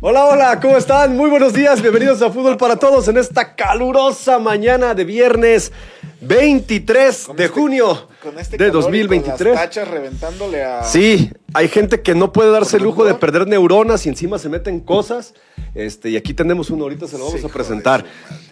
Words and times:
Hola, 0.00 0.26
hola, 0.26 0.60
¿cómo 0.60 0.76
están? 0.76 1.16
Muy 1.16 1.30
buenos 1.30 1.54
días, 1.54 1.80
bienvenidos 1.80 2.20
a 2.20 2.30
Fútbol 2.30 2.58
para 2.58 2.76
Todos 2.76 3.08
en 3.08 3.16
esta 3.16 3.54
calurosa 3.56 4.38
mañana 4.38 4.94
de 4.94 5.04
viernes 5.04 5.72
23 6.20 7.24
Con 7.26 7.36
de 7.36 7.44
este- 7.46 7.54
junio 7.60 8.08
con 8.22 8.38
este 8.38 8.52
de 8.58 8.66
calor 8.66 8.68
y 8.68 8.72
con 8.72 8.82
2023. 8.82 9.54
las 9.54 9.62
tachas 9.64 9.88
reventándole 9.88 10.62
a. 10.64 10.84
Sí, 10.84 11.30
hay 11.54 11.68
gente 11.68 12.02
que 12.02 12.14
no 12.14 12.30
puede 12.32 12.50
darse 12.50 12.76
el 12.76 12.82
¿Por 12.82 12.88
lujo 12.90 13.04
de 13.06 13.14
perder 13.14 13.46
neuronas 13.48 14.04
y 14.04 14.10
encima 14.10 14.38
se 14.38 14.48
meten 14.50 14.80
cosas. 14.80 15.32
Este, 15.74 16.10
y 16.10 16.16
aquí 16.16 16.34
tenemos 16.34 16.68
uno, 16.70 16.84
ahorita 16.84 17.06
se 17.06 17.16
lo 17.18 17.24
vamos 17.24 17.40
Sí, 17.40 17.46
a 17.46 17.50
presentar. 17.50 18.04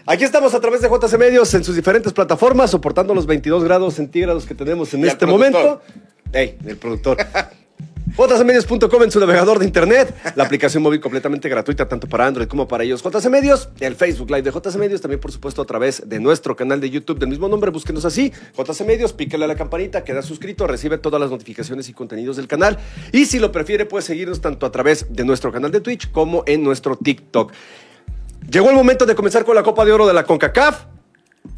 Aquí 0.07 0.25
estamos 0.25 0.55
a 0.55 0.61
través 0.61 0.81
de 0.81 0.89
JC 0.89 1.19
Medios 1.19 1.53
en 1.55 1.63
sus 1.65 1.77
diferentes 1.77 2.13
plataformas, 2.15 2.71
soportando 2.71 3.15
los 3.15 3.27
22 3.27 3.65
grados 3.65 3.95
centígrados 3.95 4.47
que 4.47 4.55
tenemos 4.55 4.93
en 4.95 5.05
Y 5.05 5.09
este 5.09 5.27
momento. 5.27 5.83
Ey, 6.33 6.57
el 6.67 6.77
productor. 6.79 7.19
jcmedios.com 8.17 9.03
en 9.03 9.11
su 9.11 9.19
navegador 9.19 9.59
de 9.59 9.65
internet, 9.65 10.15
la 10.37 10.45
aplicación 10.45 10.85
móvil 10.85 11.01
completamente 11.01 11.49
gratuita 11.49 11.89
tanto 11.89 12.09
para 12.09 12.27
Android 12.27 12.47
como 12.47 12.69
para 12.69 12.85
ellos. 12.85 13.03
JC 13.03 13.29
Medios, 13.29 13.69
el 13.81 13.97
Facebook 13.97 14.31
Live 14.31 14.43
de 14.43 14.53
JC 14.53 14.77
Medios, 14.77 15.01
también 15.01 15.21
por 15.21 15.33
supuesto 15.33 15.63
a 15.63 15.65
través 15.65 16.09
de 16.09 16.21
nuestro 16.21 16.55
canal 16.55 16.81
de 16.81 16.91
YouTube 16.91 17.19
del 17.19 17.29
mismo 17.29 17.49
nombre, 17.49 17.73
búsquenos 17.73 18.05
así, 18.05 18.33
JC 18.57 18.87
Medios, 18.87 19.13
píquele 19.13 19.47
a 19.47 19.49
la 19.49 19.57
campanita, 19.57 20.05
queda 20.05 20.23
suscrito, 20.23 20.69
recibe 20.69 20.97
todas 20.99 21.21
las 21.21 21.31
notificaciones 21.31 21.89
y 21.89 21.93
contenidos 21.93 22.37
del 22.37 22.47
canal. 22.47 22.79
Y 23.11 23.27
si 23.27 23.41
lo 23.41 23.51
prefiere, 23.51 23.85
puede 23.85 24.03
seguirnos 24.03 24.41
tanto 24.41 24.65
a 24.65 24.71
través 24.71 25.07
de 25.13 25.25
nuestro 25.25 25.51
canal 25.51 25.73
de 25.73 25.81
Twitch 25.81 26.13
como 26.13 26.45
en 26.47 26.63
nuestro 26.63 26.95
TikTok. 26.97 27.53
Llegó 28.49 28.71
el 28.71 28.77
momento 28.77 29.07
de 29.07 29.17
comenzar 29.17 29.45
con 29.45 29.57
la 29.57 29.65
Copa 29.65 29.85
de 29.85 29.91
Oro 29.91 30.07
de 30.07 30.15
la 30.15 30.23
CONCACAF. 30.25 30.85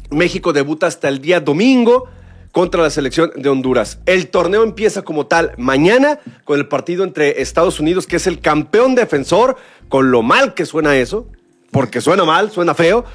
México 0.09 0.53
debuta 0.53 0.87
hasta 0.87 1.07
el 1.07 1.21
día 1.21 1.39
domingo 1.39 2.09
contra 2.57 2.81
la 2.81 2.89
selección 2.89 3.31
de 3.35 3.49
Honduras. 3.49 3.99
El 4.07 4.29
torneo 4.29 4.63
empieza 4.63 5.03
como 5.03 5.27
tal 5.27 5.53
mañana 5.57 6.17
con 6.43 6.57
el 6.57 6.67
partido 6.67 7.03
entre 7.03 7.39
Estados 7.39 7.79
Unidos, 7.79 8.07
que 8.07 8.15
es 8.15 8.25
el 8.25 8.39
campeón 8.39 8.95
defensor, 8.95 9.57
con 9.89 10.09
lo 10.09 10.23
mal 10.23 10.55
que 10.55 10.65
suena 10.65 10.97
eso, 10.97 11.27
porque 11.69 12.01
suena 12.01 12.25
mal, 12.25 12.49
suena 12.49 12.73
feo, 12.73 13.05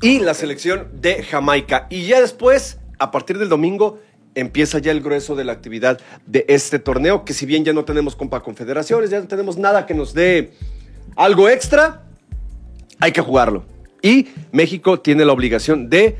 y 0.00 0.20
la 0.20 0.32
selección 0.32 0.88
de 1.02 1.22
Jamaica. 1.22 1.86
Y 1.90 2.06
ya 2.06 2.22
después, 2.22 2.78
a 2.98 3.10
partir 3.10 3.36
del 3.36 3.50
domingo, 3.50 4.00
empieza 4.34 4.78
ya 4.78 4.90
el 4.90 5.02
grueso 5.02 5.36
de 5.36 5.44
la 5.44 5.52
actividad 5.52 6.00
de 6.24 6.46
este 6.48 6.78
torneo, 6.78 7.26
que 7.26 7.34
si 7.34 7.44
bien 7.44 7.66
ya 7.66 7.74
no 7.74 7.84
tenemos 7.84 8.16
Compa 8.16 8.42
Confederaciones, 8.42 9.10
ya 9.10 9.20
no 9.20 9.28
tenemos 9.28 9.58
nada 9.58 9.84
que 9.84 9.92
nos 9.92 10.14
dé 10.14 10.54
algo 11.14 11.50
extra, 11.50 12.04
hay 13.00 13.12
que 13.12 13.20
jugarlo. 13.20 13.66
Y 14.00 14.28
México 14.50 14.98
tiene 14.98 15.26
la 15.26 15.34
obligación 15.34 15.90
de, 15.90 16.16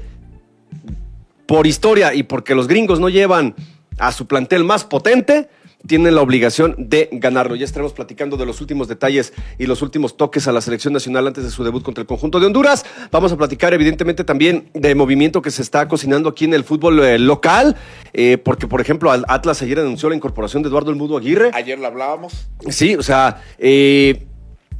por 1.52 1.66
historia 1.66 2.14
y 2.14 2.22
porque 2.22 2.54
los 2.54 2.66
gringos 2.66 2.98
no 2.98 3.10
llevan 3.10 3.54
a 3.98 4.10
su 4.10 4.26
plantel 4.26 4.64
más 4.64 4.84
potente, 4.84 5.50
tienen 5.86 6.14
la 6.14 6.22
obligación 6.22 6.74
de 6.78 7.10
ganarlo. 7.12 7.56
Ya 7.56 7.66
estaremos 7.66 7.92
platicando 7.92 8.38
de 8.38 8.46
los 8.46 8.62
últimos 8.62 8.88
detalles 8.88 9.34
y 9.58 9.66
los 9.66 9.82
últimos 9.82 10.16
toques 10.16 10.48
a 10.48 10.52
la 10.52 10.62
selección 10.62 10.94
nacional 10.94 11.26
antes 11.26 11.44
de 11.44 11.50
su 11.50 11.62
debut 11.62 11.82
contra 11.82 12.00
el 12.00 12.06
conjunto 12.08 12.40
de 12.40 12.46
Honduras. 12.46 12.86
Vamos 13.10 13.32
a 13.32 13.36
platicar 13.36 13.74
evidentemente 13.74 14.24
también 14.24 14.70
de 14.72 14.94
movimiento 14.94 15.42
que 15.42 15.50
se 15.50 15.60
está 15.60 15.86
cocinando 15.88 16.30
aquí 16.30 16.46
en 16.46 16.54
el 16.54 16.64
fútbol 16.64 17.04
eh, 17.04 17.18
local, 17.18 17.76
eh, 18.14 18.38
porque 18.38 18.66
por 18.66 18.80
ejemplo 18.80 19.10
al- 19.10 19.26
Atlas 19.28 19.60
ayer 19.60 19.78
anunció 19.78 20.08
la 20.08 20.16
incorporación 20.16 20.62
de 20.62 20.70
Eduardo 20.70 20.90
El 20.90 20.96
Mudo 20.96 21.18
Aguirre. 21.18 21.50
Ayer 21.52 21.78
lo 21.78 21.86
hablábamos. 21.86 22.48
Sí, 22.70 22.96
o 22.96 23.02
sea, 23.02 23.42
eh, 23.58 24.24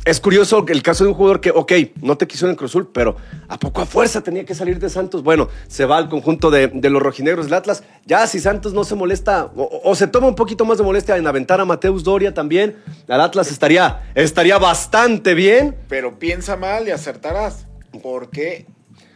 es 0.05 0.19
curioso 0.21 0.65
el 0.69 0.83
caso 0.83 1.05
de 1.05 1.11
un 1.11 1.15
jugador 1.17 1.41
que, 1.41 1.51
ok, 1.51 1.73
no 2.01 2.17
te 2.19 2.27
quiso 2.27 2.47
en 2.47 2.51
el 2.51 2.57
Cruz 2.57 2.73
Azul, 2.73 2.91
pero 2.93 3.17
¿a 3.49 3.59
poco 3.59 3.81
a 3.83 3.87
fuerza 3.87 4.21
tenía 4.21 4.45
que 4.45 4.55
salir 4.55 4.79
de 4.81 4.91
Santos? 4.91 5.23
Bueno, 5.23 5.49
se 5.69 5.85
va 5.85 5.97
al 5.99 6.09
conjunto 6.09 6.51
de, 6.51 6.69
de 6.69 6.91
los 6.91 7.01
rojinegros 7.03 7.47
del 7.47 7.55
Atlas. 7.55 7.85
Ya 8.05 8.27
si 8.27 8.41
Santos 8.41 8.73
no 8.73 8.83
se 8.85 8.95
molesta 8.97 9.51
o, 9.57 9.81
o 9.85 9.95
se 9.95 10.07
toma 10.09 10.27
un 10.27 10.35
poquito 10.35 10.65
más 10.65 10.79
de 10.79 10.85
molestia 10.85 11.17
en 11.17 11.27
aventar 11.27 11.61
a 11.61 11.65
Mateus 11.65 12.03
Doria 12.03 12.35
también, 12.35 12.77
al 13.09 13.21
Atlas 13.21 13.51
estaría, 13.51 14.03
estaría 14.15 14.59
bastante 14.59 15.35
bien. 15.35 15.77
Pero 15.89 16.19
piensa 16.19 16.57
mal 16.57 16.89
y 16.89 16.91
acertarás. 16.91 17.67
Porque 18.03 18.65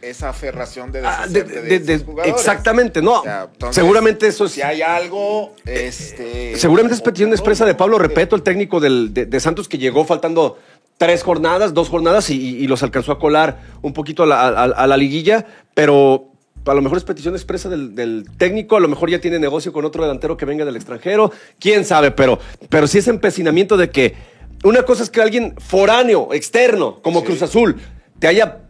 esa 0.03 0.29
aferración 0.29 0.91
de 0.91 1.01
Ah, 1.03 1.25
de- 1.27 1.41
de, 1.43 1.79
de- 1.79 2.05
exactamente, 2.25 3.01
no. 3.01 3.21
O 3.21 3.23
sea, 3.23 3.47
entonces, 3.51 3.75
seguramente 3.75 4.27
eso 4.27 4.45
es. 4.45 4.51
Si 4.51 4.61
hay 4.61 4.83
algo, 4.83 5.55
este. 5.65 6.55
Seguramente 6.55 6.93
es 6.93 7.01
petición 7.01 7.31
expresa 7.31 7.65
de 7.65 7.73
Pablo 7.73 7.97
Repeto, 7.97 8.35
el 8.35 8.43
técnico 8.43 8.79
del- 8.79 9.13
de, 9.15 9.25
de 9.25 9.39
Santos, 9.39 9.67
que 9.67 9.79
llegó 9.79 10.05
faltando 10.05 10.59
tres 10.97 11.23
jornadas, 11.23 11.73
dos 11.73 11.89
jornadas, 11.89 12.29
y, 12.29 12.35
y 12.57 12.67
los 12.67 12.81
alcanzó 12.83 13.11
a 13.11 13.19
colar 13.19 13.59
un 13.81 13.93
poquito 13.93 14.23
a 14.23 14.25
la, 14.25 14.41
a- 14.47 14.63
a 14.63 14.87
la 14.87 14.97
liguilla, 14.97 15.45
pero 15.73 16.31
a 16.65 16.73
lo 16.73 16.81
mejor 16.81 16.97
es 16.97 17.03
petición 17.03 17.33
expresa 17.35 17.69
del, 17.69 17.95
del 17.95 18.25
técnico, 18.37 18.75
a 18.75 18.79
lo 18.79 18.87
mejor 18.89 19.09
ya 19.09 19.21
tiene 19.21 19.39
negocio 19.39 19.71
con 19.71 19.85
otro 19.85 20.03
delantero 20.03 20.35
que 20.35 20.45
venga 20.45 20.65
del 20.65 20.75
extranjero, 20.75 21.31
quién 21.59 21.85
sabe, 21.85 22.11
pero, 22.11 22.39
pero 22.69 22.87
sí 22.87 22.97
ese 22.97 23.09
empecinamiento 23.11 23.77
de 23.77 23.89
que 23.89 24.15
una 24.63 24.83
cosa 24.83 25.03
es 25.03 25.09
que 25.09 25.21
alguien 25.21 25.53
foráneo, 25.59 26.33
externo, 26.33 26.99
como 27.01 27.19
Sí. 27.21 27.27
Cruz 27.27 27.41
Azul, 27.43 27.77
te 28.19 28.27
haya 28.27 28.63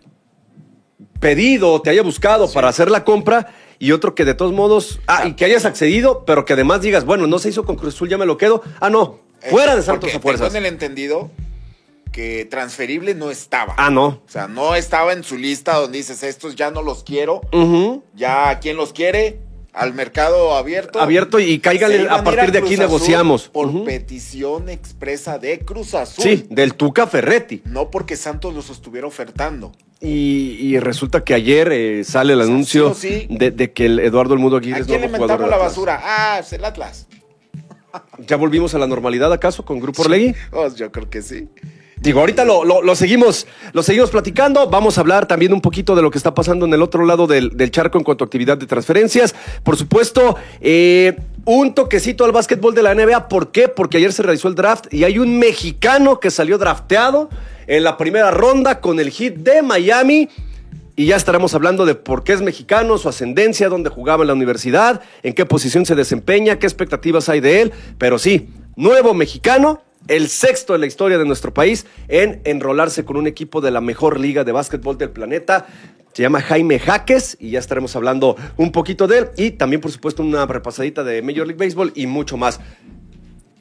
pedido, 1.19 1.81
te 1.81 1.89
haya 1.89 2.03
buscado 2.03 2.51
para 2.51 2.67
hacer 2.69 2.91
la 2.91 3.03
compra 3.03 3.47
y 3.79 3.91
otro 3.91 4.13
que 4.15 4.25
de 4.25 4.33
todos 4.33 4.53
modos, 4.53 4.99
ah, 5.07 5.25
y 5.27 5.33
que 5.33 5.45
hayas 5.45 5.65
accedido, 5.65 6.23
pero 6.25 6.45
que 6.45 6.53
además 6.53 6.81
digas, 6.81 7.05
bueno, 7.05 7.25
no 7.27 7.39
se 7.39 7.49
hizo 7.49 7.63
con 7.63 7.75
Cruz 7.75 7.95
Azul, 7.95 8.09
ya 8.09 8.17
me 8.17 8.25
lo 8.25 8.37
quedo. 8.37 8.61
Ah, 8.79 8.89
no, 8.89 9.19
Eh, 9.41 9.49
fuera 9.49 9.75
de 9.75 9.81
Santos 9.83 10.09
porque 10.11 10.17
a 10.17 10.19
fuerzas. 10.19 10.47
tengo 10.51 10.57
en 10.59 10.65
el 10.65 10.73
entendido 10.73 11.29
que 12.17 12.45
transferible 12.45 13.13
no 13.13 13.29
estaba. 13.29 13.75
Ah, 13.77 13.91
no. 13.91 14.07
O 14.07 14.23
sea, 14.25 14.47
no 14.47 14.73
estaba 14.73 15.13
en 15.13 15.23
su 15.23 15.37
lista 15.37 15.75
donde 15.75 15.99
dices, 15.99 16.23
estos 16.23 16.55
ya 16.55 16.71
no 16.71 16.81
los 16.81 17.03
quiero. 17.03 17.41
Ya, 18.15 18.57
¿quién 18.59 18.75
los 18.75 18.91
quiere? 18.91 19.37
Al 19.71 19.93
mercado 19.93 20.55
abierto. 20.55 20.99
Abierto 20.99 21.39
y 21.39 21.59
cáigale, 21.59 22.07
a 22.09 22.23
partir 22.23 22.45
ir 22.45 22.51
de 22.53 22.57
aquí 22.57 22.73
Azul 22.73 22.85
negociamos. 22.85 23.49
Por 23.49 23.83
petición 23.83 24.67
expresa 24.67 25.37
de 25.37 25.59
Cruz 25.59 25.93
Azul. 25.93 26.23
Sí, 26.23 26.47
del 26.49 26.73
Tuca 26.73 27.05
Ferretti. 27.05 27.61
No 27.65 27.91
porque 27.91 28.15
Santos 28.15 28.55
los 28.55 28.71
estuviera 28.71 29.05
ofertando. 29.05 29.71
Y, 30.01 30.57
y 30.59 30.79
resulta 30.79 31.23
que 31.23 31.35
ayer 31.35 31.71
eh, 31.71 32.03
sale 32.03 32.33
el 32.33 32.41
O 32.41 32.43
sea, 32.45 32.51
anuncio 32.51 32.95
sí 32.95 33.07
o 33.07 33.11
sí. 33.11 33.27
De, 33.29 33.51
de 33.51 33.73
que 33.73 33.85
el 33.85 33.99
Eduardo 33.99 34.33
El 34.33 34.39
Mudo 34.39 34.57
Aguirre 34.57 34.77
¿A 34.77 34.79
es 34.81 34.87
nuevo 34.87 35.07
jugador 35.09 35.39
del 35.41 35.49
la 35.51 35.55
Atlas. 35.57 35.69
basura? 35.69 36.01
Ah, 36.03 36.39
es 36.39 36.51
el 36.51 36.65
Atlas. 36.65 37.05
¿Ya 38.27 38.37
volvimos 38.37 38.73
a 38.73 38.79
la 38.79 38.87
normalidad 38.87 39.31
acaso 39.31 39.63
con 39.63 39.79
Grupo 39.79 40.01
Orlegui? 40.01 40.33
Oh, 40.51 40.67
yo 40.73 40.91
creo 40.91 41.09
que 41.11 41.21
sí. 41.21 41.47
Digo, 41.99 42.19
ahorita 42.19 42.45
lo, 42.45 42.63
lo- 42.63 42.95
seguimos, 42.95 43.47
lo 43.73 43.81
seguimos 43.81 44.11
platicando. 44.11 44.69
Vamos 44.69 44.97
a 44.97 45.01
hablar 45.01 45.27
también 45.27 45.51
un 45.51 45.61
poquito 45.61 45.95
de 45.95 46.01
lo 46.03 46.11
que 46.11 46.17
está 46.19 46.33
pasando 46.35 46.65
en 46.65 46.73
el 46.73 46.81
otro 46.83 47.05
lado 47.05 47.25
del, 47.27 47.57
del 47.57 47.71
charco 47.71 47.97
en 47.97 48.03
cuanto 48.03 48.23
a 48.23 48.25
actividad 48.27 48.57
de 48.57 48.67
transferencias. 48.67 49.33
Por 49.63 49.77
supuesto, 49.77 50.35
eh, 50.61 51.17
un 51.45 51.73
toquecito 51.73 52.23
al 52.23 52.31
básquetbol 52.31 52.75
de 52.75 52.83
la 52.83 52.93
NBA. 52.93 53.27
¿Por 53.27 53.51
qué? 53.51 53.67
Porque 53.67 53.97
ayer 53.97 54.13
se 54.13 54.21
realizó 54.21 54.47
el 54.47 54.55
draft 54.55 54.93
y 54.93 55.05
hay 55.05 55.17
un 55.17 55.39
mexicano 55.39 56.19
que 56.19 56.29
salió 56.29 56.57
drafteado 56.59 57.29
en 57.65 57.83
la 57.83 57.97
primera 57.97 58.29
ronda 58.31 58.79
con 58.79 58.99
el 58.99 59.09
hit 59.09 59.35
de 59.37 59.61
Miami. 59.63 60.29
Y 60.95 61.05
ya 61.07 61.15
estaremos 61.15 61.53
hablando 61.53 61.85
de 61.85 61.95
por 61.95 62.23
qué 62.23 62.33
es 62.33 62.41
mexicano, 62.41 62.97
su 62.97 63.07
ascendencia, 63.09 63.69
dónde 63.69 63.89
jugaba 63.89 64.23
en 64.23 64.27
la 64.27 64.33
universidad, 64.33 65.01
en 65.23 65.33
qué 65.33 65.45
posición 65.45 65.85
se 65.85 65.93
desempeña, 65.95 66.57
qué 66.57 66.65
expectativas 66.67 67.29
hay 67.29 67.39
de 67.39 67.61
él. 67.61 67.71
Pero 67.99 68.17
sí, 68.17 68.49
nuevo 68.75 69.13
mexicano, 69.13 69.81
el 70.07 70.29
sexto 70.29 70.73
de 70.73 70.79
la 70.79 70.85
historia 70.85 71.17
de 71.17 71.25
nuestro 71.25 71.53
país 71.53 71.85
en 72.07 72.41
enrolarse 72.45 73.05
con 73.05 73.17
un 73.17 73.27
equipo 73.27 73.61
de 73.61 73.71
la 73.71 73.81
mejor 73.81 74.19
liga 74.19 74.43
de 74.43 74.51
básquetbol 74.51 74.97
del 74.97 75.09
planeta. 75.09 75.67
Se 76.13 76.23
llama 76.23 76.41
Jaime 76.41 76.79
Jaques 76.79 77.37
y 77.39 77.51
ya 77.51 77.59
estaremos 77.59 77.95
hablando 77.95 78.35
un 78.57 78.71
poquito 78.71 79.07
de 79.07 79.19
él. 79.19 79.29
Y 79.37 79.51
también, 79.51 79.81
por 79.81 79.91
supuesto, 79.91 80.23
una 80.23 80.45
repasadita 80.45 81.03
de 81.03 81.21
Major 81.21 81.45
League 81.45 81.63
Baseball 81.63 81.91
y 81.93 82.07
mucho 82.07 82.37
más. 82.37 82.59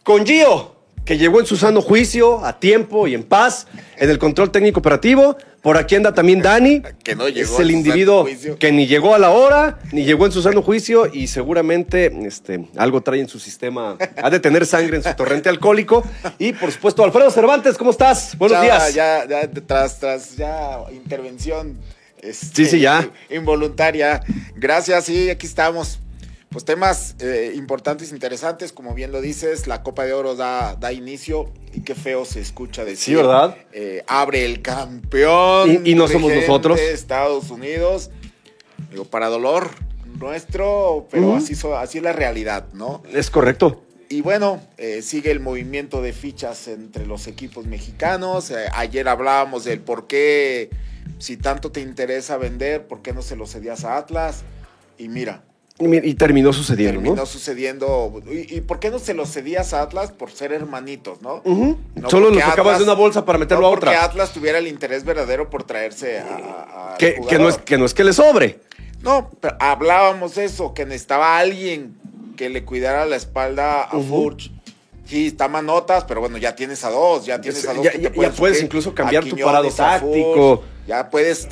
Con 0.02 0.24
Gio, 0.24 0.75
que 1.06 1.16
llegó 1.16 1.40
en 1.40 1.46
su 1.46 1.56
sano 1.56 1.80
juicio, 1.80 2.44
a 2.44 2.58
tiempo 2.58 3.06
y 3.06 3.14
en 3.14 3.22
paz, 3.22 3.66
en 3.96 4.10
el 4.10 4.18
control 4.18 4.50
técnico 4.50 4.80
operativo. 4.80 5.38
Por 5.62 5.78
aquí 5.78 5.94
anda 5.94 6.12
también 6.12 6.42
Dani. 6.42 6.82
Que 7.02 7.14
no 7.16 7.28
llegó 7.28 7.54
Es 7.54 7.60
el 7.60 7.70
individuo 7.70 8.26
que 8.58 8.72
ni 8.72 8.86
llegó 8.86 9.14
a 9.14 9.18
la 9.18 9.30
hora, 9.30 9.78
ni 9.92 10.04
llegó 10.04 10.26
en 10.26 10.32
su 10.32 10.42
sano 10.42 10.62
juicio 10.62 11.08
y 11.12 11.28
seguramente 11.28 12.12
este, 12.26 12.68
algo 12.76 13.00
trae 13.00 13.20
en 13.20 13.28
su 13.28 13.38
sistema. 13.38 13.96
Ha 14.22 14.30
de 14.30 14.40
tener 14.40 14.66
sangre 14.66 14.96
en 14.98 15.02
su 15.04 15.14
torrente 15.14 15.48
alcohólico. 15.48 16.04
Y 16.38 16.52
por 16.52 16.70
supuesto, 16.72 17.02
Alfredo 17.04 17.30
Cervantes, 17.30 17.78
¿cómo 17.78 17.92
estás? 17.92 18.36
Buenos 18.36 18.58
Ya, 18.58 18.62
días. 18.62 18.94
Ya, 18.94 19.26
ya, 19.28 19.50
tras, 19.66 19.98
tras, 20.00 20.36
ya, 20.36 20.78
intervención. 20.92 21.78
este, 22.20 22.46
Sí, 22.54 22.66
sí, 22.66 22.80
ya. 22.80 23.08
Involuntaria. 23.30 24.20
Gracias, 24.56 25.04
sí, 25.04 25.30
aquí 25.30 25.46
estamos. 25.46 26.00
Pues 26.56 26.64
temas 26.64 27.16
eh, 27.18 27.52
importantes, 27.54 28.12
interesantes, 28.12 28.72
como 28.72 28.94
bien 28.94 29.12
lo 29.12 29.20
dices, 29.20 29.66
la 29.66 29.82
Copa 29.82 30.06
de 30.06 30.14
Oro 30.14 30.36
da, 30.36 30.74
da 30.76 30.90
inicio 30.90 31.52
y 31.74 31.82
qué 31.82 31.94
feo 31.94 32.24
se 32.24 32.40
escucha 32.40 32.82
decir. 32.82 32.98
Sí, 32.98 33.14
¿verdad? 33.14 33.58
Eh, 33.74 34.02
abre 34.06 34.46
el 34.46 34.62
campeón. 34.62 35.82
Y- 35.84 35.90
y 35.90 35.94
no 35.94 36.08
somos 36.08 36.32
nosotros. 36.32 36.80
Estados 36.80 37.50
Unidos. 37.50 38.10
Digo, 38.90 39.04
para 39.04 39.26
dolor 39.28 39.68
nuestro, 40.18 41.06
pero 41.10 41.36
así, 41.36 41.52
así 41.76 41.98
es 41.98 42.02
la 42.04 42.14
realidad, 42.14 42.64
¿no? 42.72 43.02
Es 43.12 43.28
correcto. 43.28 43.82
Y 44.08 44.22
bueno, 44.22 44.62
eh, 44.78 45.02
sigue 45.02 45.32
el 45.32 45.40
movimiento 45.40 46.00
de 46.00 46.14
fichas 46.14 46.68
entre 46.68 47.04
los 47.06 47.26
equipos 47.26 47.66
mexicanos. 47.66 48.50
Eh, 48.50 48.64
ayer 48.72 49.06
hablábamos 49.08 49.64
del 49.64 49.80
por 49.80 50.06
qué, 50.06 50.70
si 51.18 51.36
tanto 51.36 51.70
te 51.70 51.82
interesa 51.82 52.38
vender, 52.38 52.86
por 52.86 53.02
qué 53.02 53.12
no 53.12 53.20
se 53.20 53.36
lo 53.36 53.46
cedías 53.46 53.84
a 53.84 53.98
Atlas. 53.98 54.42
Y 54.96 55.10
mira, 55.10 55.42
Y, 55.78 56.14
terminó 56.14 56.54
sucediendo, 56.54 57.02
terminó 57.02 57.26
sucediendo. 57.26 58.22
¿Y, 58.30 58.62
por 58.62 58.78
qué 58.80 58.90
no 58.90 58.98
se 58.98 59.12
lo 59.12 59.26
cedías 59.26 59.74
a 59.74 59.82
Atlas? 59.82 60.10
Por 60.10 60.30
ser 60.30 60.52
hermanitos, 60.52 61.20
¿no? 61.20 61.42
Solo 62.08 62.30
lo 62.30 62.40
sacabas 62.40 62.78
de 62.78 62.84
una 62.84 62.94
bolsa 62.94 63.26
para 63.26 63.38
meterlo 63.38 63.66
a 63.66 63.70
otra. 63.70 63.92
porque 63.92 63.96
Atlas 63.96 64.32
tuviera 64.32 64.58
el 64.58 64.68
interés 64.68 65.04
verdadero 65.04 65.50
por 65.50 65.64
traerse 65.64 66.20
a. 66.20 66.96
que, 66.98 67.20
no 67.38 67.50
es, 67.50 67.58
que 67.58 67.76
no 67.76 67.84
es 67.84 67.92
que 67.92 68.04
le 68.04 68.14
sobre. 68.14 68.60
No, 69.02 69.30
pero 69.40 69.56
hablábamos 69.60 70.38
eso, 70.38 70.72
que 70.72 70.86
necesitaba 70.86 71.38
alguien 71.38 71.94
que 72.36 72.48
le 72.48 72.64
cuidara 72.64 73.04
la 73.04 73.16
espalda 73.16 73.82
a 73.82 74.00
Furch. 74.00 74.50
Sí, 75.04 75.28
está 75.28 75.46
manotas, 75.46 76.04
pero 76.04 76.20
bueno, 76.20 76.36
ya 76.38 76.56
tienes 76.56 76.84
a 76.84 76.90
dos, 76.90 77.26
ya 77.26 77.40
tienes 77.40 77.66
a 77.68 77.74
dos. 77.74 77.84
Ya, 77.84 77.92
ya 77.96 78.30
puedes 78.32 78.62
incluso 78.62 78.94
cambiar 78.94 79.24
tu 79.24 79.36
parado 79.36 79.70
táctico. 79.70 80.64
ya 80.86 81.10
puedes 81.10 81.48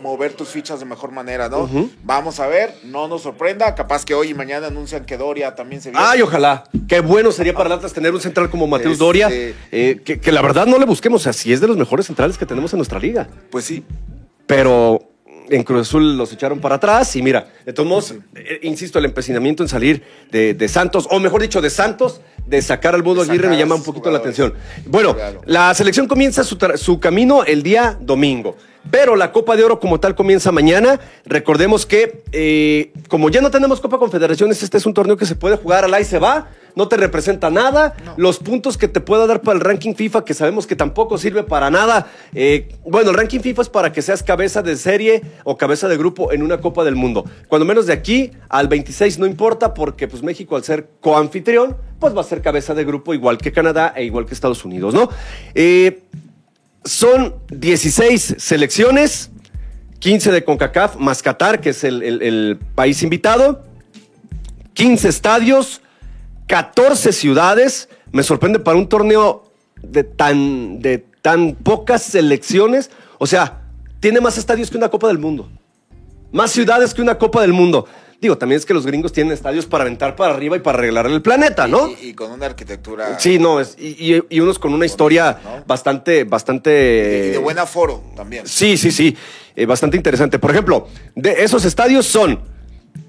mover 0.00 0.32
tus 0.32 0.48
fichas 0.48 0.80
de 0.80 0.86
mejor 0.86 1.12
manera, 1.12 1.48
¿no? 1.48 1.68
Vamos 2.02 2.40
a 2.40 2.46
ver, 2.46 2.74
no 2.84 3.08
nos 3.08 3.22
sorprenda. 3.22 3.74
Capaz 3.74 4.04
que 4.04 4.14
hoy 4.14 4.30
y 4.30 4.34
mañana 4.34 4.68
anuncian 4.68 5.04
que 5.04 5.16
Doria 5.16 5.54
también 5.54 5.82
se 5.82 5.90
viene. 5.90 6.04
Ay, 6.06 6.22
ojalá. 6.22 6.64
Qué 6.88 7.00
bueno 7.00 7.32
sería 7.32 7.54
para 7.54 7.74
Atlas 7.74 7.92
tener 7.92 8.12
un 8.12 8.20
central 8.20 8.50
como 8.50 8.66
Mateus 8.66 8.94
este, 8.94 9.04
Doria. 9.04 9.28
Eh, 9.30 10.00
que, 10.04 10.20
que, 10.20 10.32
la 10.32 10.42
verdad 10.42 10.66
no 10.66 10.78
le 10.78 10.86
busquemos. 10.86 11.20
O 11.20 11.24
sea, 11.24 11.32
si 11.32 11.52
es 11.52 11.60
de 11.60 11.68
los 11.68 11.76
mejores 11.76 12.06
centrales 12.06 12.38
que 12.38 12.46
tenemos 12.46 12.72
en 12.72 12.78
nuestra 12.78 12.98
liga. 12.98 13.28
Pues 13.50 13.64
sí. 13.64 13.84
Pero 14.46 15.10
en 15.50 15.64
Cruz 15.64 15.88
Azul 15.88 16.16
los 16.16 16.32
echaron 16.32 16.60
para 16.60 16.76
atrás 16.76 17.14
y 17.16 17.22
mira, 17.22 17.48
de 17.66 17.72
todos 17.72 17.88
modos, 17.88 18.14
eh, 18.34 18.60
insisto, 18.62 18.98
el 18.98 19.04
empecinamiento 19.04 19.62
en 19.62 19.68
salir 19.68 20.02
de, 20.30 20.68
Santos, 20.68 21.06
o 21.10 21.18
mejor 21.18 21.42
dicho, 21.42 21.60
de 21.60 21.70
Santos, 21.70 22.20
de 22.46 22.62
sacar 22.62 22.94
al 22.94 23.02
Mundo 23.02 23.22
Aguirre 23.22 23.48
me 23.48 23.58
llama 23.58 23.74
un 23.74 23.82
poquito 23.82 24.10
la 24.10 24.18
atención. 24.18 24.54
Bueno, 24.86 25.16
la 25.44 25.74
selección 25.74 26.06
comienza 26.06 26.44
su, 26.44 27.00
camino 27.00 27.44
el 27.44 27.62
día 27.62 27.98
domingo. 28.00 28.56
Pero 28.90 29.16
la 29.16 29.32
Copa 29.32 29.56
de 29.56 29.64
Oro 29.64 29.80
como 29.80 30.00
tal 30.00 30.14
comienza 30.14 30.52
mañana. 30.52 31.00
Recordemos 31.24 31.86
que 31.86 32.22
eh, 32.32 32.92
como 33.08 33.30
ya 33.30 33.40
no 33.40 33.50
tenemos 33.50 33.80
Copa 33.80 33.98
Confederaciones, 33.98 34.62
este 34.62 34.78
es 34.78 34.86
un 34.86 34.94
torneo 34.94 35.16
que 35.16 35.26
se 35.26 35.36
puede 35.36 35.56
jugar 35.56 35.84
al 35.84 35.94
ahí 35.94 36.04
se 36.04 36.18
va 36.18 36.48
no 36.74 36.88
te 36.88 36.96
representa 36.96 37.50
nada. 37.50 37.94
Los 38.16 38.38
puntos 38.38 38.76
que 38.76 38.88
te 38.88 39.00
pueda 39.00 39.26
dar 39.26 39.42
para 39.42 39.56
el 39.56 39.60
ranking 39.60 39.94
FIFA, 39.94 40.24
que 40.24 40.34
sabemos 40.34 40.66
que 40.66 40.76
tampoco 40.76 41.18
sirve 41.18 41.42
para 41.42 41.70
nada. 41.70 42.06
Eh, 42.34 42.68
bueno, 42.84 43.10
el 43.10 43.16
ranking 43.16 43.40
FIFA 43.40 43.62
es 43.62 43.68
para 43.68 43.92
que 43.92 44.02
seas 44.02 44.22
cabeza 44.22 44.62
de 44.62 44.76
serie 44.76 45.22
o 45.44 45.56
cabeza 45.56 45.88
de 45.88 45.96
grupo 45.96 46.32
en 46.32 46.42
una 46.42 46.60
Copa 46.60 46.84
del 46.84 46.96
Mundo. 46.96 47.24
Cuando 47.48 47.64
menos 47.64 47.86
de 47.86 47.92
aquí 47.92 48.30
al 48.48 48.68
26 48.68 49.18
no 49.18 49.26
importa, 49.26 49.74
porque 49.74 50.08
pues 50.08 50.22
México 50.22 50.56
al 50.56 50.64
ser 50.64 50.88
coanfitrión, 51.00 51.76
pues 51.98 52.16
va 52.16 52.20
a 52.20 52.24
ser 52.24 52.42
cabeza 52.42 52.74
de 52.74 52.84
grupo 52.84 53.14
igual 53.14 53.38
que 53.38 53.52
Canadá 53.52 53.92
e 53.96 54.04
igual 54.04 54.26
que 54.26 54.34
Estados 54.34 54.64
Unidos, 54.64 54.94
¿no? 54.94 55.10
Eh, 55.54 56.02
son 56.84 57.36
16 57.50 58.36
selecciones, 58.38 59.30
15 59.98 60.32
de 60.32 60.44
CONCACAF, 60.44 60.96
más 60.96 61.22
Qatar, 61.22 61.60
que 61.60 61.70
es 61.70 61.84
el, 61.84 62.58
país 62.74 63.02
invitado, 63.02 63.64
15 64.74 65.08
estadios, 65.08 65.82
14 66.46 67.12
ciudades. 67.12 67.88
Me 68.12 68.22
sorprende 68.22 68.58
para 68.58 68.78
un 68.78 68.88
torneo 68.88 69.44
de 69.82 70.04
tan, 70.04 70.80
de 70.80 71.04
tan 71.22 71.54
pocas 71.54 72.02
selecciones. 72.02 72.90
O 73.18 73.26
sea, 73.26 73.60
tiene 74.00 74.20
más 74.20 74.38
estadios 74.38 74.70
que 74.70 74.78
una 74.78 74.88
Copa 74.88 75.08
del 75.08 75.18
Mundo. 75.18 75.50
Más 76.32 76.50
ciudades 76.50 76.94
que 76.94 77.02
una 77.02 77.18
Copa 77.18 77.42
del 77.42 77.52
Mundo. 77.52 77.86
Digo, 78.20 78.36
también 78.36 78.58
es 78.58 78.66
que 78.66 78.74
los 78.74 78.84
gringos 78.84 79.12
tienen 79.12 79.32
estadios 79.32 79.64
para 79.64 79.82
aventar 79.82 80.14
para 80.14 80.34
arriba 80.34 80.54
y 80.54 80.60
para 80.60 80.76
arreglar 80.76 81.06
el 81.06 81.22
planeta, 81.22 81.66
¿no? 81.66 81.88
Y, 82.02 82.12
con 82.12 82.30
una 82.30 82.46
arquitectura. 82.46 83.18
Sí, 83.18 83.38
no, 83.38 83.60
es, 83.60 83.76
y, 83.78 84.38
unos 84.40 84.58
con 84.58 84.74
una 84.74 84.84
historia 84.84 85.62
bastante, 85.66 86.24
bastante. 86.24 87.28
Y 87.28 87.30
de 87.30 87.38
buen 87.38 87.58
aforo 87.58 88.02
también. 88.14 88.46
Sí, 88.46 88.76
sí, 88.76 88.90
sí. 88.90 89.16
Eh, 89.56 89.64
bastante 89.64 89.96
interesante. 89.96 90.38
Por 90.38 90.50
ejemplo, 90.50 90.88
de 91.14 91.42
esos 91.42 91.64
estadios 91.64 92.04
son 92.04 92.40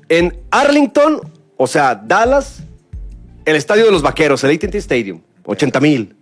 en 0.07 0.39
Arlington, 0.49 1.19
o 1.57 1.67
sea, 1.67 1.93
Dallas, 1.95 2.63
el 3.43 3.57
estadio 3.57 3.83
de 3.83 3.91
los 3.91 4.01
vaqueros, 4.01 4.41
el 4.45 4.55
ATT 4.55 4.75
Stadium, 4.75 5.19
80 5.43 5.79
mil. 5.81 6.15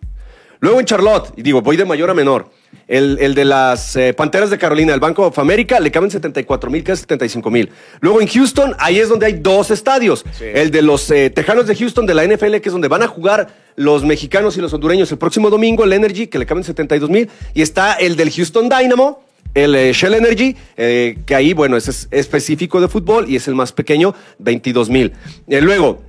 Luego 0.61 0.79
en 0.79 0.85
Charlotte, 0.85 1.31
y 1.37 1.41
digo, 1.41 1.61
voy 1.61 1.77
de 1.77 1.85
mayor 1.85 2.09
a 2.09 2.13
menor. 2.13 2.49
El, 2.87 3.33
de 3.35 3.45
las 3.45 3.95
eh, 3.95 4.13
Panteras 4.13 4.49
de 4.49 4.57
Carolina, 4.57 4.93
el 4.93 4.99
Banco 4.99 5.27
of 5.27 5.39
America, 5.39 5.79
le 5.79 5.91
caben 5.91 6.11
74 6.11 6.69
mil, 6.69 6.83
casi 6.83 7.01
75 7.01 7.49
mil. 7.49 7.69
Luego 8.01 8.19
en 8.19 8.27
Houston, 8.27 8.75
ahí 8.77 8.99
es 8.99 9.09
donde 9.09 9.27
hay 9.27 9.33
dos 9.33 9.71
estadios. 9.71 10.25
El 10.41 10.71
de 10.71 10.81
los 10.81 11.09
eh, 11.11 11.29
Tejanos 11.29 11.67
de 11.67 11.75
Houston, 11.75 12.05
de 12.05 12.13
la 12.13 12.25
NFL, 12.25 12.57
que 12.57 12.69
es 12.69 12.73
donde 12.73 12.87
van 12.87 13.03
a 13.03 13.07
jugar 13.07 13.47
los 13.75 14.03
mexicanos 14.03 14.57
y 14.57 14.61
los 14.61 14.73
hondureños 14.73 15.11
el 15.11 15.17
próximo 15.17 15.49
domingo, 15.49 15.83
el 15.83 15.93
Energy, 15.93 16.27
que 16.27 16.39
le 16.39 16.45
caben 16.45 16.63
72 16.63 17.09
mil. 17.09 17.29
Y 17.53 17.61
está 17.61 17.93
el 17.93 18.15
del 18.15 18.31
Houston 18.31 18.69
Dynamo, 18.69 19.23
el 19.53 19.75
eh, 19.75 19.93
Shell 19.93 20.15
Energy, 20.15 20.55
que 20.75 21.35
ahí, 21.35 21.53
bueno, 21.53 21.77
es 21.77 22.07
específico 22.11 22.81
de 22.81 22.87
fútbol 22.87 23.29
y 23.29 23.35
es 23.35 23.47
el 23.47 23.55
más 23.55 23.71
pequeño, 23.71 24.13
22 24.39 24.89
mil. 24.89 25.13
luego, 25.47 26.01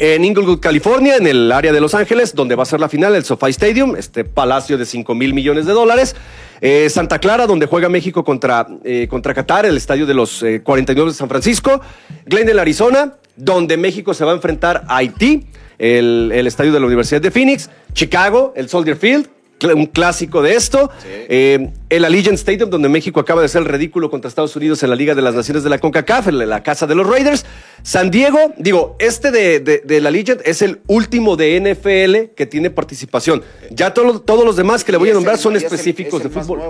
en 0.00 0.24
Inglewood, 0.24 0.60
California, 0.60 1.16
en 1.16 1.26
el 1.26 1.52
área 1.52 1.72
de 1.72 1.80
Los 1.80 1.94
Ángeles, 1.94 2.34
donde 2.34 2.54
va 2.54 2.62
a 2.62 2.66
ser 2.66 2.80
la 2.80 2.88
final, 2.88 3.14
el 3.14 3.22
SoFi 3.22 3.50
Stadium, 3.50 3.96
este 3.96 4.24
palacio 4.24 4.78
de 4.78 4.86
5 4.86 5.14
mil 5.14 5.34
millones 5.34 5.66
de 5.66 5.74
dólares. 5.74 6.16
Eh, 6.62 6.88
Santa 6.88 7.18
Clara, 7.18 7.46
donde 7.46 7.66
juega 7.66 7.90
México 7.90 8.24
contra, 8.24 8.66
eh, 8.82 9.08
contra 9.10 9.34
Qatar, 9.34 9.66
el 9.66 9.76
estadio 9.76 10.06
de 10.06 10.14
los 10.14 10.42
49 10.62 11.10
eh, 11.10 11.12
de 11.12 11.18
San 11.18 11.28
Francisco. 11.28 11.82
Glendale, 12.24 12.62
Arizona, 12.62 13.16
donde 13.36 13.76
México 13.76 14.14
se 14.14 14.24
va 14.24 14.32
a 14.32 14.34
enfrentar 14.34 14.84
a 14.88 14.96
Haití, 14.96 15.46
el, 15.78 16.32
el 16.34 16.46
estadio 16.46 16.72
de 16.72 16.80
la 16.80 16.86
Universidad 16.86 17.20
de 17.20 17.30
Phoenix. 17.30 17.68
Chicago, 17.92 18.54
el 18.56 18.70
Soldier 18.70 18.96
Field, 18.96 19.28
un 19.68 19.86
clásico 19.86 20.42
de 20.42 20.54
esto. 20.54 20.90
Eh, 21.04 21.70
el 21.88 22.04
Allegiant 22.04 22.36
Stadium, 22.38 22.70
donde 22.70 22.88
México 22.88 23.20
acaba 23.20 23.40
de 23.40 23.46
hacer 23.46 23.62
el 23.62 23.68
ridículo 23.68 24.10
contra 24.10 24.28
Estados 24.28 24.54
Unidos 24.56 24.82
en 24.82 24.90
la 24.90 24.96
Liga 24.96 25.14
de 25.14 25.22
las 25.22 25.34
Naciones 25.34 25.62
de 25.62 25.70
la 25.70 25.78
CONCACAF, 25.78 26.28
en 26.28 26.48
la 26.48 26.62
casa 26.62 26.86
de 26.86 26.94
los 26.94 27.06
Raiders. 27.06 27.44
San 27.82 28.10
Diego, 28.10 28.38
digo, 28.56 28.96
este 28.98 29.30
de, 29.30 29.60
de, 29.60 30.06
Allegiant 30.06 30.40
es 30.44 30.62
el 30.62 30.80
último 30.86 31.36
de 31.36 31.60
NFL 31.60 32.34
que 32.34 32.46
tiene 32.46 32.70
participación. 32.70 33.42
Ya 33.70 33.92
todos 33.92 34.44
los 34.44 34.56
demás 34.56 34.84
que 34.84 34.92
le 34.92 34.98
voy 34.98 35.10
a 35.10 35.14
nombrar 35.14 35.38
son 35.38 35.56
específicos 35.56 36.22
de 36.22 36.30
fútbol. 36.30 36.60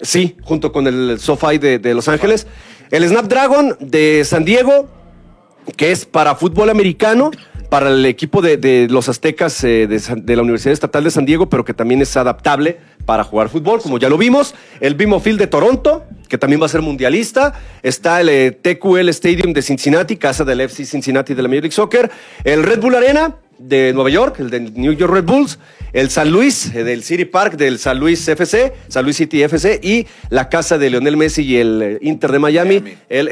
Sí, 0.00 0.36
junto 0.42 0.70
con 0.70 0.86
el 0.86 1.18
SoFi 1.18 1.58
de, 1.58 1.78
de 1.78 1.94
Los 1.94 2.08
Ángeles. 2.08 2.46
El 2.90 3.06
Snapdragon 3.06 3.76
de 3.80 4.24
San 4.24 4.44
Diego, 4.44 4.88
que 5.76 5.92
es 5.92 6.06
para 6.06 6.34
fútbol 6.36 6.70
americano 6.70 7.30
para 7.68 7.90
el 7.90 8.06
equipo 8.06 8.40
de, 8.40 8.86
los 8.90 9.08
aztecas 9.08 9.62
eh, 9.64 9.86
de, 9.86 10.36
la 10.36 10.42
Universidad 10.42 10.72
Estatal 10.72 11.04
de 11.04 11.10
San 11.10 11.26
Diego, 11.26 11.48
pero 11.48 11.64
que 11.64 11.74
también 11.74 12.00
es 12.00 12.16
adaptable 12.16 12.78
para 13.04 13.24
jugar 13.24 13.48
fútbol, 13.48 13.80
como 13.82 13.98
ya 13.98 14.08
lo 14.08 14.16
vimos. 14.16 14.54
El 14.80 14.94
BMO 14.94 15.20
Field 15.20 15.38
de 15.38 15.46
Toronto, 15.46 16.04
que 16.28 16.38
también 16.38 16.60
va 16.60 16.66
a 16.66 16.70
ser 16.70 16.82
mundialista. 16.82 17.54
Está 17.82 18.20
el 18.20 18.28
eh, 18.28 18.50
TQL 18.52 19.08
Stadium 19.10 19.52
de 19.52 19.62
Cincinnati, 19.62 20.16
casa 20.16 20.44
del 20.44 20.60
FC 20.62 20.84
Cincinnati 20.86 21.34
de 21.34 21.42
la 21.42 21.48
Major 21.48 21.62
League 21.62 21.74
Soccer. 21.74 22.10
El 22.44 22.62
Red 22.62 22.80
Bull 22.80 22.94
Arena 22.94 23.36
de 23.58 23.92
Nueva 23.92 24.10
York, 24.10 24.36
el 24.38 24.50
de 24.50 24.60
New 24.60 24.92
York 24.92 25.12
Red 25.12 25.24
Bulls, 25.24 25.58
el 25.92 26.10
San 26.10 26.30
Luis, 26.30 26.74
eh, 26.74 26.84
del 26.84 27.02
City 27.02 27.24
Park 27.24 27.56
del 27.56 27.78
San 27.78 27.98
Luis 27.98 28.26
FC, 28.26 28.72
San 28.88 29.04
Luis 29.04 29.16
City 29.16 29.42
FC, 29.42 29.80
y 29.82 30.06
la 30.30 30.48
casa 30.48 30.78
de 30.78 30.90
Lionel 30.90 31.16
Messi 31.16 31.42
y 31.42 31.56
el 31.56 31.98
Inter 32.00 32.32
de 32.32 32.38
Miami, 32.38 32.82
el 33.08 33.26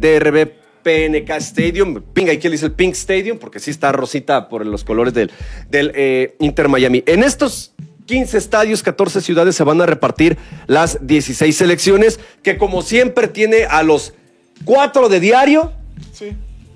DRB 0.00 0.63
PNK 0.84 1.30
Stadium, 1.38 2.02
Pink, 2.12 2.28
aquí 2.28 2.44
le 2.44 2.52
dice 2.52 2.66
el 2.66 2.72
Pink 2.72 2.92
Stadium, 2.92 3.38
porque 3.38 3.58
sí 3.58 3.70
está 3.70 3.90
rosita 3.90 4.48
por 4.48 4.64
los 4.64 4.84
colores 4.84 5.14
del, 5.14 5.32
del 5.70 5.90
eh, 5.94 6.36
Inter 6.38 6.68
Miami. 6.68 7.02
En 7.06 7.24
estos 7.24 7.74
15 8.06 8.38
estadios, 8.38 8.82
14 8.82 9.20
ciudades 9.20 9.56
se 9.56 9.64
van 9.64 9.80
a 9.80 9.86
repartir 9.86 10.36
las 10.66 11.04
16 11.06 11.56
selecciones, 11.56 12.20
que 12.42 12.58
como 12.58 12.82
siempre 12.82 13.28
tiene 13.28 13.64
a 13.64 13.82
los 13.82 14.14
cuatro 14.64 15.08
de 15.08 15.20
diario. 15.20 15.72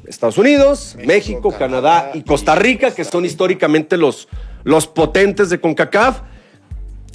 Estados 0.06 0.38
Unidos, 0.38 0.96
México, 1.04 1.52
Canadá, 1.52 2.12
y 2.14 2.22
Costa 2.22 2.54
Rica, 2.54 2.94
que 2.94 3.04
son 3.04 3.26
históricamente 3.26 3.98
los, 3.98 4.28
los 4.64 4.86
potentes 4.86 5.50
de 5.50 5.60
CONCACAF. 5.60 6.22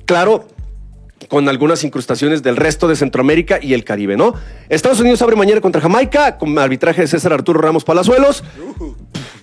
Claro, 0.06 0.48
con 1.28 1.50
algunas 1.50 1.84
incrustaciones 1.84 2.44
del 2.44 2.56
resto 2.56 2.88
de 2.88 2.96
Centroamérica 2.96 3.60
y 3.62 3.74
el 3.74 3.84
Caribe, 3.84 4.18
¿no? 4.18 4.34
Estados 4.70 5.00
Unidos 5.00 5.22
abre 5.22 5.36
mañana 5.36 5.62
contra 5.62 5.82
Jamaica 5.82 6.38
con 6.38 6.58
arbitraje 6.58 7.02
de 7.02 7.08
César 7.08 7.34
Arturo 7.34 7.62
Ramos 7.62 7.84
Palazuelos. 7.84 8.44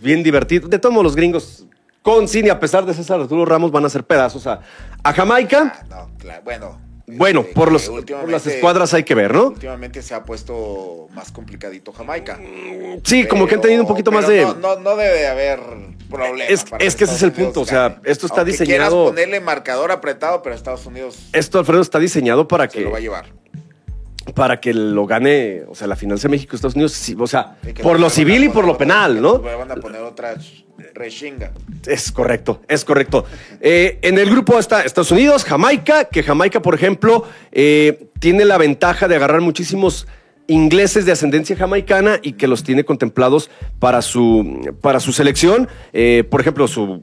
Bien 0.03 0.23
divertido. 0.23 0.69
De 0.69 0.79
todos 0.79 1.03
los 1.03 1.17
gringos 1.17 1.67
con 2.03 2.29
cine, 2.29 2.51
a 2.51 2.59
pesar 2.59 2.87
de 2.87 2.95
César 2.95 3.21
Arturo 3.21 3.45
Ramos, 3.45 3.71
van 3.71 3.85
a 3.85 3.87
hacer 3.89 4.05
pedazos 4.05 4.47
a, 4.47 4.61
a 5.03 5.13
Jamaica. 5.13 5.75
Ah, 5.75 5.87
no, 5.89 6.19
claro, 6.19 6.43
bueno 6.45 6.90
bueno, 7.13 7.45
por, 7.45 7.73
los, 7.73 7.91
las 8.27 8.47
escuadras 8.47 8.95
hay 8.95 9.05
que 9.05 9.15
ver, 9.15 9.35
¿no? 9.35 9.49
Últimamente 9.49 10.03
se 10.03 10.15
ha 10.15 10.23
puesto 10.23 11.09
más 11.13 11.31
complicadito 11.33 11.93
Jamaica. 11.93 12.39
Sí, 13.05 13.27
como 13.27 13.47
que 13.47 13.57
han 13.57 13.61
tenido 13.61 13.83
un 13.83 13.89
poquito 13.89 14.11
más 14.11 14.27
de. 14.27 14.45
No, 14.61 14.77
no, 14.77 14.97
debe 14.97 15.27
haber 15.27 15.61
problemas. 16.09 16.65
Es, 16.79 16.95
que 16.95 17.05
ese 17.05 17.15
es 17.15 17.23
el 17.23 17.33
punto. 17.33 17.61
O 17.61 17.67
sea, 17.67 18.01
esto 18.05 18.27
está 18.27 18.41
Aunque 18.41 18.53
diseñado. 18.53 18.91
Quieras 18.91 19.11
ponerle 19.11 19.41
marcador 19.41 19.91
apretado, 19.93 20.43
pero 20.43 20.55
Estados 20.55 20.87
Unidos. 20.87 21.29
Esto, 21.33 21.59
Alfredo, 21.59 21.83
está 21.83 21.99
diseñado 21.99 22.49
para 22.49 22.69
que. 22.69 22.81
lo 22.81 22.91
va 22.91 22.99
a 22.99 23.01
llevar 23.01 23.41
para 24.35 24.61
que 24.61 24.73
lo 24.73 25.07
gane, 25.07 25.63
o 25.69 25.75
sea, 25.75 25.87
la 25.87 25.97
final 25.97 26.19
de 26.19 26.29
México-Estados 26.29 26.75
Unidos, 26.75 27.15
o 27.19 27.27
sea, 27.27 27.57
por 27.83 27.99
lo 27.99 28.11
civil 28.11 28.45
y 28.45 28.49
por 28.49 28.65
lo 28.65 28.77
penal, 28.77 29.21
¿no? 29.21 29.39
Van 29.41 29.71
a 29.71 29.77
poner 29.77 30.03
otra 30.03 30.37
reshinga. 30.95 31.53
Es 31.87 32.13
correcto, 32.13 32.61
es 32.69 32.85
correcto. 32.85 33.25
Eh, 33.61 33.99
en 34.03 34.19
el 34.19 34.31
grupo 34.31 34.59
está 34.59 34.83
Estados 34.83 35.11
Unidos, 35.11 35.45
Jamaica, 35.45 36.05
que 36.05 36.23
Jamaica, 36.23 36.61
por 36.61 36.75
ejemplo, 36.75 37.25
eh, 37.53 38.09
tiene 38.19 38.45
la 38.45 38.59
ventaja 38.59 39.09
de 39.09 39.17
agarrar 39.17 39.41
muchísimos 39.41 40.07
ingleses 40.47 41.07
de 41.07 41.13
ascendencia 41.13 41.57
jamaicana 41.57 42.19
y 42.23 42.33
que 42.33 42.49
los 42.49 42.65
tiene 42.65 42.85
contemplados 42.85 43.51
para 43.79 44.03
su, 44.03 44.75
para 44.81 45.01
su 45.01 45.13
selección. 45.13 45.69
Eh, 45.93 46.25
por 46.29 46.41
ejemplo, 46.41 46.67
su 46.67 47.01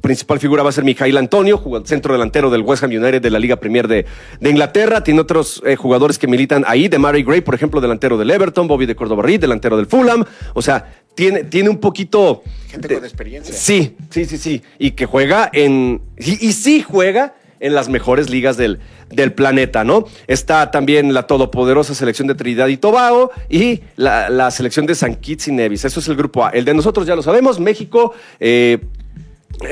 principal 0.00 0.38
figura 0.38 0.62
va 0.62 0.70
a 0.70 0.72
ser 0.72 0.84
Mijail 0.84 1.16
Antonio, 1.16 1.62
centro 1.84 2.12
delantero 2.12 2.50
del 2.50 2.62
West 2.62 2.82
Ham 2.82 2.90
United 2.90 3.20
de 3.20 3.30
la 3.30 3.38
Liga 3.38 3.56
Premier 3.56 3.88
de, 3.88 4.06
de 4.40 4.50
Inglaterra. 4.50 5.02
Tiene 5.02 5.20
otros 5.20 5.62
jugadores 5.76 6.18
que 6.18 6.26
militan 6.26 6.64
ahí, 6.66 6.88
de 6.88 6.98
Mary 6.98 7.22
Gray, 7.22 7.40
por 7.40 7.54
ejemplo, 7.54 7.80
delantero 7.80 8.16
del 8.16 8.30
Everton, 8.30 8.68
Bobby 8.68 8.86
de 8.86 8.96
Córdoba 8.96 9.24
delantero 9.26 9.76
del 9.76 9.86
Fulham. 9.86 10.24
O 10.54 10.62
sea, 10.62 10.86
tiene, 11.18 11.42
tiene 11.42 11.68
un 11.68 11.78
poquito... 11.78 12.44
Gente 12.70 12.94
con 12.94 13.04
experiencia. 13.04 13.52
Sí, 13.52 13.96
sí, 14.08 14.24
sí, 14.24 14.38
sí. 14.38 14.62
Y 14.78 14.92
que 14.92 15.04
juega 15.04 15.50
en... 15.52 16.00
Y, 16.16 16.46
y 16.46 16.52
sí 16.52 16.80
juega 16.80 17.34
en 17.58 17.74
las 17.74 17.88
mejores 17.88 18.30
ligas 18.30 18.56
del, 18.56 18.78
del 19.10 19.32
planeta, 19.32 19.82
¿no? 19.82 20.04
Está 20.28 20.70
también 20.70 21.12
la 21.12 21.24
todopoderosa 21.24 21.92
selección 21.92 22.28
de 22.28 22.36
Trinidad 22.36 22.68
y 22.68 22.76
Tobago 22.76 23.32
y 23.50 23.80
la, 23.96 24.30
la 24.30 24.52
selección 24.52 24.86
de 24.86 24.94
San 24.94 25.16
Kitts 25.16 25.48
y 25.48 25.52
Nevis. 25.52 25.84
Eso 25.84 25.98
es 25.98 26.06
el 26.06 26.14
grupo 26.14 26.46
A. 26.46 26.50
El 26.50 26.64
de 26.64 26.72
nosotros 26.72 27.04
ya 27.04 27.16
lo 27.16 27.22
sabemos, 27.22 27.58
México, 27.58 28.14
eh, 28.38 28.78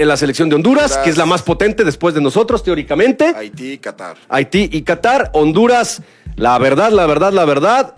la 0.00 0.16
selección 0.16 0.48
de 0.48 0.56
Honduras, 0.56 0.86
Honduras, 0.86 1.04
que 1.04 1.10
es 1.10 1.16
la 1.16 1.26
más 1.26 1.42
potente 1.42 1.84
después 1.84 2.12
de 2.12 2.20
nosotros, 2.20 2.64
teóricamente. 2.64 3.32
Haití 3.36 3.74
y 3.74 3.78
Qatar. 3.78 4.16
Haití 4.28 4.68
y 4.72 4.82
Qatar. 4.82 5.30
Honduras, 5.32 6.02
la 6.34 6.58
verdad, 6.58 6.90
la 6.90 7.06
verdad, 7.06 7.32
la 7.32 7.44
verdad, 7.44 7.94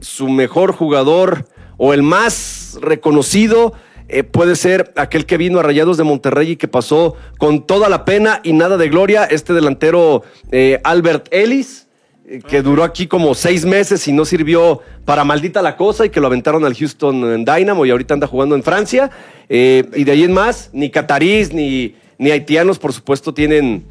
su 0.00 0.28
mejor 0.28 0.72
jugador 0.72 1.48
o 1.76 1.94
el 1.94 2.02
más 2.02 2.78
reconocido 2.80 3.72
eh, 4.08 4.24
puede 4.24 4.56
ser 4.56 4.92
aquel 4.96 5.24
que 5.24 5.38
vino 5.38 5.58
a 5.58 5.62
Rayados 5.62 5.96
de 5.96 6.04
Monterrey 6.04 6.50
y 6.50 6.56
que 6.56 6.68
pasó 6.68 7.16
con 7.38 7.66
toda 7.66 7.88
la 7.88 8.04
pena 8.04 8.40
y 8.42 8.52
nada 8.52 8.76
de 8.76 8.90
gloria, 8.90 9.24
este 9.24 9.54
delantero 9.54 10.22
eh, 10.50 10.80
Albert 10.84 11.28
Ellis, 11.30 11.86
eh, 12.26 12.40
que 12.46 12.60
duró 12.60 12.84
aquí 12.84 13.06
como 13.06 13.34
seis 13.34 13.64
meses 13.64 14.06
y 14.08 14.12
no 14.12 14.26
sirvió 14.26 14.80
para 15.06 15.24
maldita 15.24 15.62
la 15.62 15.76
cosa 15.76 16.04
y 16.04 16.10
que 16.10 16.20
lo 16.20 16.26
aventaron 16.26 16.64
al 16.66 16.76
Houston 16.76 17.44
Dynamo 17.44 17.86
y 17.86 17.90
ahorita 17.90 18.12
anda 18.12 18.26
jugando 18.26 18.54
en 18.54 18.62
Francia. 18.62 19.10
Y 19.48 20.04
de 20.04 20.12
ahí 20.12 20.24
en 20.24 20.32
más, 20.32 20.70
ni 20.72 20.90
catarís 20.90 21.52
ni, 21.52 21.94
ni 22.18 22.30
haitianos, 22.30 22.78
por 22.78 22.92
supuesto, 22.92 23.34
tienen 23.34 23.84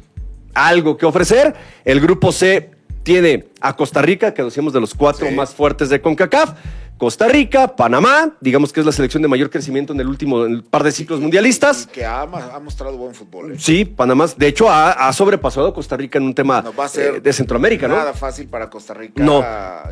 algo 0.54 0.96
que 0.96 1.06
ofrecer. 1.06 1.54
El 1.84 2.00
grupo 2.00 2.32
C 2.32 2.70
tiene 3.02 3.46
a 3.60 3.76
Costa 3.76 4.02
Rica, 4.02 4.34
que 4.34 4.42
decíamos 4.42 4.72
de 4.72 4.80
los 4.80 4.94
cuatro 4.94 5.28
sí. 5.28 5.34
más 5.34 5.54
fuertes 5.54 5.88
de 5.88 6.00
CONCACAF. 6.00 6.54
Costa 7.02 7.26
Rica, 7.26 7.74
Panamá, 7.74 8.30
digamos 8.40 8.72
que 8.72 8.78
es 8.78 8.86
la 8.86 8.92
selección 8.92 9.24
de 9.24 9.28
mayor 9.28 9.50
crecimiento 9.50 9.92
en 9.92 9.98
el 9.98 10.06
último 10.06 10.46
en 10.46 10.52
el 10.52 10.62
par 10.62 10.84
de 10.84 10.92
ciclos 10.92 11.18
mundialistas. 11.18 11.88
Y 11.90 11.94
que 11.94 12.04
ha, 12.04 12.20
ha, 12.20 12.60
mostrado 12.60 12.96
buen 12.96 13.12
fútbol. 13.12 13.50
¿eh? 13.50 13.56
Sí, 13.58 13.84
Panamá, 13.84 14.26
de 14.36 14.46
hecho, 14.46 14.70
ha, 14.70 14.92
ha, 14.92 15.12
sobrepasado 15.12 15.66
a 15.66 15.74
Costa 15.74 15.96
Rica 15.96 16.18
en 16.18 16.26
un 16.26 16.32
tema 16.32 16.62
no 16.62 16.72
va 16.72 16.84
a 16.84 16.88
ser 16.88 17.16
eh, 17.16 17.20
de 17.20 17.32
Centroamérica, 17.32 17.88
nada 17.88 17.98
¿no? 17.98 18.04
Nada 18.06 18.16
fácil 18.16 18.46
para 18.46 18.70
Costa 18.70 18.94
Rica 18.94 19.20
no. 19.20 19.44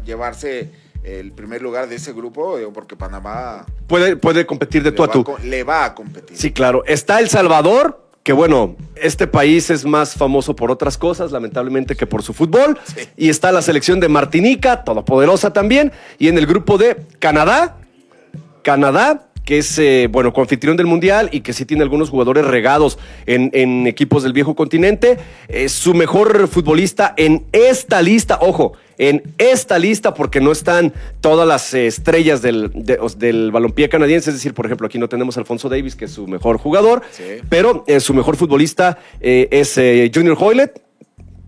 llevarse 0.05 0.71
el 1.03 1.33
primer 1.33 1.63
lugar 1.63 1.89
de 1.89 1.97
ese 1.97 2.13
grupo, 2.13 2.57
porque 2.73 2.95
Panamá 2.95 3.67
puede, 3.89 4.15
puede 4.15 4.47
competir 4.47 4.85
de 4.85 4.93
tú 4.93 5.03
a 5.03 5.11
tú. 5.11 5.27
le 5.43 5.65
va 5.65 5.87
a 5.87 5.95
competir. 5.97 6.37
Sí, 6.37 6.53
claro. 6.53 6.85
Está 6.87 7.19
El 7.19 7.29
Salvador, 7.29 8.09
que 8.31 8.35
bueno, 8.35 8.77
este 8.95 9.27
país 9.27 9.71
es 9.71 9.85
más 9.85 10.15
famoso 10.15 10.55
por 10.55 10.71
otras 10.71 10.97
cosas, 10.97 11.33
lamentablemente, 11.33 11.97
que 11.97 12.07
por 12.07 12.23
su 12.23 12.33
fútbol. 12.33 12.79
Sí. 12.85 13.09
Y 13.17 13.29
está 13.29 13.51
la 13.51 13.61
selección 13.61 13.99
de 13.99 14.09
Martinica, 14.09 14.85
todopoderosa 14.85 15.53
también. 15.53 15.91
Y 16.17 16.29
en 16.29 16.39
el 16.39 16.47
grupo 16.47 16.79
de 16.79 16.97
Canadá, 17.19 17.79
Canadá, 18.63 19.30
que 19.51 19.59
es, 19.59 19.81
eh, 19.81 20.07
bueno, 20.09 20.33
coanfitrión 20.33 20.77
del 20.77 20.87
Mundial 20.87 21.29
y 21.33 21.41
que 21.41 21.53
sí 21.53 21.65
tiene 21.65 21.83
algunos 21.83 22.09
jugadores 22.09 22.45
regados 22.45 23.01
en, 23.27 23.51
en 23.53 23.89
equipos 23.89 24.23
del 24.23 24.33
viejo 24.33 24.55
continente. 24.55 25.19
Es 25.49 25.73
su 25.73 25.93
mejor 25.93 26.47
futbolista 26.47 27.15
en 27.17 27.47
esta 27.51 28.01
lista, 28.01 28.39
ojo, 28.41 28.75
en 28.97 29.25
esta 29.39 29.81
lista 29.81 30.15
porque 30.15 30.41
no 30.41 30.53
están 30.53 30.93
todas 31.21 31.49
las 31.49 31.75
estrellas 31.75 32.43
del, 32.43 32.71
de, 32.73 33.01
del 33.17 33.51
balompié 33.51 33.89
canadiense. 33.89 34.31
Es 34.31 34.37
decir, 34.37 34.55
por 34.55 34.67
ejemplo, 34.67 34.87
aquí 34.87 35.01
no 35.01 35.09
tenemos 35.09 35.37
a 35.37 35.41
Alfonso 35.41 35.69
Davis, 35.69 35.97
que 35.97 36.05
es 36.05 36.13
su 36.13 36.29
mejor 36.29 36.59
jugador, 36.59 37.03
sí. 37.11 37.25
pero 37.49 37.83
eh, 37.89 37.99
su 37.99 38.15
mejor 38.15 38.37
futbolista 38.37 38.99
eh, 39.21 39.49
es 39.51 39.77
eh, 39.79 40.13
Junior 40.15 40.37
Hoylett, 40.39 40.81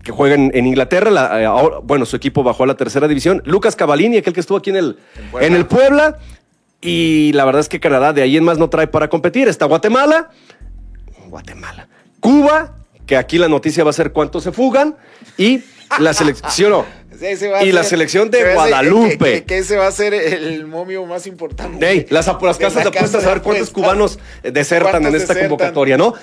que 0.03 0.11
juega 0.11 0.35
en, 0.35 0.51
en 0.55 0.67
Inglaterra. 0.67 1.09
La, 1.09 1.47
ahora, 1.47 1.79
bueno, 1.85 2.05
su 2.05 2.17
equipo 2.17 2.43
bajó 2.43 2.65
a 2.65 2.67
la 2.67 2.77
tercera 2.77 3.07
división. 3.07 3.43
Lucas 3.45 3.77
Cavallini, 3.77 4.17
aquel 4.17 4.33
que 4.33 4.41
estuvo 4.41 4.59
aquí 4.59 4.71
en 4.71 4.77
el, 4.77 4.99
en, 5.17 5.31
Puebla. 5.31 5.47
en 5.47 5.55
el 5.55 5.67
Puebla. 5.67 6.19
Y 6.83 7.33
la 7.33 7.45
verdad 7.45 7.61
es 7.61 7.69
que 7.69 7.81
Canadá 7.81 8.13
de 8.13 8.23
ahí 8.23 8.37
en 8.37 8.45
más 8.45 8.59
no 8.59 8.69
trae 8.69 8.89
para 8.89 9.09
competir. 9.09 9.49
Está 9.49 9.67
Guatemala. 9.67 10.31
Guatemala. 11.29 11.89
Cuba, 12.21 12.77
que 13.07 13.17
aquí 13.17 13.39
la 13.39 13.49
noticia 13.49 13.85
va 13.85 13.91
a 13.91 13.95
ser 13.95 14.13
cuántos 14.13 14.43
se 14.43 14.53
fugan. 14.53 14.97
Y 15.39 15.63
la 16.01 16.13
selección. 16.13 16.85
y 17.63 17.73
la 17.73 17.85
selección 17.85 18.31
de 18.31 18.55
Guadalupe. 18.55 19.17
Que, 19.19 19.33
que, 19.33 19.45
que, 19.45 19.59
ese 19.59 19.77
va 19.77 19.87
a 19.87 19.93
ser 19.93 20.13
el 20.13 20.67
momio 20.67 21.07
más 21.07 21.27
importante. 21.29 21.87
Hey, 21.89 22.07
las, 22.11 22.27
las 22.27 22.59
casas 22.59 22.83
de 22.83 22.89
apuestas 22.89 23.25
a 23.25 23.29
ver 23.29 23.43
cuántos 23.43 23.71
cubanos 23.71 24.19
desertan 24.43 25.07
en 25.07 25.15
esta 25.15 25.35
desertan? 25.35 25.49
convocatoria, 25.49 25.97
¿no? 25.97 26.15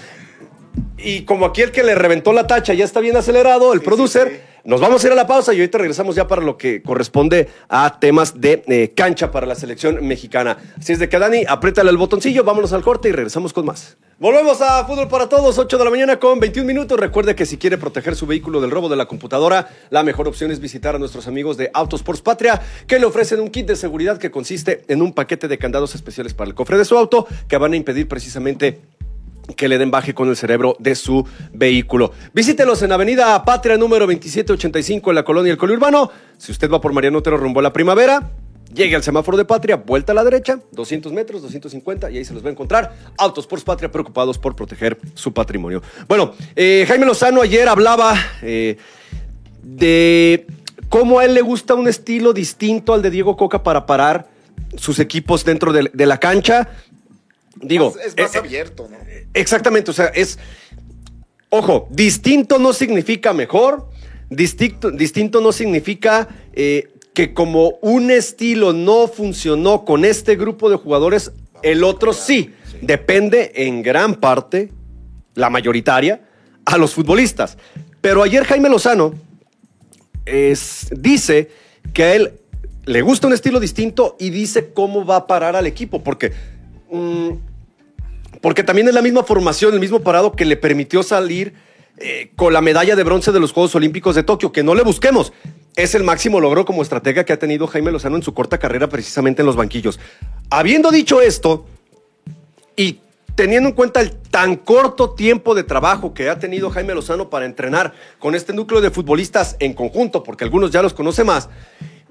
Y 0.97 1.23
como 1.23 1.45
aquí 1.45 1.61
el 1.61 1.71
que 1.71 1.83
le 1.83 1.95
reventó 1.95 2.33
la 2.33 2.47
tacha 2.47 2.73
ya 2.73 2.83
está 2.83 2.99
bien 2.99 3.15
acelerado, 3.15 3.73
el 3.73 3.79
sí, 3.79 3.85
producer, 3.85 4.27
sí. 4.29 4.48
Nos 4.63 4.81
vamos 4.81 5.03
a 5.03 5.07
ir 5.07 5.13
a 5.13 5.15
la 5.15 5.27
pausa 5.27 5.53
y 5.53 5.57
ahorita 5.57 5.77
regresamos 5.77 6.15
ya 6.15 6.27
para 6.27 6.41
lo 6.41 6.57
que 6.57 6.81
corresponde 6.81 7.49
a 7.67 7.99
temas 7.99 8.39
de 8.39 8.63
eh, 8.67 8.91
cancha 8.95 9.31
para 9.31 9.45
la 9.45 9.55
selección 9.55 10.05
mexicana. 10.05 10.57
Así 10.77 10.93
es 10.93 10.99
de 10.99 11.09
que 11.09 11.19
Dani, 11.19 11.43
apriétale 11.47 11.89
el 11.89 11.97
botoncillo, 11.97 12.43
vámonos 12.43 12.73
al 12.73 12.81
corte 12.81 13.09
y 13.09 13.11
regresamos 13.11 13.53
con 13.53 13.65
más. 13.65 13.97
Volvemos 14.19 14.61
a 14.61 14.83
Fútbol 14.85 15.07
para 15.07 15.29
Todos, 15.29 15.57
8 15.57 15.77
de 15.77 15.83
la 15.85 15.89
mañana 15.89 16.19
con 16.19 16.41
21 16.41 16.67
minutos. 16.67 16.99
Recuerde 16.99 17.35
que 17.35 17.45
si 17.45 17.57
quiere 17.57 17.77
proteger 17.77 18.17
su 18.17 18.27
vehículo 18.27 18.59
del 18.59 18.69
robo 18.69 18.89
de 18.89 18.97
la 18.97 19.05
computadora, 19.05 19.69
la 19.91 20.03
mejor 20.03 20.27
opción 20.27 20.51
es 20.51 20.59
visitar 20.59 20.93
a 20.93 20.99
nuestros 20.99 21.27
amigos 21.27 21.55
de 21.55 21.71
Autosports 21.73 22.21
Patria, 22.21 22.61
que 22.85 22.99
le 22.99 23.05
ofrecen 23.05 23.39
un 23.39 23.49
kit 23.49 23.65
de 23.65 23.77
seguridad 23.77 24.17
que 24.17 24.29
consiste 24.29 24.83
en 24.89 25.01
un 25.01 25.13
paquete 25.13 25.47
de 25.47 25.57
candados 25.57 25.95
especiales 25.95 26.33
para 26.33 26.49
el 26.49 26.55
cofre 26.55 26.77
de 26.77 26.83
su 26.83 26.97
auto, 26.97 27.27
que 27.47 27.57
van 27.57 27.71
a 27.71 27.77
impedir 27.77 28.09
precisamente 28.09 28.81
que 29.55 29.67
le 29.67 29.77
den 29.77 29.91
baje 29.91 30.13
con 30.13 30.29
el 30.29 30.35
cerebro 30.35 30.75
de 30.79 30.95
su 30.95 31.25
vehículo. 31.53 32.11
Visítelos 32.33 32.81
en 32.81 32.91
Avenida 32.91 33.43
Patria 33.43 33.77
número 33.77 34.05
2785 34.05 35.11
en 35.11 35.15
la 35.15 35.23
colonia 35.23 35.51
El 35.51 35.57
Coliurbano. 35.57 36.11
Si 36.37 36.51
usted 36.51 36.69
va 36.69 36.81
por 36.81 36.93
Mariano 36.93 37.19
Otero 37.19 37.37
rumbo 37.37 37.59
a 37.59 37.63
la 37.63 37.73
primavera, 37.73 38.31
llegue 38.73 38.95
al 38.95 39.03
semáforo 39.03 39.37
de 39.37 39.45
Patria, 39.45 39.77
vuelta 39.77 40.11
a 40.11 40.15
la 40.15 40.23
derecha, 40.23 40.59
200 40.71 41.11
metros, 41.11 41.41
250, 41.41 42.11
y 42.11 42.17
ahí 42.17 42.25
se 42.25 42.33
los 42.33 42.43
va 42.43 42.49
a 42.49 42.51
encontrar. 42.51 42.95
Autos 43.17 43.47
por 43.47 43.63
Patria 43.63 43.91
preocupados 43.91 44.37
por 44.37 44.55
proteger 44.55 44.97
su 45.13 45.33
patrimonio. 45.33 45.81
Bueno, 46.07 46.33
eh, 46.55 46.85
Jaime 46.87 47.05
Lozano 47.05 47.41
ayer 47.41 47.67
hablaba 47.67 48.15
eh, 48.41 48.77
de 49.63 50.45
cómo 50.89 51.19
a 51.19 51.25
él 51.25 51.33
le 51.33 51.41
gusta 51.41 51.75
un 51.75 51.87
estilo 51.87 52.33
distinto 52.33 52.93
al 52.93 53.01
de 53.01 53.09
Diego 53.09 53.35
Coca 53.35 53.63
para 53.63 53.85
parar 53.85 54.27
sus 54.77 54.99
equipos 54.99 55.43
dentro 55.43 55.73
de, 55.73 55.89
de 55.93 56.05
la 56.05 56.19
cancha. 56.19 56.69
Digo, 57.55 57.93
es, 57.99 58.13
es 58.13 58.17
más 58.17 58.35
eh, 58.35 58.39
abierto, 58.39 58.87
¿no? 58.89 58.97
Exactamente, 59.33 59.91
o 59.91 59.93
sea, 59.93 60.07
es. 60.07 60.39
Ojo, 61.49 61.87
distinto 61.89 62.59
no 62.59 62.73
significa 62.73 63.33
mejor, 63.33 63.89
distinto, 64.29 64.91
distinto 64.91 65.41
no 65.41 65.51
significa 65.51 66.27
eh, 66.53 66.89
que 67.13 67.33
como 67.33 67.79
un 67.81 68.11
estilo 68.11 68.71
no 68.71 69.07
funcionó 69.07 69.83
con 69.83 70.05
este 70.05 70.35
grupo 70.35 70.69
de 70.69 70.75
jugadores, 70.75 71.31
el 71.63 71.83
otro 71.83 72.13
sí. 72.13 72.53
sí. 72.69 72.77
Depende 72.81 73.51
en 73.55 73.81
gran 73.81 74.15
parte, 74.15 74.71
la 75.33 75.49
mayoritaria, 75.49 76.21
a 76.65 76.77
los 76.77 76.93
futbolistas. 76.93 77.57
Pero 78.01 78.23
ayer 78.23 78.43
Jaime 78.45 78.69
Lozano 78.69 79.13
es, 80.25 80.87
dice 80.91 81.49
que 81.93 82.03
a 82.03 82.15
él 82.15 82.33
le 82.85 83.01
gusta 83.01 83.27
un 83.27 83.33
estilo 83.33 83.59
distinto 83.59 84.15
y 84.19 84.29
dice 84.29 84.71
cómo 84.73 85.05
va 85.05 85.17
a 85.17 85.27
parar 85.27 85.55
al 85.55 85.67
equipo, 85.67 86.03
porque 86.03 86.31
mmm, 86.91 87.31
porque 88.41 88.63
también 88.63 88.87
es 88.87 88.93
la 88.93 89.01
misma 89.01 89.23
formación, 89.23 89.73
el 89.73 89.79
mismo 89.79 90.01
parado 90.01 90.33
que 90.33 90.45
le 90.45 90.57
permitió 90.57 91.03
salir 91.03 91.53
eh, 91.97 92.31
con 92.35 92.53
la 92.53 92.61
medalla 92.61 92.95
de 92.95 93.03
bronce 93.03 93.31
de 93.31 93.39
los 93.39 93.51
Juegos 93.51 93.75
Olímpicos 93.75 94.15
de 94.15 94.23
Tokio, 94.23 94.51
que 94.51 94.63
no 94.63 94.73
le 94.75 94.83
busquemos. 94.83 95.33
Es 95.75 95.95
el 95.95 96.03
máximo 96.03 96.39
logro 96.39 96.63
como 96.63 96.81
estratega 96.81 97.25
que 97.25 97.33
ha 97.33 97.39
tenido 97.39 97.67
Jaime 97.67 97.91
Lozano 97.91 98.15
en 98.15 98.23
su 98.23 98.33
corta 98.33 98.57
carrera 98.57 98.87
precisamente 98.87 99.41
en 99.41 99.45
los 99.45 99.57
banquillos. 99.57 99.99
Habiendo 100.49 100.91
dicho 100.91 101.21
esto 101.21 101.65
y 102.77 102.99
teniendo 103.35 103.69
en 103.69 103.75
cuenta 103.75 103.99
el 103.99 104.11
tan 104.11 104.55
corto 104.55 105.11
tiempo 105.11 105.55
de 105.55 105.63
trabajo 105.63 106.13
que 106.13 106.29
ha 106.29 106.39
tenido 106.39 106.69
Jaime 106.69 106.93
Lozano 106.93 107.29
para 107.29 107.45
entrenar 107.45 107.93
con 108.19 108.35
este 108.35 108.53
núcleo 108.53 108.79
de 108.79 108.91
futbolistas 108.91 109.57
en 109.59 109.73
conjunto, 109.73 110.23
porque 110.23 110.45
algunos 110.45 110.71
ya 110.71 110.81
los 110.81 110.93
conoce 110.93 111.23
más, 111.23 111.49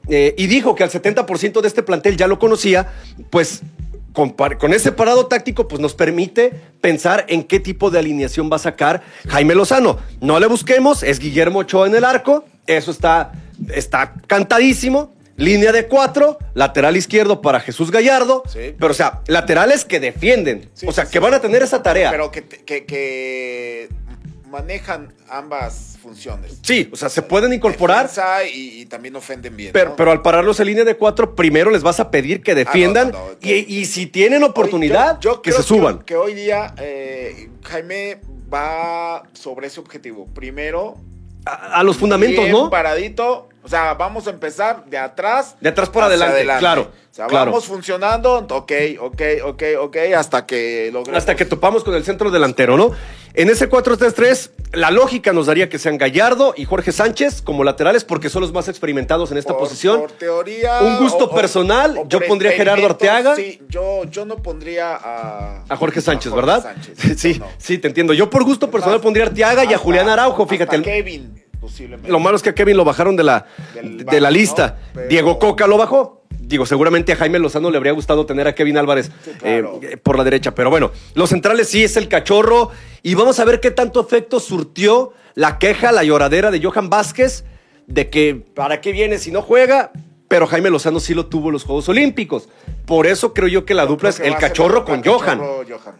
eh, 0.08 0.34
y 0.38 0.46
dijo 0.46 0.74
que 0.74 0.84
al 0.84 0.90
70% 0.90 1.60
de 1.60 1.68
este 1.68 1.82
plantel 1.82 2.16
ya 2.16 2.26
lo 2.26 2.38
conocía, 2.38 2.92
pues 3.30 3.62
con, 4.18 4.30
con, 4.30 4.72
ese 4.72 4.90
parado 4.90 5.26
táctico, 5.26 5.68
pues 5.68 5.80
nos 5.80 5.94
permite 5.94 6.52
pensar 6.80 7.24
en 7.28 7.44
qué 7.44 7.60
tipo 7.60 7.88
de 7.92 8.00
alineación 8.00 8.50
va 8.50 8.56
a 8.56 8.58
sacar 8.58 9.00
Jaime 9.28 9.54
Lozano. 9.54 10.00
No 10.20 10.40
le 10.40 10.48
busquemos, 10.48 11.04
es 11.04 11.20
Guillermo 11.20 11.60
Ochoa 11.60 11.86
en 11.86 11.94
el 11.94 12.04
arco, 12.04 12.44
eso 12.66 12.90
está, 12.90 13.30
está 13.72 14.14
cantadísimo. 14.26 15.14
Línea 15.36 15.70
de 15.70 15.86
cuatro, 15.86 16.36
lateral 16.54 16.96
izquierdo 16.96 17.40
para 17.40 17.60
Jesús 17.60 17.92
Gallardo. 17.92 18.42
Sí. 18.48 18.74
Pero, 18.76 18.90
o 18.90 18.94
sea, 18.94 19.20
laterales 19.28 19.84
que 19.84 20.00
defienden. 20.00 20.68
Sí, 20.74 20.86
o 20.88 20.90
sea, 20.90 21.06
sí, 21.06 21.12
que 21.12 21.20
van 21.20 21.34
a 21.34 21.40
tener 21.40 21.62
esa 21.62 21.80
tarea. 21.80 22.10
Pero 22.10 22.32
que, 22.32 22.42
que, 22.44 22.86
que 22.86 23.88
manejan 24.48 25.12
ambas 25.28 25.98
funciones. 26.02 26.58
Sí, 26.62 26.88
o 26.92 26.96
sea, 26.96 27.08
se 27.08 27.22
pueden 27.22 27.52
incorporar. 27.52 28.08
Y, 28.52 28.80
y 28.82 28.86
también 28.86 29.14
ofenden 29.16 29.56
bien. 29.56 29.72
Pero, 29.72 29.90
¿no? 29.90 29.96
pero 29.96 30.10
al 30.10 30.22
pararlos 30.22 30.58
en 30.60 30.66
línea 30.66 30.84
de 30.84 30.96
cuatro, 30.96 31.34
primero 31.34 31.70
les 31.70 31.82
vas 31.82 32.00
a 32.00 32.10
pedir 32.10 32.42
que 32.42 32.54
defiendan. 32.54 33.10
no, 33.12 33.18
no, 33.28 33.36
y, 33.40 33.52
y 33.78 33.84
si 33.86 34.06
tienen 34.06 34.42
Hoy 34.42 34.48
oportunidad, 34.50 35.20
yo- 35.20 35.34
yo 35.36 35.42
que 35.42 35.50
creo 35.50 35.62
se 35.62 35.68
suban. 35.68 35.98
Que, 36.00 36.16
hoy 36.16 36.34
día 36.34 36.74
eh, 36.78 37.48
Jaime 37.64 38.20
va 38.52 39.22
sobre 39.34 39.66
ese 39.66 39.80
objetivo. 39.80 40.26
Primero, 40.34 40.96
A, 41.44 41.78
a 41.80 41.82
los 41.82 41.96
fundamentos, 41.96 42.44
bien 42.44 42.56
¿no? 42.56 42.70
paradito. 42.70 43.48
O 43.68 43.70
sea, 43.70 43.92
vamos 43.92 44.26
a 44.26 44.30
empezar 44.30 44.86
de 44.86 44.96
atrás. 44.96 45.54
De 45.60 45.68
atrás 45.68 45.90
por 45.90 46.02
adelante, 46.02 46.42
claro, 46.58 46.90
O 46.90 47.14
sea, 47.14 47.26
claro. 47.26 47.50
vamos 47.50 47.66
funcionando. 47.66 48.46
Ok, 48.50 48.72
ok, 48.98 49.22
ok, 49.44 49.62
ok. 49.80 49.96
Hasta 50.16 50.46
que 50.46 50.88
logremos. 50.90 51.18
Hasta 51.18 51.36
que 51.36 51.44
topamos 51.44 51.84
con 51.84 51.94
el 51.94 52.02
centro 52.02 52.30
delantero, 52.30 52.78
¿no? 52.78 52.92
En 53.34 53.50
ese 53.50 53.68
4-3-3, 53.68 54.50
la 54.72 54.90
lógica 54.90 55.34
nos 55.34 55.46
daría 55.46 55.68
que 55.68 55.78
sean 55.78 55.98
Gallardo 55.98 56.54
y 56.56 56.64
Jorge 56.64 56.92
Sánchez 56.92 57.42
como 57.42 57.62
laterales 57.62 58.04
porque 58.04 58.30
son 58.30 58.40
los 58.40 58.54
más 58.54 58.68
experimentados 58.68 59.30
en 59.32 59.36
esta 59.36 59.52
Por- 59.52 59.60
posición. 59.64 60.00
Por 60.00 60.12
teoría. 60.12 60.80
Un 60.80 60.96
gusto 60.96 61.30
personal, 61.30 62.00
yo 62.08 62.20
pondría 62.26 62.52
a 62.52 62.54
Gerardo 62.54 62.86
Arteaga. 62.86 63.36
Sí, 63.36 63.60
yo, 63.68 64.04
yo 64.04 64.24
no 64.24 64.36
pondría 64.36 64.96
a. 64.96 65.64
A 65.68 65.76
Jorge 65.76 66.00
Sánchez, 66.00 66.32
a 66.32 66.34
Jorge 66.34 66.46
¿verdad? 66.46 66.62
Sánchez, 66.62 66.98
Sí, 67.20 67.36
no. 67.38 67.46
sí, 67.58 67.76
te 67.76 67.88
entiendo. 67.88 68.14
Yo 68.14 68.30
por 68.30 68.44
gusto 68.44 68.70
personal 68.70 68.98
pondría 69.02 69.26
a 69.26 69.28
Arteaga 69.28 69.64
y 69.64 69.66
a 69.66 69.70
Hasta- 69.72 69.78
Julián 69.84 70.08
Araujo, 70.08 70.44
hasta 70.44 70.54
fíjate. 70.54 70.76
el- 70.76 70.82
Kevin, 70.82 71.44
posiblemente. 71.68 72.10
Lo 72.10 72.18
malo 72.20 72.36
es 72.36 72.42
que 72.42 72.50
a 72.50 72.54
Kevin 72.54 72.76
lo 72.76 72.84
bajaron 72.84 73.16
de 73.16 73.24
la, 73.24 73.46
Del 73.74 74.04
de 74.04 74.20
la 74.20 74.30
lista. 74.30 74.76
¿no? 74.78 74.90
Pero- 74.94 75.08
Diego 75.08 75.38
Coca 75.38 75.66
lo 75.66 75.76
bajó. 75.76 76.24
Digo, 76.40 76.64
seguramente 76.66 77.12
a 77.12 77.16
Jaime 77.16 77.38
Lozano 77.38 77.70
le 77.70 77.76
habría 77.76 77.92
gustado 77.92 78.24
tener 78.24 78.46
a 78.48 78.54
Kevin 78.54 78.78
Álvarez 78.78 79.10
Sí, 79.24 79.30
claro. 79.38 79.80
eh, 79.82 79.96
por 79.98 80.16
la 80.16 80.24
derecha. 80.24 80.54
Pero 80.54 80.70
bueno, 80.70 80.90
los 81.14 81.28
centrales 81.30 81.68
sí 81.68 81.84
es 81.84 81.96
el 81.96 82.08
cachorro. 82.08 82.70
Y 83.02 83.14
vamos 83.14 83.38
a 83.38 83.44
ver 83.44 83.60
qué 83.60 83.70
tanto 83.70 84.00
efecto 84.00 84.40
surtió 84.40 85.12
la 85.34 85.58
queja, 85.58 85.92
la 85.92 86.04
lloradera 86.04 86.50
de 86.50 86.62
Johan 86.62 86.88
Vázquez 86.88 87.44
de 87.86 88.08
que 88.10 88.34
para 88.54 88.80
qué 88.80 88.92
viene 88.92 89.18
si 89.18 89.30
no 89.30 89.42
juega. 89.42 89.92
Pero 90.28 90.46
Jaime 90.46 90.68
Lozano 90.70 91.00
sí 91.00 91.14
lo 91.14 91.26
tuvo 91.26 91.48
en 91.48 91.54
los 91.54 91.64
Juegos 91.64 91.88
Olímpicos. 91.88 92.48
Por 92.86 93.06
eso 93.06 93.32
creo 93.32 93.48
yo 93.48 93.64
que 93.64 93.72
la 93.74 93.86
dupla 93.86 94.10
es 94.10 94.16
Creo 94.16 94.24
que 94.24 94.28
el 94.28 94.34
va 94.34 94.38
a 94.38 94.40
ser 94.40 94.48
cachorro 94.50 94.74
la 94.74 94.96
dupla 94.96 95.02
con 95.02 95.04
Johan. 95.38 95.40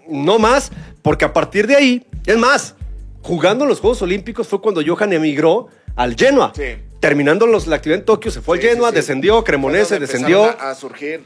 No 0.08 0.38
más, 0.38 0.70
porque 1.02 1.25
a 1.25 1.32
partir 1.32 1.66
de 1.66 1.76
ahí, 1.76 2.06
es 2.26 2.37
más, 2.37 2.75
jugando 3.22 3.64
en 3.64 3.70
los 3.70 3.80
Juegos 3.80 4.00
Olímpicos 4.02 4.46
fue 4.48 4.60
cuando 4.60 4.80
Johan 4.87 5.12
emigró 5.12 5.68
al 5.96 6.14
Genoa. 6.16 6.52
Sí. 6.54 6.76
Terminando 7.00 7.46
los- 7.46 7.66
la 7.66 7.76
actividad 7.76 8.00
en 8.00 8.04
Tokio, 8.04 8.30
se 8.30 8.40
fue 8.40 8.60
Sí, 8.60 8.66
al 8.66 8.75
Genoa, 8.75 8.88
sí, 8.90 8.94
descendió, 8.96 9.44
Cremonese, 9.44 9.98
descendió. 9.98 10.44
A, 10.44 10.70
a 10.70 10.75
surgir 10.75 11.22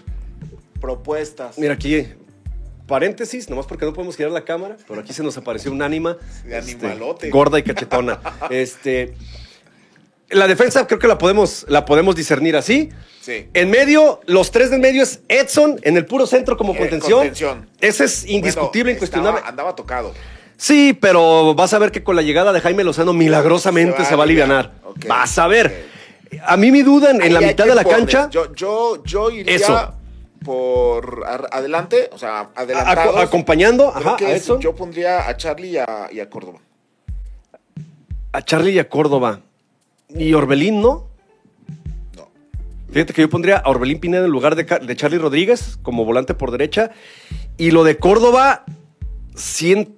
propuestas. 0.80 1.58
Mira 1.58 1.74
aquí, 1.74 2.06
paréntesis, 2.86 3.48
nomás 3.48 3.66
porque 3.66 3.84
no 3.84 3.92
podemos 3.92 4.16
girar 4.16 4.32
la 4.32 4.44
cámara, 4.44 4.76
pero 4.88 5.00
aquí 5.00 5.12
se 5.12 5.22
nos 5.22 5.36
apareció 5.36 5.70
un 5.72 5.80
ánima. 5.82 6.16
De 6.44 6.56
animalote. 6.56 7.30
gorda 7.30 7.58
y 7.58 7.62
cachetona. 7.62 8.20
este, 8.50 9.14
la 10.30 10.46
defensa 10.48 10.86
creo 10.86 10.98
que 10.98 11.06
la 11.08 11.18
podemos, 11.18 11.64
la 11.68 11.84
podemos 11.84 12.16
discernir 12.16 12.56
así. 12.56 12.90
Sí. 13.20 13.48
En 13.54 13.70
medio, 13.70 14.20
los 14.26 14.50
tres 14.50 14.70
del 14.70 14.80
medio 14.80 15.02
es 15.02 15.20
Edson, 15.28 15.78
en 15.84 15.96
el 15.96 16.04
puro 16.06 16.26
centro 16.26 16.56
como 16.56 16.74
Eh, 16.74 16.78
contención. 16.78 17.18
contención. 17.20 17.70
Ese 17.80 18.04
es 18.04 18.26
indiscutible, 18.26 18.84
Bueno, 18.92 18.96
incuestionable. 18.96 19.38
estaba- 19.38 19.48
andaba 19.50 19.76
tocado. 19.76 20.12
Sí, 20.56 20.96
pero 21.00 21.54
vas 21.54 21.72
a 21.74 21.78
ver 21.78 21.90
que 21.90 22.02
con 22.04 22.14
la 22.16 22.22
llegada 22.22 22.52
de 22.52 22.60
Jaime 22.60 22.84
Lozano 22.84 23.12
milagrosamente 23.12 23.98
se 24.04 24.10
Se 24.10 24.14
va, 24.16 24.22
a 24.22 24.24
aliviar. 24.24 24.72
Vas 25.08 25.38
a 25.38 25.46
ver. 25.48 25.88
A 26.46 26.56
mí 26.56 26.70
mi 26.70 26.82
duda 26.82 27.10
en, 27.10 27.20
en 27.22 27.34
la 27.34 27.40
mitad 27.40 27.66
de 27.66 27.74
la 27.74 27.84
cancha, 27.84 28.28
Yo, 28.30 28.54
yo, 28.54 29.02
yo 29.04 29.30
iría 29.30 29.54
Eso. 29.54 29.94
por 30.44 31.24
adelante, 31.50 32.08
o 32.12 32.18
sea, 32.18 32.50
adelantados. 32.54 33.16
a- 33.16 33.22
acompañando 33.22 33.92
Creo 33.92 34.08
ajá, 34.08 34.16
que 34.16 34.26
a 34.26 34.30
es- 34.30 34.42
Edson, 34.42 34.60
yo 34.60 34.74
pondría 34.74 35.28
a 35.28 35.36
Charlie 35.36 35.70
y 35.70 35.76
a, 35.78 36.08
y 36.12 36.20
a 36.20 36.30
Córdoba. 36.30 36.60
a 38.32 38.42
Charlie 38.42 38.72
y 38.72 38.78
a 38.78 38.88
Córdoba. 38.88 39.40
Y 40.08 40.32
Orbelín, 40.34 40.80
¿no? 40.80 41.08
No. 42.16 42.28
Fíjate 42.92 43.12
que 43.12 43.22
yo 43.22 43.30
pondría 43.30 43.58
a 43.58 43.68
Orbelín 43.68 43.98
Pineda 44.00 44.24
en 44.24 44.30
lugar 44.30 44.56
de, 44.56 44.64
de 44.64 44.96
Charlie 44.96 45.18
Rodríguez 45.18 45.78
como 45.82 46.04
volante 46.04 46.34
por 46.34 46.50
derecha. 46.50 46.90
Y 47.58 47.70
lo 47.72 47.82
de 47.84 47.98
Córdoba, 47.98 48.64
sien- 49.34 49.96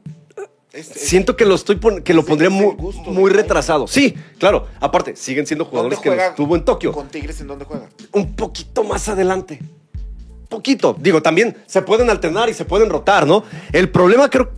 Siento 0.83 1.37
que 1.37 1.45
lo, 1.45 1.55
estoy 1.55 1.79
que 2.03 2.15
lo 2.15 2.25
pondría 2.25 2.51
muy, 2.51 2.75
muy 3.07 3.31
retrasado. 3.31 3.87
Sí, 3.87 4.15
claro. 4.39 4.67
Aparte, 4.81 5.15
siguen 5.17 5.47
siendo 5.47 5.65
¿Dónde 5.65 5.71
jugadores 5.71 5.99
que 6.01 6.09
juega? 6.09 6.27
los 6.29 6.37
tuvo 6.37 6.57
en 6.57 6.65
Tokio. 6.65 6.93
¿Con 6.93 7.09
Tigres 7.09 7.41
en 7.41 7.47
dónde 7.47 7.65
juega? 7.65 7.89
un 8.13 8.35
poquito 8.35 8.83
más 8.85 9.09
adelante. 9.09 9.61
Poquito. 10.49 10.97
Digo, 10.99 11.23
también 11.23 11.57
se 11.67 11.83
pueden 11.83 12.11
alternar 12.11 12.49
y 12.49 12.55
se 12.55 12.65
pueden 12.65 12.91
rotar, 12.91 13.27
¿no? 13.27 13.45
El 13.73 13.89
problema 13.91 14.29
creo, 14.31 14.51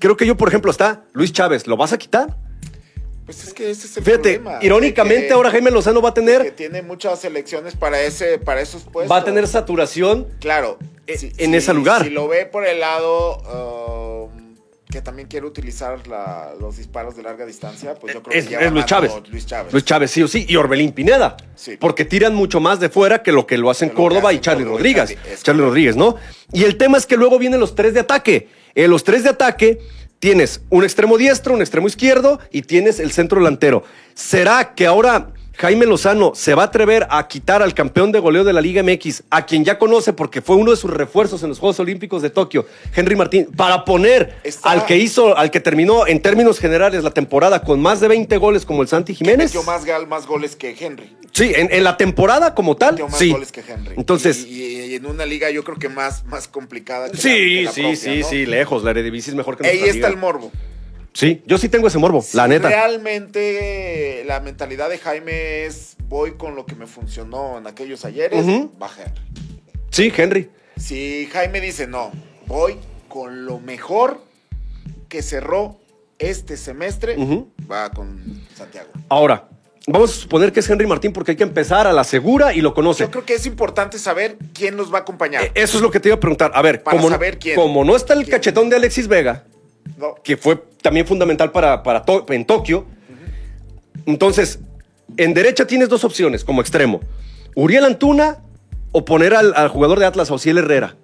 creo 0.00 0.16
que 0.16 0.26
yo, 0.26 0.36
por 0.36 0.48
ejemplo, 0.48 0.70
está 0.70 1.04
Luis 1.12 1.32
Chávez. 1.32 1.66
¿Lo 1.66 1.76
vas 1.76 1.92
a 1.92 1.98
quitar? 1.98 2.36
Pues 3.24 3.44
es 3.44 3.52
que 3.52 3.70
ese 3.70 3.86
es 3.86 3.96
el 3.98 4.04
Fíjate, 4.04 4.38
problema. 4.40 4.58
irónicamente 4.64 5.26
que- 5.26 5.32
ahora 5.34 5.50
Jaime 5.50 5.70
Lozano 5.70 6.00
va 6.00 6.08
a 6.10 6.14
que 6.14 6.20
tener, 6.22 6.50
tiene 6.52 6.80
muchas 6.82 7.22
elecciones 7.26 7.76
para 7.76 8.00
ese 8.00 8.38
para 8.38 8.62
esos 8.62 8.84
puestos. 8.84 9.12
va 9.12 9.18
a 9.20 9.24
tener 9.24 9.46
saturación. 9.46 10.26
Claro. 10.40 10.78
e- 11.06 11.18
si- 11.18 11.32
en 11.36 11.50
si- 11.50 11.56
ese 11.56 11.74
lugar. 11.74 12.04
Si 12.04 12.10
lo 12.10 12.26
ve 12.26 12.46
por 12.46 12.66
el 12.66 12.80
lado 12.80 14.30
um, 14.32 14.47
que 14.90 15.02
también 15.02 15.28
quiere 15.28 15.46
utilizar 15.46 16.06
la- 16.08 16.54
los 16.58 16.78
disparos 16.78 17.14
de 17.14 17.22
larga 17.22 17.44
distancia, 17.44 17.94
pues 17.94 18.14
yo 18.14 18.22
creo 18.22 18.38
Es, 18.38 18.46
que 18.46 18.54
es 18.54 18.72
Luis 18.72 18.86
Chávez. 18.86 19.12
Luis 19.30 19.44
Chávez. 19.46 19.72
Luis 19.72 19.84
Chávez, 19.84 20.10
sí 20.10 20.22
o 20.22 20.28
sí. 20.28 20.46
Y 20.48 20.56
Orbelín 20.56 20.92
Pineda. 20.92 21.36
Sí. 21.54 21.76
Porque 21.78 22.06
tiran 22.06 22.34
mucho 22.34 22.58
más 22.58 22.80
de 22.80 22.88
fuera 22.88 23.22
que 23.22 23.30
lo 23.30 23.46
que 23.46 23.58
lo 23.58 23.68
hacen 23.70 23.90
Que 23.90 23.94
lo 23.94 23.96
que 23.96 24.02
Córdoba 24.02 24.32
y 24.32 24.40
Charlie 24.40 24.64
Rodríguez. 24.64 25.14
Charlie. 25.42 25.62
Rodríguez, 25.62 25.94
¿no? 25.96 26.16
Y 26.52 26.64
el 26.64 26.78
tema 26.78 26.96
es 26.96 27.04
que 27.04 27.16
luego 27.18 27.38
vienen 27.38 27.60
los 27.60 27.74
tres 27.74 27.92
de 27.92 28.00
ataque. 28.00 28.48
En 28.74 28.90
los 28.90 29.04
tres 29.04 29.24
de 29.24 29.28
ataque 29.30 29.78
tienes 30.20 30.62
un 30.70 30.84
extremo 30.84 31.18
diestro, 31.18 31.52
un 31.54 31.60
extremo 31.60 31.86
izquierdo 31.86 32.40
y 32.50 32.62
tienes 32.62 32.98
el 32.98 33.12
centro 33.12 33.40
delantero. 33.40 33.84
¿Será 34.14 34.74
que 34.74 34.86
ahora 34.86 35.30
Jaime 35.58 35.86
Lozano 35.86 36.32
se 36.36 36.54
va 36.54 36.62
a 36.62 36.66
atrever 36.66 37.08
a 37.10 37.26
quitar 37.26 37.62
al 37.62 37.74
campeón 37.74 38.12
de 38.12 38.20
goleo 38.20 38.44
de 38.44 38.52
la 38.52 38.60
Liga 38.60 38.80
MX, 38.84 39.24
a 39.28 39.44
quien 39.44 39.64
ya 39.64 39.76
conoce 39.76 40.12
porque 40.12 40.40
fue 40.40 40.54
uno 40.54 40.70
de 40.70 40.76
sus 40.76 40.88
refuerzos 40.92 41.42
en 41.42 41.48
los 41.48 41.58
Juegos 41.58 41.80
Olímpicos 41.80 42.22
de 42.22 42.30
Tokio, 42.30 42.64
Henry 42.94 43.16
Martín, 43.16 43.46
para 43.56 43.84
poner 43.84 44.36
Está- 44.44 44.70
al 44.70 44.86
que 44.86 44.96
hizo, 44.98 45.36
al 45.36 45.50
que 45.50 45.58
terminó 45.58 46.06
en 46.06 46.22
términos 46.22 46.60
generales 46.60 47.02
la 47.02 47.10
temporada 47.10 47.62
con 47.64 47.80
más 47.80 47.98
de 47.98 48.06
20 48.06 48.36
goles 48.36 48.64
como 48.64 48.82
el 48.82 48.88
Santi 48.88 49.16
Jiménez? 49.16 49.52
Metió 49.52 49.64
más, 49.64 49.84
más 50.06 50.26
goles 50.28 50.54
que 50.54 50.76
Henry. 50.78 51.12
Sí, 51.32 51.52
en, 51.56 51.72
en 51.72 51.82
la 51.82 51.96
temporada 51.96 52.54
como 52.54 52.76
tal, 52.76 52.92
Metió 52.92 53.08
más 53.08 53.18
sí. 53.18 53.30
goles 53.32 53.50
que 53.50 53.60
Henry. 53.66 53.94
Entonces, 53.96 54.46
Y, 54.46 54.62
y- 54.62 54.84
y 54.92 54.94
en 54.94 55.06
una 55.06 55.26
liga 55.26 55.50
yo 55.50 55.64
creo 55.64 55.76
que 55.78 55.88
más, 55.88 56.24
más 56.26 56.46
complicada 56.46 57.08
que 57.10 57.16
la- 57.16 57.20
sí, 57.22 57.28
que 57.30 57.62
la 57.64 57.72
sí, 57.72 57.80
propia, 57.82 57.96
sí, 57.96 58.18
¿no? 58.20 58.28
sí, 58.28 58.46
lejos. 58.46 58.84
La 58.84 58.90
Eredivisie 58.92 59.32
es 59.32 59.36
mejor 59.36 59.56
que 59.56 59.66
Ahí 59.66 59.78
está 59.80 59.92
liga. 59.94 60.08
el 60.08 60.16
morbo. 60.18 60.52
Sí, 61.18 61.42
yo 61.46 61.58
sí 61.58 61.68
tengo 61.68 61.88
ese 61.88 61.98
morbo, 61.98 62.24
la 62.32 62.46
neta. 62.46 62.68
Realmente 62.68 64.22
la 64.24 64.38
mentalidad 64.38 64.88
de 64.88 64.98
Jaime 64.98 65.64
es 65.64 65.96
voy 66.04 66.34
con 66.36 66.54
lo 66.54 66.64
que 66.64 66.76
me 66.76 66.86
funcionó 66.86 67.58
en 67.58 67.66
aquellos 67.66 68.04
ayeres, 68.04 68.44
Ujú. 68.44 68.72
va 68.80 68.88
Henry. 68.96 69.20
Sí, 69.90 70.12
Henry. 70.16 70.48
Si 70.76 71.28
Jaime 71.32 71.60
dice 71.60 71.88
no, 71.88 72.12
voy 72.46 72.76
con 73.08 73.46
lo 73.46 73.58
mejor 73.58 74.20
que 75.08 75.22
cerró 75.22 75.80
este 76.20 76.56
semestre, 76.56 77.16
va 77.68 77.90
con 77.90 78.46
Santiago. 78.54 78.90
Ahora, 79.08 79.48
vamos 79.88 80.10
a 80.12 80.20
suponer 80.20 80.52
que 80.52 80.60
es 80.60 80.70
Henry 80.70 80.86
Martín 80.86 81.12
porque 81.12 81.32
hay 81.32 81.36
que 81.36 81.42
empezar 81.42 81.88
a 81.88 81.92
la 81.92 82.04
segura 82.04 82.54
y 82.54 82.60
lo 82.60 82.74
conoce. 82.74 83.02
Yo 83.02 83.10
creo 83.10 83.24
que 83.26 83.34
es 83.34 83.44
importante 83.44 83.98
saber 83.98 84.36
quién 84.54 84.76
los 84.76 84.94
va 84.94 84.98
a 84.98 85.00
acompañar. 85.00 85.42
Eh, 85.42 85.50
Eso 85.56 85.78
es 85.78 85.82
lo 85.82 85.90
que 85.90 85.98
te 85.98 86.10
iba 86.10 86.14
a 86.16 86.20
preguntar. 86.20 86.52
A 86.54 86.62
ver, 86.62 86.84
Para 86.84 86.96
como, 86.96 87.08
saber 87.08 87.40
quién. 87.40 87.56
como 87.56 87.84
no 87.84 87.96
está 87.96 88.12
el 88.14 88.20
¿Quién? 88.20 88.30
cachetón 88.36 88.70
de 88.70 88.76
Alexis 88.76 89.08
Vega, 89.08 89.44
No, 89.98 90.14
que 90.22 90.36
fue 90.36 90.56
también 90.80 91.06
fundamental 91.06 91.50
para, 91.52 91.82
para 91.82 92.02
To- 92.04 92.24
en 92.30 92.44
Tokio, 92.46 92.86
entonces, 94.06 94.60
en 95.16 95.34
derecha 95.34 95.66
tienes 95.66 95.88
dos 95.88 96.04
opciones 96.04 96.44
como 96.44 96.60
extremo. 96.62 97.00
Uriel 97.54 97.84
Antuna 97.84 98.38
o 98.92 99.04
poner 99.04 99.34
al, 99.34 99.52
al 99.54 99.68
jugador 99.68 99.98
de 99.98 100.06
Atlas, 100.06 100.30
Ociel 100.30 100.58
Herrera. 100.58 100.96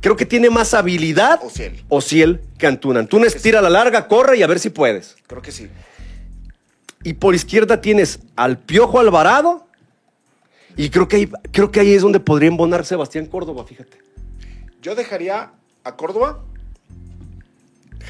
Creo 0.00 0.16
que 0.16 0.26
tiene 0.26 0.50
más 0.50 0.74
habilidad 0.74 1.40
Ociel. 1.42 1.82
Ociel 1.88 2.40
que 2.58 2.66
Antuna. 2.66 3.00
Antuna 3.00 3.26
estira 3.26 3.62
la 3.62 3.70
larga, 3.70 4.06
corre 4.06 4.36
y 4.36 4.42
a 4.42 4.46
ver 4.46 4.60
si 4.60 4.70
puedes. 4.70 5.16
creo 5.26 5.40
que 5.42 5.50
sí. 5.50 5.68
Y 7.02 7.14
por 7.14 7.34
izquierda 7.34 7.80
tienes 7.80 8.20
al 8.36 8.58
Piojo 8.58 8.98
Alvarado. 9.00 9.66
Y 10.76 10.90
creo 10.90 11.08
que 11.08 11.16
ahí, 11.16 11.30
creo 11.52 11.70
que 11.70 11.80
ahí 11.80 11.94
es 11.94 12.02
donde 12.02 12.20
podría 12.20 12.48
embonar 12.48 12.84
Sebastián 12.84 13.26
Córdoba, 13.26 13.64
fíjate. 13.64 13.98
Yo 14.82 14.94
dejaría 14.94 15.52
a 15.84 15.96
Córdoba, 15.96 16.44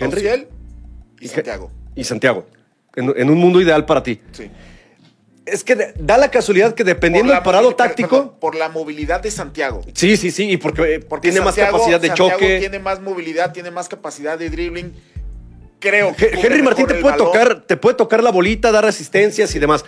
Henry 0.01 0.19
Ociel 0.21 0.49
y 1.21 1.29
Santiago. 1.29 1.71
y 1.95 2.05
Santiago. 2.05 2.47
En, 2.97 3.13
en 3.17 3.31
un 3.31 3.39
mundo 3.39 3.61
ideal 3.61 3.85
para 3.87 4.03
ti. 4.03 4.21
Sí. 4.33 4.51
Es 5.47 5.63
que 5.63 5.93
da 5.99 6.17
la 6.17 6.31
casualidad 6.31 6.75
que 6.75 6.85
dependiendo 6.85 7.33
del 7.33 7.43
parado 7.43 7.75
táctico. 7.75 8.09
perdón, 8.09 8.33
por 8.41 8.55
la 8.55 8.69
movilidad 8.71 9.21
de 9.21 9.31
Santiago. 9.31 9.83
Sí, 9.93 10.17
sí, 10.17 10.31
sí. 10.31 10.51
Y 10.51 10.57
porque, 10.57 10.95
eh, 10.95 11.01
Porque 11.01 11.29
tiene 11.29 11.45
más 11.45 11.55
Santiago- 11.55 11.73
capacidad 11.79 12.01
de 12.01 12.07
Santiago 12.09 12.31
choque. 12.31 12.59
Tiene 12.61 12.79
más 12.79 13.01
movilidad, 13.03 13.53
tiene 13.53 13.71
más 13.71 13.89
capacidad 13.89 14.39
de 14.39 14.49
dribbling. 14.49 14.95
Creo 15.81 16.17
que 16.17 16.31
Henry 16.33 16.63
Martín 16.63 16.87
te 16.87 16.95
puede 16.95 17.17
tocar, 17.19 17.61
te 17.63 17.77
puede 17.77 17.95
tocar 17.97 18.23
la 18.23 18.31
bolita, 18.31 18.73
dar 18.73 18.87
asistencias 18.87 19.55
y 19.55 19.59
demás. 19.59 19.85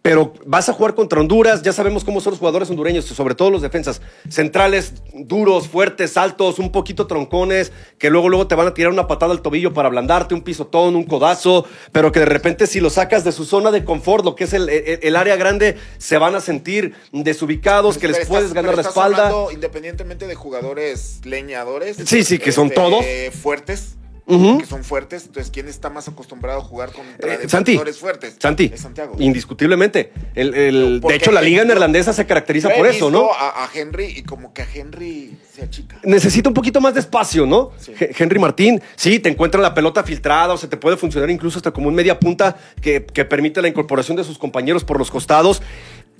Pero 0.00 0.32
vas 0.46 0.68
a 0.68 0.72
jugar 0.72 0.94
contra 0.94 1.20
Honduras, 1.20 1.62
ya 1.62 1.72
sabemos 1.72 2.04
cómo 2.04 2.20
son 2.20 2.30
los 2.30 2.38
jugadores 2.38 2.70
hondureños, 2.70 3.04
sobre 3.04 3.34
todo 3.34 3.50
los 3.50 3.60
defensas, 3.62 4.00
centrales 4.28 4.94
duros, 5.12 5.68
fuertes, 5.68 6.16
altos, 6.16 6.58
un 6.58 6.70
poquito 6.72 7.06
troncones, 7.06 7.72
que 7.98 8.08
luego 8.08 8.28
luego 8.28 8.46
te 8.46 8.54
van 8.54 8.68
a 8.68 8.74
tirar 8.74 8.92
una 8.92 9.06
patada 9.06 9.32
al 9.32 9.42
tobillo 9.42 9.74
para 9.74 9.88
ablandarte, 9.88 10.34
un 10.34 10.42
pisotón, 10.42 10.94
un 10.96 11.04
codazo, 11.04 11.66
pero 11.92 12.12
que 12.12 12.20
de 12.20 12.26
repente 12.26 12.66
si 12.66 12.80
lo 12.80 12.90
sacas 12.90 13.24
de 13.24 13.32
su 13.32 13.44
zona 13.44 13.70
de 13.70 13.84
confort, 13.84 14.24
lo 14.24 14.34
que 14.36 14.44
es 14.44 14.52
el, 14.52 14.68
el- 14.68 15.00
el 15.02 15.16
área 15.16 15.36
grande, 15.36 15.76
se 15.98 16.16
van 16.16 16.34
a 16.36 16.40
sentir 16.40 16.94
desubicados, 17.12 17.98
que 17.98 18.06
les 18.08 18.18
estás- 18.18 18.28
puedes 18.28 18.52
ganar 18.54 18.70
pero 18.72 18.82
la 18.82 18.88
espalda. 18.88 19.26
hablando 19.28 19.52
independientemente 19.52 20.26
de 20.26 20.34
jugadores 20.36 21.20
leñadores. 21.24 21.96
Sí, 22.06 22.24
sí, 22.24 22.38
que 22.38 22.52
son 22.52 22.70
todos. 22.70 23.04
Fuertes. 23.42 23.96
Que 24.28 24.66
son 24.66 24.84
fuertes. 24.84 25.24
Entonces, 25.24 25.50
¿quién 25.50 25.68
está 25.68 25.88
más 25.88 26.06
acostumbrado 26.06 26.60
a 26.60 26.62
jugar 26.62 26.92
contra 26.92 27.34
Eh, 27.34 27.48
Santi, 27.48 27.78
fuertes? 27.98 28.36
Santi, 28.38 28.70
Es 28.74 28.80
Santiago. 28.82 29.16
indiscutiblemente. 29.18 30.12
El- 30.34 30.54
el- 30.54 31.00
de 31.00 31.14
hecho, 31.14 31.32
la 31.32 31.40
liga 31.40 31.64
neerlandesa 31.64 32.12
se 32.12 32.26
caracteriza 32.26 32.68
por 32.70 32.86
eso, 32.86 33.10
¿no? 33.10 33.32
A, 33.32 33.64
a 33.64 33.70
Henry 33.74 34.04
y 34.18 34.22
como 34.24 34.52
que 34.52 34.62
a 34.62 34.66
Henry 34.72 35.38
se 35.54 35.62
achica. 35.62 35.96
necesita 36.04 36.48
un 36.50 36.54
poquito 36.54 36.80
más 36.80 36.92
de 36.94 37.00
espacio, 37.00 37.46
¿no? 37.46 37.70
Sí. 37.78 37.92
Henry 37.98 38.38
Martín, 38.38 38.82
sí, 38.96 39.18
te 39.18 39.30
encuentra 39.30 39.60
la 39.62 39.72
pelota 39.72 40.04
filtrada 40.04 40.52
o 40.52 40.58
se 40.58 40.68
te 40.68 40.76
puede 40.76 40.96
funcionar 40.98 41.30
incluso 41.30 41.58
hasta 41.58 41.70
como 41.70 41.88
un 41.88 41.94
media 41.94 42.18
punta 42.20 42.56
que, 42.82 43.06
que 43.06 43.24
permite 43.24 43.62
la 43.62 43.68
incorporación 43.68 44.16
de 44.18 44.24
sus 44.24 44.36
compañeros 44.38 44.84
por 44.84 44.98
los 44.98 45.10
costados. 45.10 45.62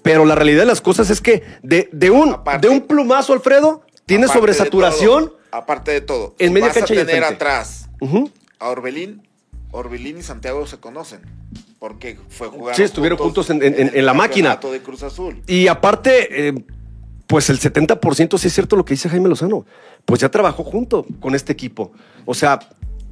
Pero 0.02 0.24
la 0.24 0.34
realidad 0.34 0.60
de 0.60 0.66
las 0.66 0.80
cosas 0.80 1.10
es 1.10 1.20
que 1.20 1.42
de, 1.62 1.90
de 1.92 2.10
un, 2.10 2.32
Aparte- 2.32 2.66
de 2.66 2.72
un 2.72 2.80
plumazo, 2.82 3.32
Alfredo, 3.34 3.82
tiene 4.06 4.24
Aparte 4.24 4.38
de 4.38 4.40
sobresaturación. 4.54 5.26
todo, 5.26 5.38
aparte 5.50 5.90
de 5.90 6.00
todo. 6.00 6.34
en 6.38 6.52
media 6.54 6.68
vas 6.68 6.76
cancha 6.78 6.94
a 6.94 7.04
tener 7.04 7.24
atrás 7.24 7.87
A 8.58 8.68
Orbelín. 8.68 9.22
Orbelín 9.70 10.18
y 10.18 10.22
Santiago 10.22 10.66
se 10.66 10.78
conocen. 10.78 11.20
Porque 11.78 12.18
fue 12.28 12.48
jugar. 12.48 12.74
Sí, 12.74 12.82
estuvieron 12.82 13.18
juntos 13.18 13.50
en- 13.50 13.62
en- 13.62 13.74
en- 13.78 13.90
en 13.94 14.06
la 14.06 14.14
máquina. 14.14 14.56
de 14.56 14.80
Cruz 14.80 15.02
Azul. 15.02 15.42
Y 15.46 15.68
aparte, 15.68 16.48
eh, 16.48 16.64
pues 17.26 17.50
el 17.50 17.58
70% 17.58 18.36
sí 18.38 18.48
es 18.48 18.54
cierto 18.54 18.74
lo 18.76 18.84
que 18.84 18.94
dice 18.94 19.08
Jaime 19.08 19.28
Lozano. 19.28 19.64
Pues 20.04 20.20
ya 20.20 20.28
trabajó 20.30 20.64
junto 20.64 21.06
con 21.20 21.34
este 21.34 21.52
equipo. 21.52 21.92
O 22.24 22.34
sea, 22.34 22.58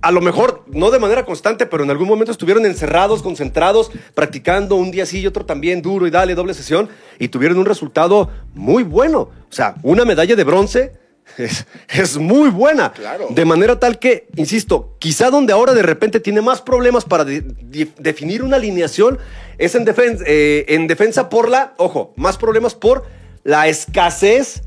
a 0.00 0.10
lo 0.10 0.20
mejor 0.20 0.64
no 0.68 0.90
de 0.90 0.98
manera 0.98 1.24
constante, 1.24 1.66
pero 1.66 1.84
en 1.84 1.90
algún 1.90 2.08
momento 2.08 2.32
estuvieron 2.32 2.64
encerrados, 2.66 3.22
concentrados, 3.22 3.90
practicando 4.14 4.74
un 4.76 4.90
día 4.90 5.06
sí 5.06 5.20
y 5.20 5.26
otro 5.26 5.44
también 5.46 5.80
duro 5.82 6.06
y 6.06 6.10
dale, 6.10 6.34
doble 6.34 6.54
sesión, 6.54 6.88
y 7.18 7.28
tuvieron 7.28 7.58
un 7.58 7.66
resultado 7.66 8.30
muy 8.54 8.82
bueno. 8.82 9.20
O 9.20 9.30
sea, 9.52 9.76
una 9.82 10.04
medalla 10.04 10.34
de 10.34 10.44
bronce. 10.44 10.92
Es, 11.38 11.66
es 11.88 12.16
muy 12.16 12.48
buena. 12.50 12.92
Claro. 12.92 13.26
De 13.30 13.44
manera 13.44 13.78
tal 13.78 13.98
que, 13.98 14.26
insisto, 14.36 14.96
quizá 14.98 15.30
donde 15.30 15.52
ahora 15.52 15.74
de 15.74 15.82
repente 15.82 16.20
tiene 16.20 16.40
más 16.40 16.62
problemas 16.62 17.04
para 17.04 17.24
de- 17.24 17.42
de- 17.42 17.88
definir 17.98 18.42
una 18.42 18.56
alineación 18.56 19.18
es 19.58 19.74
en, 19.74 19.84
defen- 19.84 20.22
eh, 20.26 20.64
en 20.68 20.86
defensa 20.86 21.28
por 21.28 21.48
la, 21.48 21.74
ojo, 21.76 22.12
más 22.16 22.36
problemas 22.38 22.74
por 22.74 23.04
la 23.44 23.68
escasez 23.68 24.62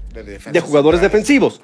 De 0.51 0.59
jugadores 0.61 1.01
defensivos. 1.01 1.61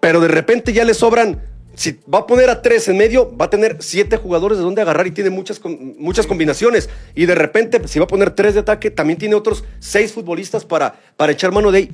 Pero 0.00 0.20
de 0.20 0.28
repente 0.28 0.72
ya 0.72 0.84
le 0.84 0.94
sobran, 0.94 1.42
si 1.74 1.98
va 2.12 2.20
a 2.20 2.26
poner 2.26 2.48
a 2.50 2.62
tres 2.62 2.86
en 2.88 2.96
medio, 2.96 3.36
va 3.36 3.46
a 3.46 3.50
tener 3.50 3.76
siete 3.80 4.16
jugadores 4.16 4.58
de 4.58 4.64
donde 4.64 4.82
agarrar 4.82 5.06
y 5.06 5.10
tiene 5.10 5.30
muchas, 5.30 5.60
muchas 5.64 6.26
combinaciones. 6.26 6.88
Y 7.14 7.26
de 7.26 7.34
repente, 7.34 7.80
si 7.88 7.98
va 7.98 8.04
a 8.04 8.08
poner 8.08 8.30
tres 8.30 8.54
de 8.54 8.60
ataque, 8.60 8.90
también 8.90 9.18
tiene 9.18 9.34
otros 9.34 9.64
seis 9.80 10.12
futbolistas 10.12 10.64
para, 10.64 10.94
para 11.16 11.32
echar 11.32 11.50
mano 11.52 11.72
de 11.72 11.78
ahí. 11.78 11.90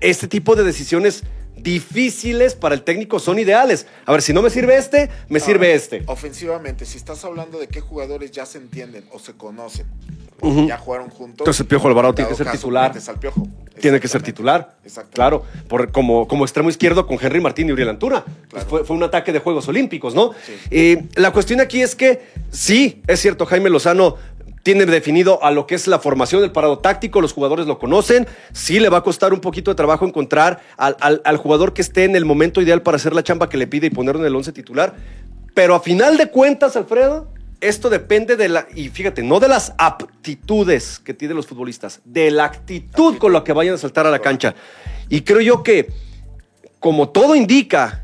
Este 0.00 0.28
tipo 0.28 0.54
de 0.54 0.62
decisiones 0.64 1.22
difíciles 1.66 2.54
para 2.54 2.76
el 2.76 2.82
técnico 2.82 3.18
son 3.18 3.40
ideales. 3.40 3.86
A 4.06 4.12
ver, 4.12 4.22
si 4.22 4.32
no 4.32 4.40
me 4.40 4.50
sirve 4.50 4.76
este, 4.76 5.10
me 5.28 5.40
sirve 5.40 5.74
este. 5.74 6.04
Ofensivamente, 6.06 6.84
si 6.84 6.96
estás 6.96 7.24
hablando 7.24 7.58
de 7.58 7.66
qué 7.66 7.80
jugadores 7.80 8.30
ya 8.30 8.46
se 8.46 8.58
entienden 8.58 9.04
o 9.10 9.18
se 9.18 9.32
conocen, 9.32 9.86
ya 10.68 10.78
jugaron 10.78 11.10
juntos. 11.10 11.40
Entonces, 11.40 11.60
el 11.60 11.66
Piojo 11.66 11.88
Alvarado 11.88 12.12
en 12.12 12.16
tiene 12.16 12.30
que 12.30 12.36
ser 12.36 12.46
caso, 12.46 12.58
titular. 12.58 12.92
al 13.08 13.18
Piojo. 13.18 13.48
Tiene 13.80 13.98
que 13.98 14.06
ser 14.06 14.22
titular. 14.22 14.76
Exactamente. 14.84 15.14
Claro, 15.16 15.42
por, 15.68 15.90
como, 15.90 16.28
como 16.28 16.44
extremo 16.44 16.70
izquierdo 16.70 17.04
con 17.04 17.18
Henry 17.20 17.40
Martín 17.40 17.68
y 17.68 17.72
Uriel 17.72 17.88
Antuna. 17.88 18.24
Pues 18.48 18.64
fue 18.64 18.96
un 18.96 19.02
ataque 19.02 19.32
de 19.32 19.40
Juegos 19.40 19.66
Olímpicos, 19.66 20.14
¿no? 20.14 20.34
Sí. 20.46 20.52
Eh, 20.70 21.04
la 21.16 21.32
cuestión 21.32 21.60
aquí 21.60 21.82
es 21.82 21.96
que 21.96 22.22
sí, 22.52 23.02
es 23.08 23.20
cierto, 23.20 23.44
Jaime 23.44 23.70
Lozano 23.70 24.16
tiene 24.66 24.84
definido 24.84 25.44
a 25.44 25.52
lo 25.52 25.64
que 25.64 25.76
es 25.76 25.86
la 25.86 26.00
formación 26.00 26.40
del 26.40 26.50
parado 26.50 26.80
táctico, 26.80 27.20
los 27.20 27.32
jugadores 27.32 27.68
lo 27.68 27.78
conocen, 27.78 28.26
sí 28.52 28.80
le 28.80 28.88
va 28.88 28.98
a 28.98 29.02
costar 29.04 29.32
un 29.32 29.38
poquito 29.38 29.70
de 29.70 29.76
trabajo 29.76 30.04
encontrar 30.04 30.58
al, 30.76 31.36
jugador 31.36 31.72
que 31.72 31.82
esté 31.82 32.02
en 32.02 32.16
el 32.16 32.24
momento 32.24 32.60
ideal 32.60 32.82
para 32.82 32.96
hacer 32.96 33.14
la 33.14 33.22
chamba 33.22 33.48
que 33.48 33.58
le 33.58 33.68
pide 33.68 33.86
y 33.86 33.90
ponerlo 33.90 34.22
en 34.22 34.26
el 34.26 34.34
once 34.34 34.50
titular, 34.50 34.96
pero 35.54 35.76
a 35.76 35.80
final 35.80 36.16
de 36.16 36.32
cuentas, 36.32 36.74
Alfredo, 36.74 37.28
esto 37.60 37.88
depende 37.90 38.34
de 38.34 38.48
la, 38.48 38.66
y 38.74 38.88
fíjate, 38.88 39.22
no 39.22 39.38
de 39.38 39.46
las 39.46 39.72
aptitudes 39.78 40.98
que 40.98 41.14
tienen 41.14 41.36
los 41.36 41.46
futbolistas, 41.46 42.00
de 42.04 42.32
la 42.32 42.46
actitud 42.46 43.18
con 43.18 43.32
la 43.32 43.44
que 43.44 43.52
vayan 43.52 43.76
a 43.76 43.78
saltar 43.78 44.04
a 44.08 44.10
la 44.10 44.18
cancha. 44.18 44.56
Y 45.08 45.20
creo 45.20 45.42
yo 45.42 45.62
que, 45.62 45.90
como 46.80 47.10
todo 47.10 47.36
indica, 47.36 48.02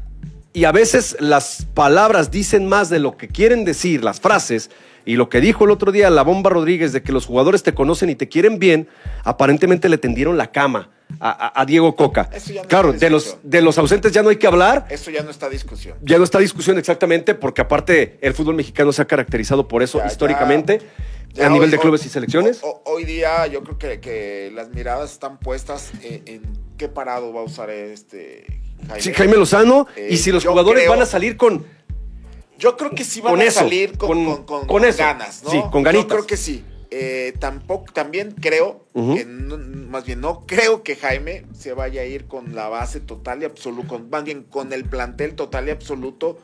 y 0.53 0.63
a 0.63 0.71
veces 0.71 1.17
las 1.19 1.67
palabras 1.75 2.31
dicen 2.31 2.69
más 2.69 2.89
de 2.89 3.01
lo 3.01 3.17
que 3.17 3.27
quieren 3.27 3.65
decir, 3.65 4.05
las 4.05 4.21
frases, 4.21 4.71
y 5.05 5.17
lo 5.17 5.29
que 5.29 5.41
dijo 5.41 5.65
el 5.65 5.71
otro 5.71 5.93
día 5.93 6.11
la 6.11 6.23
bomba 6.23 6.51
Rodríguez 6.51 6.93
de 6.93 7.03
que 7.03 7.13
los 7.13 7.27
jugadores 7.27 7.63
te 7.63 7.75
conocen 7.75 8.11
y 8.11 8.15
te 8.15 8.29
quieren 8.29 8.59
bien, 8.59 8.89
aparentemente 9.25 9.89
le 9.89 9.99
tendieron 9.99 10.37
la 10.37 10.51
cama 10.53 10.91
a, 11.21 11.65
Diego 11.67 11.95
Coca. 11.95 12.31
Eso 12.33 12.53
ya 12.55 12.63
no 12.63 12.69
claro, 12.69 12.93
de 12.95 13.11
los, 13.11 13.37
de 13.43 13.61
los 13.61 13.77
ausentes 13.79 14.13
ya 14.13 14.23
no 14.23 14.31
hay 14.31 14.37
que 14.37 14.47
hablar, 14.47 14.87
Eso 14.91 15.11
ya 15.11 15.23
no 15.23 15.31
está 15.31 15.49
discusión. 15.51 15.97
ya 16.03 16.17
no 16.19 16.25
está 16.25 16.39
discusión 16.39 16.79
exactamente, 16.79 17.35
porque 17.35 17.61
aparte 17.61 18.19
el 18.23 18.33
fútbol 18.35 18.55
mexicano 18.55 18.93
se 18.93 19.03
ha 19.03 19.05
caracterizado 19.05 19.69
por 19.69 19.83
eso 19.83 19.99
Ya, 19.99 20.07
históricamente, 20.07 20.81
ya 21.35 21.47
a 21.47 21.51
nivel 21.51 21.67
hoy- 21.69 21.71
de 21.73 21.79
clubes 21.79 22.01
hoy- 22.01 22.07
y 22.07 22.11
selecciones. 22.11 22.61
ho- 22.63 22.83
ho- 22.87 22.93
Hoy 22.95 23.05
día 23.05 23.47
yo 23.47 23.63
creo 23.63 23.79
que, 23.79 24.01
que 24.01 24.51
las 24.55 24.71
miradas 24.71 25.13
están 25.13 25.39
puestas 25.39 25.91
en, 26.03 26.23
en 26.27 26.43
qué 26.79 26.89
parado 26.89 27.33
va 27.33 27.41
a 27.41 27.45
usar 27.45 27.69
este 27.71 28.47
Jaime. 28.89 29.01
Sí, 29.03 29.13
Jaime 29.15 29.37
Lozano, 29.37 29.87
Eh, 29.97 30.09
y 30.11 30.17
si 30.17 30.33
los 30.33 30.45
jugadores 30.45 30.83
creo- 30.83 30.93
van 30.93 31.03
a 31.03 31.07
salir 31.07 31.37
con, 31.37 31.65
Yo 32.63 32.77
creo 32.77 32.91
que 32.93 33.03
sí 33.03 33.21
van 33.21 33.33
Con 33.33 33.41
a 33.41 33.45
eso, 33.45 33.59
salir 33.59 33.99
con, 33.99 34.09
con- 34.09 34.25
con- 34.25 34.37
con- 34.37 34.59
con 34.61 34.67
con 34.69 34.85
eso. 34.85 34.99
ganas, 34.99 35.43
¿no? 35.43 35.51
Sí, 35.51 35.61
con 35.73 35.83
ganitas. 35.83 36.05
Yo 36.05 36.09
creo 36.15 36.27
que 36.29 36.37
sí. 36.37 36.65
Eh, 36.93 37.35
tampoco, 37.41 37.93
también 37.93 38.37
creo, 38.41 38.85
que 38.95 39.25
no- 39.27 39.59
más 39.59 40.05
bien 40.05 40.21
no 40.21 40.45
creo 40.47 40.85
que 40.85 40.95
Jaime 40.95 41.45
se 41.59 41.73
vaya 41.73 42.03
a 42.03 42.05
ir 42.05 42.27
con 42.29 42.55
la 42.55 42.69
base 42.69 43.01
total 43.01 43.43
y 43.43 43.47
absoluta, 43.47 43.89
con, 43.89 44.09
más 44.11 44.23
bien 44.23 44.45
con 44.45 44.73
el 44.73 44.85
plantel 44.85 45.35
total 45.35 45.67
y 45.67 45.71
absoluto, 45.73 46.39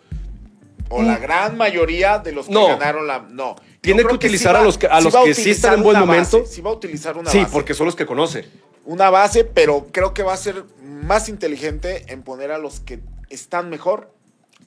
o 0.89 1.03
la 1.03 1.19
Mm. 1.19 1.23
gran 1.23 1.57
mayoría 1.57 2.19
de 2.19 2.33
los 2.33 2.47
que 2.47 2.53
No. 2.53 2.67
ganaron 2.67 3.07
la... 3.07 3.21
No. 3.31 3.55
Tiene 3.81 4.03
que 4.05 4.13
utilizar 4.15 4.57
sí 4.57 4.61
a 4.61 4.65
los 4.65 4.77
que- 4.77 4.87
a 4.89 5.01
los 5.01 5.15
va 5.15 5.23
que 5.23 5.35
sí 5.35 5.51
están 5.51 5.75
en 5.75 5.83
buen 5.85 6.01
momento. 6.01 6.41
base, 6.41 6.53
sí 6.53 6.61
va 6.63 6.71
a 6.71 6.73
utilizar 6.73 7.17
una 7.17 7.31
sí, 7.31 7.39
base. 7.39 7.53
porque 7.53 7.75
son 7.75 7.87
los 7.87 7.95
que 7.95 8.07
conoce. 8.07 8.45
Una 8.87 9.09
base, 9.11 9.45
pero 9.45 9.87
creo 9.93 10.15
que 10.15 10.25
va 10.25 10.33
a 10.33 10.37
ser 10.37 10.65
más 10.83 11.29
inteligente 11.29 12.07
en 12.13 12.23
poner 12.23 12.51
a 12.51 12.59
los 12.59 12.81
que 12.81 12.99
están 13.31 13.71
mejor 13.71 14.11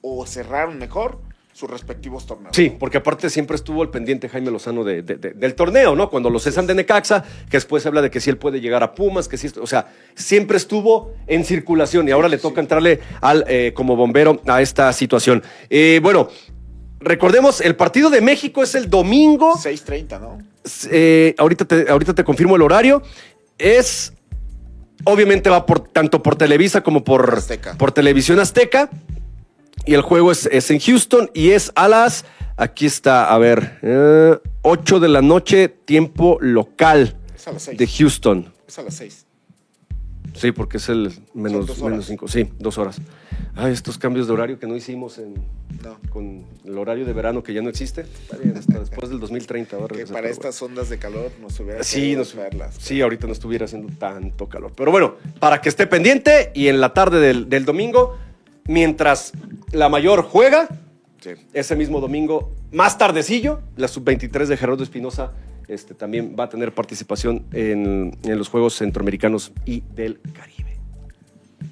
o 0.00 0.24
cerraron 0.26 0.78
mejor 0.78 1.18
sus 1.62 1.70
respectivos 1.70 2.26
torneos. 2.26 2.56
Sí, 2.56 2.72
porque 2.76 2.98
aparte 2.98 3.30
siempre 3.30 3.54
estuvo 3.54 3.82
al 3.82 3.90
pendiente 3.90 4.28
Jaime 4.28 4.50
Lozano 4.50 4.82
de- 4.82 5.02
de- 5.02 5.14
de- 5.14 5.30
del 5.30 5.54
torneo, 5.54 5.94
¿no? 5.94 6.10
Cuando 6.10 6.28
lo 6.28 6.40
cesan 6.40 6.66
de 6.66 6.74
Necaxa, 6.74 7.22
que 7.48 7.56
después 7.56 7.84
se 7.84 7.88
habla 7.88 8.02
de 8.02 8.10
que 8.10 8.20
sí 8.20 8.30
él 8.30 8.36
puede 8.36 8.60
llegar 8.60 8.82
a 8.82 8.96
Pumas, 8.96 9.28
que 9.28 9.36
sí, 9.38 9.48
o 9.60 9.66
sea, 9.68 9.86
siempre 10.16 10.56
estuvo 10.56 11.12
en 11.28 11.44
circulación 11.44 12.08
y 12.08 12.10
ahora 12.10 12.26
le 12.26 12.38
toca 12.38 12.60
entrarle 12.60 12.98
al, 13.20 13.44
eh, 13.46 13.70
como 13.76 13.94
bombero 13.94 14.40
a 14.48 14.60
esta 14.60 14.92
situación. 14.92 15.40
Eh, 15.70 16.00
bueno, 16.02 16.28
recordemos, 16.98 17.60
el 17.60 17.76
partido 17.76 18.10
de 18.10 18.20
México 18.20 18.64
es 18.64 18.74
el 18.74 18.90
domingo. 18.90 19.54
6.30, 19.56 20.18
¿no? 20.20 20.38
Eh, 20.90 21.36
ahorita, 21.38 21.64
te, 21.64 21.86
ahorita 21.88 22.12
te 22.12 22.24
confirmo 22.24 22.56
el 22.56 22.62
horario. 22.62 23.02
Es. 23.56 24.12
Obviamente 25.04 25.48
va 25.48 25.64
por 25.66 25.80
tanto 25.88 26.22
por 26.24 26.34
Televisa 26.36 26.80
como 26.82 27.04
por, 27.04 27.34
Azteca. 27.38 27.74
por 27.78 27.92
Televisión 27.92 28.40
Azteca. 28.40 28.88
Y 29.84 29.94
el 29.94 30.02
juego 30.02 30.30
es, 30.30 30.46
es 30.52 30.70
en 30.70 30.78
Houston 30.78 31.30
y 31.34 31.50
es 31.50 31.72
a 31.74 31.88
las. 31.88 32.24
Aquí 32.56 32.86
está, 32.86 33.32
a 33.32 33.38
ver. 33.38 33.78
eh, 33.82 34.38
8 34.62 35.00
de 35.00 35.08
la 35.08 35.22
noche, 35.22 35.68
tiempo 35.68 36.38
local 36.40 37.16
Es 37.34 37.48
a 37.48 37.52
las 37.52 37.62
6. 37.62 37.78
de 37.78 37.86
Houston. 37.86 38.52
Es 38.68 38.78
a 38.78 38.82
las 38.82 38.94
6. 38.94 39.26
Sí, 40.34 40.52
porque 40.52 40.78
es 40.78 40.88
el 40.88 41.12
menos, 41.34 41.78
menos 41.82 42.06
cinco. 42.06 42.26
Sí, 42.26 42.48
dos 42.58 42.78
horas. 42.78 42.96
Ay, 43.54 43.72
estos 43.72 43.98
cambios 43.98 44.26
de 44.26 44.32
horario 44.32 44.58
que 44.58 44.66
no 44.66 44.74
hicimos 44.74 45.18
en, 45.18 45.34
No. 45.84 45.98
con 46.10 46.46
el 46.64 46.78
horario 46.78 47.04
de 47.04 47.12
verano 47.12 47.42
que 47.42 47.52
ya 47.52 47.60
no 47.60 47.68
existe. 47.68 48.02
Está 48.02 48.38
bien, 48.38 48.56
hasta 48.56 48.78
después 48.78 49.10
del 49.10 49.20
2030. 49.20 49.76
va 49.76 49.84
a 49.84 49.88
Que 49.88 49.94
regresar, 49.94 50.14
para 50.14 50.22
bueno. 50.28 50.32
estas 50.32 50.62
ondas 50.62 50.88
de 50.88 50.98
calor 50.98 51.32
nos 51.42 51.58
hubiera 51.60 51.84
Sí, 51.84 52.16
nos- 52.16 52.34
verlas. 52.34 52.76
sí, 52.78 53.02
ahorita 53.02 53.26
no 53.26 53.34
estuviera 53.34 53.66
haciendo 53.66 53.92
tanto 53.98 54.48
calor. 54.48 54.72
Pero 54.74 54.90
bueno, 54.90 55.16
para 55.38 55.60
que 55.60 55.68
esté 55.68 55.86
pendiente 55.86 56.50
y 56.54 56.68
en 56.68 56.80
la 56.80 56.94
tarde 56.94 57.20
del, 57.20 57.50
del 57.50 57.66
domingo, 57.66 58.16
mientras 58.66 59.32
la 59.72 59.88
mayor 59.88 60.22
juega, 60.22 60.68
Sí. 61.20 61.30
ese 61.52 61.76
mismo 61.76 62.00
domingo, 62.00 62.52
más 62.72 62.98
tardecillo, 62.98 63.60
la 63.76 63.86
sub-23 63.86 64.46
de 64.46 64.56
Gerardo 64.56 64.82
Espinosa 64.82 65.32
este, 65.68 65.94
también 65.94 66.34
va 66.38 66.44
a 66.44 66.48
tener 66.48 66.74
participación 66.74 67.44
en, 67.52 68.18
en 68.24 68.38
los 68.38 68.48
Juegos 68.48 68.74
Centroamericanos 68.76 69.52
y 69.64 69.82
del 69.94 70.20
Caribe. 70.32 70.76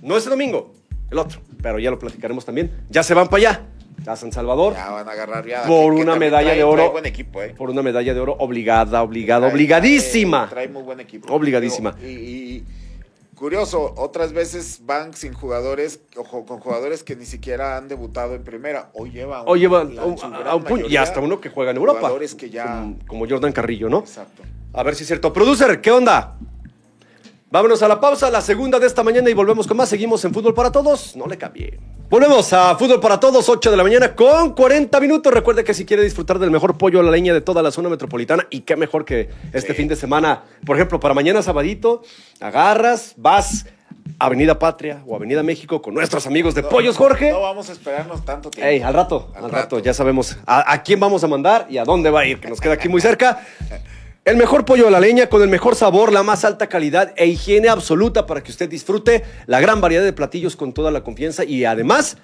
No 0.02 0.16
ese 0.16 0.30
domingo, 0.30 0.72
el 1.10 1.18
otro, 1.18 1.40
pero 1.60 1.78
ya 1.80 1.90
lo 1.90 1.98
platicaremos 1.98 2.44
también. 2.44 2.70
Ya 2.90 3.02
se 3.02 3.12
van 3.14 3.28
para 3.28 3.48
allá. 3.50 3.62
a 4.06 4.16
San 4.16 4.32
Salvador 4.32 4.72
Ya 4.74 4.90
van 4.90 5.08
a 5.08 5.10
agarrar 5.12 5.44
ya. 5.46 5.64
Por 5.64 5.92
una 5.92 6.14
medalla 6.16 6.52
trae- 6.52 6.56
de 6.56 6.62
oro. 6.64 6.76
trae 6.76 6.88
buen 6.90 7.06
equipo, 7.06 7.42
¿eh? 7.42 7.52
por 7.58 7.68
una 7.70 7.82
medalla 7.82 8.14
de 8.14 8.20
oro 8.20 8.36
obligada, 8.38 9.02
obligada, 9.02 9.48
Trae- 9.48 9.52
obligadísima. 9.52 10.48
Trae, 10.48 10.66
trae 10.66 10.68
muy 10.72 10.82
buen 10.84 11.00
equipo. 11.00 11.30
Obligadísima. 11.34 11.94
Y, 12.02 12.06
y- 12.06 12.64
curioso, 13.40 13.94
otras 13.96 14.32
veces 14.32 14.82
van 14.84 15.14
sin 15.14 15.32
jugadores, 15.32 16.00
ojo, 16.16 16.44
con 16.44 16.60
jugadores 16.60 17.02
que 17.02 17.16
ni 17.16 17.24
siquiera 17.24 17.76
han 17.78 17.88
debutado 17.88 18.34
en 18.34 18.44
primera. 18.44 18.90
Hoy 18.92 19.10
lleva 19.10 19.42
O 19.46 19.56
lleva 19.56 19.82
la- 19.82 20.02
su 20.16 20.26
a 20.26 20.28
gran 20.28 20.54
un 20.56 20.62
puño, 20.64 20.86
y 20.86 20.96
hasta 20.96 21.18
uno 21.20 21.40
que 21.40 21.48
juega 21.48 21.70
en 21.72 21.78
Europa. 21.78 22.00
Jugadores 22.00 22.34
que 22.34 22.50
ya. 22.50 22.66
Como, 22.66 22.98
como 23.08 23.28
Jordan 23.28 23.52
Carrillo, 23.52 23.88
¿no? 23.88 24.00
Exacto. 24.00 24.42
A 24.72 24.82
ver 24.84 24.94
si 24.94 25.02
es 25.02 25.08
cierto. 25.08 25.32
Producer, 25.32 25.80
¿qué 25.80 25.90
onda? 25.90 26.36
Vámonos 27.52 27.82
a 27.82 27.88
la 27.88 27.98
pausa, 27.98 28.30
la 28.30 28.40
segunda 28.40 28.78
de 28.78 28.86
esta 28.86 29.02
mañana 29.02 29.28
y 29.28 29.34
volvemos 29.34 29.66
con 29.66 29.76
más. 29.76 29.88
Seguimos 29.88 30.24
en 30.24 30.32
Fútbol 30.32 30.54
para 30.54 30.70
Todos. 30.70 31.16
No 31.16 31.26
le 31.26 31.36
cambie. 31.36 31.80
Volvemos 32.08 32.52
a 32.52 32.76
Fútbol 32.76 33.00
para 33.00 33.18
Todos, 33.18 33.48
8 33.48 33.72
de 33.72 33.76
la 33.76 33.82
mañana 33.82 34.14
con 34.14 34.54
40 34.54 35.00
minutos. 35.00 35.34
Recuerde 35.34 35.64
que 35.64 35.74
si 35.74 35.84
quiere 35.84 36.04
disfrutar 36.04 36.38
del 36.38 36.52
mejor 36.52 36.78
pollo 36.78 37.00
a 37.00 37.02
la 37.02 37.10
leña 37.10 37.34
de 37.34 37.40
toda 37.40 37.60
la 37.62 37.72
zona 37.72 37.88
metropolitana, 37.88 38.46
y 38.50 38.60
qué 38.60 38.76
mejor 38.76 39.04
que 39.04 39.30
este 39.52 39.72
Sí. 39.72 39.74
fin 39.78 39.88
de 39.88 39.96
semana, 39.96 40.44
por 40.64 40.76
ejemplo, 40.76 41.00
para 41.00 41.12
mañana 41.12 41.42
sabadito, 41.42 42.02
agarras, 42.40 43.14
vas 43.16 43.66
a 44.20 44.26
Avenida 44.26 44.58
Patria 44.60 45.02
o 45.06 45.16
Avenida 45.16 45.42
México 45.42 45.82
con 45.82 45.94
nuestros 45.94 46.28
amigos 46.28 46.54
de 46.54 46.62
No, 46.62 46.68
Pollos 46.68 46.96
Jorge. 46.96 47.32
No 47.32 47.40
vamos 47.40 47.68
a 47.68 47.72
esperarnos 47.72 48.24
tanto 48.24 48.50
tiempo. 48.50 48.68
Ey, 48.70 48.80
al 48.80 48.94
rato, 48.94 49.28
al, 49.34 49.44
Al 49.46 49.50
rato. 49.50 49.56
rato. 49.62 49.78
ya 49.80 49.92
sabemos 49.94 50.36
a, 50.46 50.72
a 50.72 50.82
quién 50.84 51.00
vamos 51.00 51.24
a 51.24 51.26
mandar 51.26 51.66
y 51.68 51.78
a 51.78 51.84
dónde 51.84 52.10
va 52.10 52.20
a 52.20 52.26
ir, 52.26 52.38
que 52.38 52.48
nos 52.48 52.60
queda 52.60 52.74
aquí 52.74 52.88
muy 52.88 53.00
cerca. 53.00 53.40
El 54.26 54.36
mejor 54.36 54.66
pollo 54.66 54.86
a 54.86 54.90
la 54.90 55.00
leña 55.00 55.28
con 55.28 55.40
el 55.40 55.48
mejor 55.48 55.74
sabor, 55.74 56.12
la 56.12 56.22
más 56.22 56.44
alta 56.44 56.66
calidad 56.66 57.14
e 57.16 57.26
higiene 57.26 57.70
absoluta 57.70 58.26
para 58.26 58.42
que 58.42 58.50
usted 58.50 58.68
disfrute 58.68 59.24
la 59.46 59.60
gran 59.60 59.80
variedad 59.80 60.04
de 60.04 60.12
platillos 60.12 60.56
con 60.56 60.74
toda 60.74 60.90
la 60.90 61.02
confianza 61.02 61.42
y 61.42 61.64
además 61.64 62.18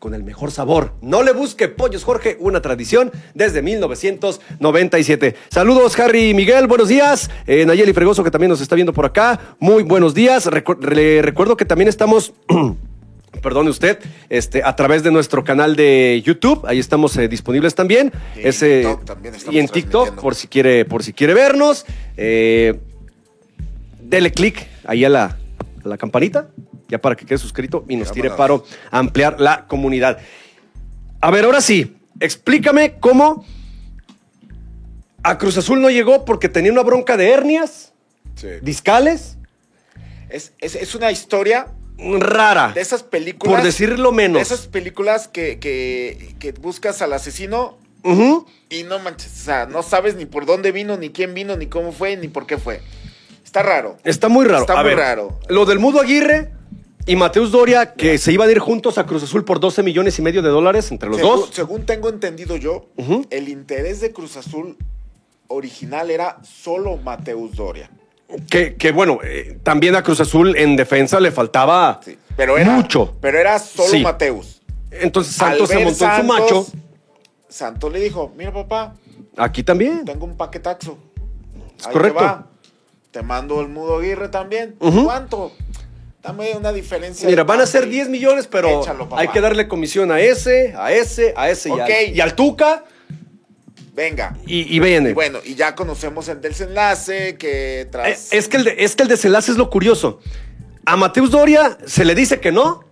con 0.00 0.12
el 0.14 0.24
mejor 0.24 0.50
sabor. 0.50 0.94
No 1.02 1.22
le 1.22 1.32
busque 1.32 1.68
Pollos 1.68 2.02
Jorge, 2.02 2.36
una 2.40 2.62
tradición 2.62 3.12
desde 3.34 3.62
1997. 3.62 5.36
Saludos, 5.48 5.96
Harry 6.00 6.30
y 6.30 6.34
Miguel, 6.34 6.66
buenos 6.66 6.88
días. 6.88 7.30
Eh, 7.46 7.64
Nayeli 7.64 7.92
Fregoso, 7.92 8.24
que 8.24 8.32
también 8.32 8.50
nos 8.50 8.60
está 8.60 8.74
viendo 8.74 8.92
por 8.92 9.06
acá, 9.06 9.54
muy 9.60 9.84
buenos 9.84 10.14
días. 10.14 10.50
Le 10.80 11.22
recuerdo 11.22 11.56
que 11.56 11.64
también 11.64 11.88
estamos... 11.88 12.32
Perdone 13.36 13.70
usted, 13.70 13.98
este, 14.28 14.62
a 14.64 14.74
través 14.76 15.02
de 15.02 15.10
nuestro 15.10 15.44
canal 15.44 15.76
de 15.76 16.22
YouTube, 16.24 16.64
ahí 16.66 16.78
estamos 16.78 17.16
eh, 17.16 17.28
disponibles 17.28 17.74
también. 17.74 18.12
Y 18.36 18.40
en 18.40 18.46
Ese- 18.48 18.80
TikTok 18.82 19.04
también 19.04 19.34
estamos 19.34 19.54
y 19.54 19.58
en 19.58 19.68
TikTok, 19.68 20.20
por 20.20 20.34
si 20.34 20.48
quiere, 20.48 20.84
por 20.84 21.02
si 21.02 21.12
quiere 21.12 21.34
vernos. 21.34 21.84
Eh, 22.16 22.78
dele 24.00 24.30
clic 24.32 24.66
ahí 24.84 25.04
a 25.04 25.08
la, 25.08 25.24
a 25.84 25.88
la 25.88 25.96
campanita, 25.98 26.48
ya 26.88 26.98
para 26.98 27.16
que 27.16 27.24
quede 27.26 27.38
suscrito 27.38 27.84
y 27.88 27.96
nos 27.96 28.12
tire 28.12 28.30
paro 28.30 28.64
a 28.90 28.98
ampliar 28.98 29.40
la 29.40 29.66
comunidad. 29.66 30.18
A 31.20 31.30
ver, 31.30 31.44
ahora 31.44 31.60
sí, 31.60 31.96
explícame 32.20 32.94
cómo 33.00 33.44
a 35.22 35.38
Cruz 35.38 35.56
Azul 35.58 35.80
no 35.80 35.90
llegó 35.90 36.24
porque 36.24 36.48
tenía 36.48 36.70
una 36.72 36.82
bronca 36.82 37.16
de 37.16 37.30
hernias, 37.30 37.92
Sí. 38.36 38.48
discales, 38.62 39.38
Es, 40.28 40.52
es, 40.58 40.74
es 40.74 40.94
una 40.96 41.10
historia 41.12 41.68
rara, 41.98 42.72
de 42.74 42.80
esas 42.80 43.02
películas. 43.02 43.56
por 43.56 43.64
decirlo 43.64 44.12
menos. 44.12 44.36
De 44.36 44.42
esas 44.42 44.66
películas 44.66 45.28
que, 45.28 45.58
que, 45.58 46.34
que 46.38 46.52
buscas 46.52 47.02
al 47.02 47.12
asesino 47.12 47.78
y 48.68 48.84
no 48.84 48.98
manches, 49.00 49.32
o 49.40 49.44
sea, 49.44 49.66
no 49.66 49.82
sabes 49.82 50.14
ni 50.14 50.26
por 50.26 50.46
dónde 50.46 50.70
vino, 50.70 50.96
ni 50.96 51.10
quién 51.10 51.34
vino, 51.34 51.56
ni 51.56 51.66
cómo 51.66 51.90
fue, 51.92 52.16
ni 52.16 52.28
por 52.28 52.46
qué 52.46 52.56
fue. 52.56 52.80
Está 53.44 53.62
raro. 53.62 53.96
Está 54.04 54.28
muy 54.28 54.44
raro. 54.44 54.60
Está 54.60 54.74
A 54.74 54.82
muy 54.82 54.90
ver, 54.90 54.98
raro. 54.98 55.40
Lo 55.48 55.64
del 55.64 55.78
Mudo 55.80 56.00
Aguirre 56.00 56.52
y 57.06 57.16
Mateus 57.16 57.50
Doria, 57.50 57.94
que 57.94 58.18
se 58.18 58.32
iban 58.32 58.48
a 58.48 58.52
ir 58.52 58.58
juntos 58.60 58.98
a 58.98 59.06
Cruz 59.06 59.22
Azul 59.24 59.44
por 59.44 59.58
12 59.58 59.82
millones 59.82 60.18
y 60.18 60.22
medio 60.22 60.42
de 60.42 60.50
dólares 60.50 60.90
entre 60.92 61.08
los 61.08 61.18
según, 61.18 61.36
dos. 61.40 61.50
según 61.52 61.86
tengo 61.86 62.08
entendido 62.08 62.56
yo, 62.56 62.86
el 63.30 63.48
interés 63.48 64.00
de 64.00 64.12
Cruz 64.12 64.36
Azul 64.36 64.76
original 65.48 66.10
era 66.10 66.38
solo 66.44 66.96
Mateus 66.98 67.56
Doria. 67.56 67.90
Que, 68.50 68.74
que, 68.74 68.92
bueno, 68.92 69.20
eh, 69.22 69.58
también 69.62 69.94
a 69.94 70.02
Cruz 70.02 70.20
Azul 70.20 70.56
en 70.56 70.74
defensa 70.76 71.20
le 71.20 71.30
faltaba 71.30 72.00
Sí, 72.04 72.18
pero 72.36 72.58
era, 72.58 72.70
mucho. 72.72 73.14
Pero 73.20 73.38
era 73.38 73.58
solo 73.58 73.88
Sí. 73.88 74.00
Mateus. 74.02 74.60
Entonces 74.90 75.34
Santos 75.34 75.62
Al 75.62 75.66
se 75.68 75.74
ver 75.76 75.84
montó 75.84 76.04
en 76.04 76.10
su 76.10 76.16
Santos, 76.16 76.26
macho. 76.40 76.66
Santos 77.48 77.92
le 77.92 78.00
dijo, 78.00 78.32
mira 78.36 78.52
papá, 78.52 78.94
Aquí 79.36 79.62
también. 79.62 80.04
tengo 80.04 80.24
un 80.24 80.36
paquetaxo. 80.36 80.98
Es 81.78 81.86
Ahí 81.86 81.92
correcto. 81.92 82.18
Te, 82.18 82.24
va. 82.24 82.46
Te 83.12 83.22
mando 83.22 83.60
el 83.60 83.68
Mudo 83.68 83.98
Aguirre 83.98 84.28
también. 84.28 84.74
Ujú. 84.80 85.04
¿Cuánto? 85.04 85.52
Dame 86.22 86.54
una 86.56 86.72
diferencia. 86.72 87.28
Mira, 87.28 87.44
van 87.44 87.60
a 87.60 87.66
ser 87.66 87.82
tanto 87.82 87.94
y 87.94 87.98
10 87.98 88.08
millones, 88.08 88.48
pero 88.48 88.80
échalo, 88.82 89.08
papá. 89.08 89.20
hay 89.22 89.28
que 89.28 89.40
darle 89.40 89.68
comisión 89.68 90.10
a 90.10 90.18
ese, 90.20 90.74
a 90.76 90.90
ese, 90.92 91.32
a 91.36 91.48
ese 91.48 91.68
y, 91.68 91.72
Ok. 91.72 91.80
al, 91.82 92.16
y 92.16 92.20
al 92.20 92.34
Tuca 92.34 92.84
Venga. 93.96 94.36
y, 94.46 94.76
y 94.76 94.78
viene. 94.78 95.10
Y 95.10 95.12
bueno, 95.14 95.38
y 95.42 95.54
ya 95.54 95.74
conocemos 95.74 96.28
el 96.28 96.40
desenlace 96.42 97.36
que 97.38 97.80
Eh, 97.80 97.84
tras... 97.86 98.30
Es 98.32 98.46
que, 98.46 98.58
el 98.58 98.64
de- 98.64 98.76
es 98.78 98.94
que 98.94 99.02
el 99.04 99.08
desenlace 99.08 99.50
es 99.52 99.56
lo 99.56 99.70
curioso. 99.70 100.20
A 100.84 100.96
Mateus 100.96 101.30
Doria 101.30 101.78
se 101.86 102.04
le 102.04 102.14
dice 102.14 102.38
que 102.38 102.52
no. 102.52 102.84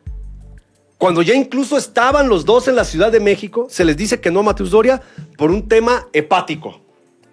Cuando 0.96 1.20
ya 1.20 1.34
incluso 1.34 1.76
estaban 1.76 2.28
los 2.28 2.44
dos 2.46 2.66
en 2.68 2.76
la 2.76 2.84
Ciudad 2.84 3.12
de 3.12 3.20
México, 3.20 3.66
se 3.68 3.84
les 3.84 3.96
dice 3.96 4.20
que 4.20 4.30
no 4.30 4.40
a 4.40 4.42
Mateus 4.44 4.70
Doria 4.70 5.02
por 5.36 5.50
un 5.50 5.68
tema 5.68 6.08
hepático. 6.14 6.80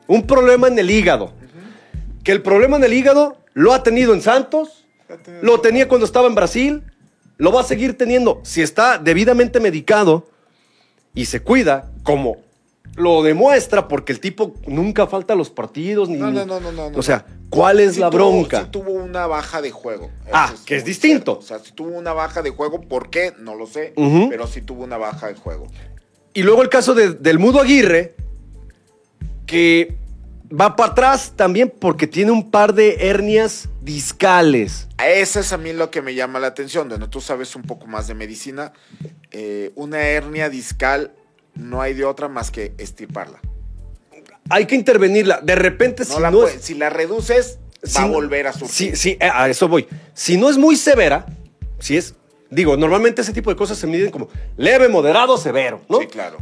Un 0.08 0.28
problema 0.28 0.68
en 0.68 0.78
el 0.78 0.92
hígado. 0.92 1.32
Que 2.26 2.34
el 2.34 2.42
problema 2.42 2.76
en 2.76 2.84
el 2.84 2.92
hígado 2.94 3.38
lo 3.54 3.74
ha 3.74 3.84
tenido 3.84 4.14
en 4.14 4.22
Santos, 4.22 4.86
lo 5.42 5.62
tenía 5.62 5.88
cuando 5.88 6.06
estaba 6.06 6.28
en 6.28 6.36
Brasil, 6.36 6.84
lo 7.38 7.52
va 7.54 7.62
a 7.62 7.64
seguir 7.64 7.98
teniendo. 7.98 8.42
Si 8.44 8.62
está 8.62 8.98
debidamente 8.98 9.60
medicado 9.62 10.28
y 11.16 11.26
se 11.26 11.42
cuida, 11.42 11.90
como 12.04 12.38
lo 12.96 13.24
demuestra, 13.24 13.88
porque 13.88 14.12
el 14.14 14.20
tipo 14.20 14.54
nunca 14.68 15.08
falta 15.08 15.34
a 15.34 15.38
los 15.38 15.50
partidos. 15.50 16.10
Ni, 16.10 16.18
No, 16.18 16.30
no, 16.32 16.46
no, 16.46 16.60
no, 16.60 16.72
no. 16.72 16.98
O 16.98 17.02
sea, 17.02 17.26
¿cuál 17.50 17.80
es 17.80 17.94
Sí 17.96 18.00
la 18.02 18.10
tuvo- 18.10 18.18
bronca? 18.32 18.64
sí 18.64 18.68
tuvo 18.72 18.92
una 18.92 19.28
baja 19.28 19.62
de 19.62 19.72
juego. 19.72 20.06
Eso 20.26 20.32
Ah, 20.34 20.54
que 20.66 20.76
es 20.76 20.84
distinto. 20.86 21.34
cierto. 21.34 21.40
O 21.40 21.42
sea, 21.42 21.60
si 21.60 21.72
tuvo 21.72 21.90
una 21.98 22.14
baja 22.14 22.42
de 22.42 22.50
juego, 22.50 22.82
¿por 22.82 23.10
qué? 23.10 23.34
No 23.40 23.56
lo 23.56 23.66
sé. 23.68 23.94
Pero 24.30 24.46
sí 24.48 24.62
tuvo 24.62 24.84
una 24.84 24.98
baja 24.98 25.28
de 25.28 25.36
juego. 25.36 25.68
Y 26.34 26.44
luego 26.44 26.62
el 26.62 26.70
caso 26.70 26.94
de- 26.94 27.14
del 27.14 27.40
Mudo 27.40 27.60
Aguirre, 27.62 28.16
que 29.46 29.96
va 30.50 30.76
para 30.76 30.92
atrás 30.92 31.34
también 31.36 31.72
porque 31.80 32.08
tiene 32.08 32.32
un 32.32 32.52
par 32.52 32.74
de 32.74 33.08
hernias 33.10 33.70
discales. 33.82 34.88
Ese 35.04 35.40
es 35.42 35.54
a 35.54 35.58
mí 35.58 35.74
lo 35.74 35.90
que 35.92 36.02
me 36.02 36.14
llama 36.14 36.40
la 36.40 36.48
atención. 36.48 36.90
Donde 36.90 37.08
tú 37.08 37.22
sabes 37.22 37.56
un 37.56 37.64
poco 37.64 37.88
más 37.88 38.08
de 38.08 38.16
medicina. 38.16 38.74
eh, 39.34 39.72
una 39.76 40.02
hernia 40.02 40.50
discal 40.50 41.14
no 41.62 41.82
hay 41.82 41.94
de 41.94 42.06
otra 42.06 42.28
más 42.28 42.52
que 42.52 42.74
estirparla. 42.78 43.40
Hay 44.50 44.66
que 44.66 44.76
intervenirla. 44.76 45.40
De 45.42 45.56
repente, 45.56 46.04
No 46.04 46.16
si 46.16 46.22
la 46.22 46.32
no 46.32 46.40
puede- 46.42 46.56
es- 46.56 46.62
si 46.64 46.74
la 46.74 46.90
reduces, 46.90 47.60
si 47.84 47.98
va 48.00 48.04
a 48.04 48.08
volver 48.08 48.48
a 48.48 48.54
surgir. 48.54 48.96
Sí, 48.98 49.12
sí, 49.14 49.18
a 49.22 49.48
eso 49.50 49.68
voy. 49.68 49.88
Si 50.14 50.38
no 50.38 50.50
es 50.50 50.58
muy 50.58 50.76
severa, 50.76 51.26
si 51.80 51.98
es. 51.98 52.16
Digo, 52.50 52.76
normalmente 52.76 53.22
ese 53.22 53.32
tipo 53.32 53.50
de 53.50 53.56
cosas 53.56 53.78
se 53.78 53.88
miden 53.88 54.12
como 54.12 54.28
leve, 54.58 54.90
moderado, 54.90 55.38
severo, 55.38 55.82
¿no? 55.88 56.00
Sí, 56.00 56.08
claro. 56.08 56.38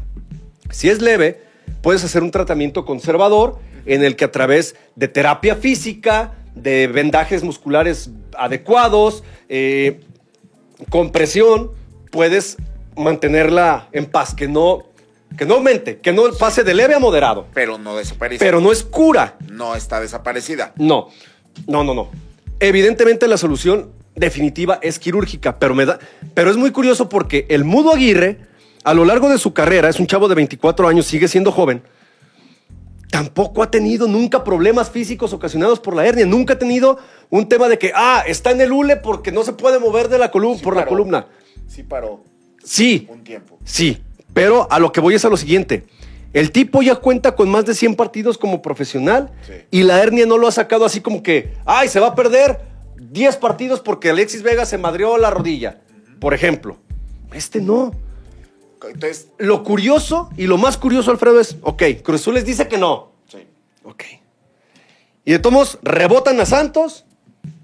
Si 0.72 0.90
es 0.90 1.02
leve, 1.02 1.44
puedes 1.84 2.04
hacer 2.04 2.24
un 2.24 2.32
tratamiento 2.32 2.84
conservador 2.84 3.60
en 3.86 4.04
el 4.04 4.16
que 4.16 4.26
a 4.26 4.32
través 4.32 4.76
de 4.96 5.08
terapia 5.08 5.56
física, 5.56 6.34
de 6.56 6.88
vendajes 6.88 7.44
musculares 7.44 8.10
adecuados, 8.38 9.24
eh, 9.50 10.00
compresión, 10.90 11.72
puedes 12.12 12.58
mantenerla 12.98 13.88
en 13.92 14.06
paz, 14.08 14.34
que 14.34 14.48
no, 14.48 14.89
que 15.40 15.46
no 15.46 15.54
aumente, 15.54 16.00
que 16.00 16.12
no 16.12 16.24
pase 16.38 16.66
de 16.66 16.74
leve 16.74 16.96
a 16.96 17.00
moderado. 17.00 17.48
Pero 17.54 17.78
no 17.78 17.96
desaparece. 17.96 18.44
Pero 18.44 18.60
no 18.60 18.74
es 18.74 18.84
cura. 18.84 19.38
no 19.50 19.74
está 19.74 20.02
desaparecida. 20.02 20.74
No, 20.76 21.08
no, 21.66 21.86
no, 21.86 21.94
no. 21.94 22.10
Evidentemente 22.60 23.26
la 23.26 23.38
solución 23.38 23.90
definitiva 24.16 24.80
es 24.82 25.00
quirúrgica, 25.00 25.58
pero, 25.58 25.74
me 25.76 25.86
da, 25.86 25.98
pero 26.34 26.52
es 26.52 26.58
muy 26.58 26.72
curioso 26.72 27.08
porque 27.08 27.46
el 27.48 27.64
Mudo 27.64 27.94
Aguirre, 27.94 28.38
a 28.84 28.94
lo 28.94 29.06
largo 29.06 29.30
de 29.30 29.38
su 29.38 29.54
carrera, 29.54 29.88
es 29.88 29.98
un 30.02 30.08
chavo 30.08 30.28
de 30.28 30.36
24 30.36 30.90
años, 30.90 31.06
sigue 31.06 31.30
siendo 31.30 31.54
joven, 31.54 31.84
tampoco 33.10 33.64
ha 33.64 33.72
tenido 33.72 34.10
nunca 34.10 34.44
problemas 34.44 34.90
físicos 34.90 35.32
ocasionados 35.32 35.80
por 35.80 35.96
la 35.96 36.06
hernia, 36.06 36.26
nunca 36.26 36.56
ha 36.56 36.60
tenido 36.60 37.00
un 37.30 37.48
tema 37.48 37.70
de 37.70 37.80
que, 37.80 37.94
ah, 37.96 38.26
está 38.28 38.52
en 38.52 38.60
el 38.60 38.74
hule 38.74 38.98
porque 38.98 39.32
no 39.32 39.46
se 39.46 39.54
puede 39.54 39.80
mover 39.80 40.10
de 40.10 40.18
la 40.18 40.32
columna, 40.32 40.58
Sí 40.58 40.64
por 40.66 40.76
la 40.76 40.86
columna. 40.86 41.28
Sí 41.66 41.84
paró 41.84 42.26
Sí, 42.62 43.08
un 43.10 43.24
tiempo. 43.24 43.58
Sí, 43.64 44.02
pero 44.44 44.68
a 44.72 44.80
lo 44.80 44.92
que 44.92 45.02
voy 45.02 45.16
es 45.16 45.26
a 45.26 45.30
lo 45.30 45.38
siguiente. 45.38 45.86
El 46.34 46.52
tipo 46.52 46.82
ya 46.82 46.96
cuenta 46.96 47.36
con 47.36 47.50
más 47.50 47.66
de 47.66 47.74
100 47.74 47.96
partidos 47.96 48.38
como 48.38 48.62
profesional 48.62 49.32
Sí. 49.48 49.54
y 49.72 49.84
la 49.84 50.02
hernia 50.02 50.26
no 50.26 50.38
lo 50.38 50.48
ha 50.48 50.52
sacado 50.52 50.86
así 50.86 51.02
como 51.02 51.24
que, 51.24 51.54
ay, 51.66 51.88
se 51.90 52.00
va 52.00 52.08
a 52.08 52.16
perder 52.16 52.62
10 52.98 53.38
partidos 53.38 53.80
porque 53.80 54.12
Alexis 54.12 54.44
Vega 54.44 54.66
se 54.66 54.78
madrió 54.78 55.18
la 55.18 55.30
rodilla, 55.32 55.82
por 56.20 56.34
ejemplo. 56.34 56.78
Este 57.34 57.60
no. 57.62 57.92
Entonces, 58.84 59.28
Lo 59.38 59.64
curioso 59.64 60.30
y 60.38 60.46
lo 60.48 60.58
más 60.58 60.78
curioso, 60.78 61.12
Alfredo, 61.12 61.40
es, 61.40 61.58
ok, 61.62 61.84
Cruz 62.04 62.22
Azul 62.22 62.36
les 62.36 62.46
dice 62.46 62.68
que 62.68 62.78
no. 62.78 63.12
sí. 63.28 63.40
Ok. 63.84 64.04
Y 65.26 65.32
de 65.34 65.40
todos 65.40 65.80
rebotan 65.84 66.40
a 66.40 66.46
Santos 66.46 67.06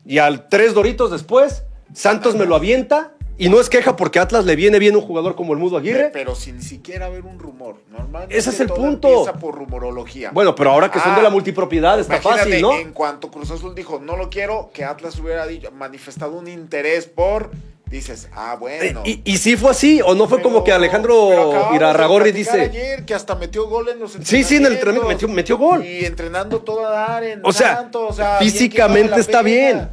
y 0.06 0.18
al 0.20 0.50
tres 0.50 0.74
doritos 0.74 1.10
después, 1.12 1.64
Santos 1.94 2.36
me 2.36 2.46
lo 2.46 2.56
avienta 2.56 3.15
Y 3.38 3.50
no 3.50 3.60
es 3.60 3.70
queja 3.70 3.96
porque 3.98 4.20
a 4.20 4.22
Atlas 4.22 4.46
le 4.46 4.56
viene 4.56 4.80
bien 4.80 4.96
un 4.96 5.02
jugador 5.02 5.36
como 5.36 5.52
el 5.54 5.60
Mudo 5.60 5.78
Aguirre. 5.78 6.10
Pero 6.14 6.36
sin 6.36 6.62
siquiera 6.62 7.08
haber 7.08 7.24
un 7.26 7.38
rumor. 7.38 7.76
Normalmente 7.92 8.38
Ese 8.38 8.50
es 8.52 8.60
el 8.62 8.68
todo 8.68 8.78
punto. 8.78 9.08
Empieza 9.10 9.34
por 9.34 9.56
rumorología. 9.56 10.32
Bueno, 10.32 10.56
pero 10.56 10.72
ahora 10.72 10.90
que 10.90 11.00
son 11.00 11.12
Ah, 11.14 11.18
de 11.18 11.24
la 11.24 11.30
multipropiedad 11.30 12.00
está 12.00 12.22
fácil, 12.22 12.62
¿no? 12.62 12.78
En 12.78 12.94
cuanto 12.94 13.30
Cruz 13.30 13.52
Azul 13.52 13.76
dijo, 13.76 14.00
no 14.02 14.16
lo 14.16 14.30
quiero, 14.30 14.70
que 14.74 14.86
Atlas 14.86 15.20
hubiera 15.20 15.46
dicho- 15.46 15.72
manifestado 15.72 16.38
un 16.38 16.48
interés 16.48 17.08
por. 17.08 17.52
Dices, 17.88 18.30
ah, 18.34 18.58
bueno. 18.60 19.04
Eh, 19.06 19.22
Y, 19.24 19.38
sí 19.38 19.58
fue 19.58 19.70
así, 19.70 20.02
o 20.04 20.16
no 20.16 20.28
fue 20.28 20.40
Pero- 20.40 20.50
como 20.50 20.64
que 20.64 20.72
Alejandro 20.72 21.72
Irarragorri 21.76 22.32
dice. 22.32 22.60
ayer 22.62 23.06
que 23.06 23.14
hasta 23.14 23.36
metió 23.36 23.68
gol 23.68 23.90
en 23.90 24.00
los 24.00 24.14
Sí, 24.14 24.44
sí, 24.44 24.56
en 24.56 24.66
el 24.66 24.74
entrenamiento 24.74 25.08
metió, 25.08 25.28
metió 25.28 25.58
gol. 25.58 25.86
Y 25.86 26.04
entrenando 26.04 26.62
todo 26.62 26.86
a 26.86 26.90
dar 26.90 27.24
en 27.24 27.42
O 27.44 27.54
sea, 27.54 27.88
o 27.94 28.12
bien 28.14 28.28
físicamente 28.40 29.10
vale 29.12 29.22
está 29.22 29.44
pena. 29.44 29.90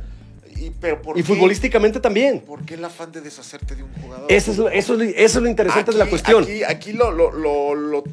Y, 0.63 0.71
pero 0.71 1.01
¿por 1.03 1.19
Y 1.19 1.23
qué? 1.23 1.27
futbolísticamente 1.27 1.99
también. 2.01 2.41
¿Por 2.41 2.65
qué 2.65 2.75
el 2.75 2.85
afán 2.85 3.11
de 3.13 3.21
deshacerte 3.21 3.75
de 3.75 3.83
un 3.83 3.93
jugador? 3.95 4.27
Eso 4.31 4.51
es, 4.53 4.59
lo- 4.59 4.69
eso 4.69 4.93
es, 4.95 4.99
lo- 4.99 5.05
eso 5.05 5.39
es 5.39 5.43
lo 5.43 5.49
interesante 5.49 5.93
de 5.93 5.99
la 5.99 6.07
cuestión. 6.07 6.43
Aquí, 6.45 6.63
aquí 6.65 6.93
lo, 6.93 7.11
lo, 7.11 8.05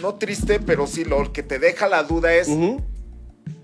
no 0.00 0.14
triste, 0.16 0.58
pero 0.60 0.86
sí 0.86 1.04
lo 1.04 1.32
que 1.32 1.42
te 1.42 1.58
deja 1.58 1.88
la 1.88 2.02
duda 2.02 2.34
es. 2.34 2.48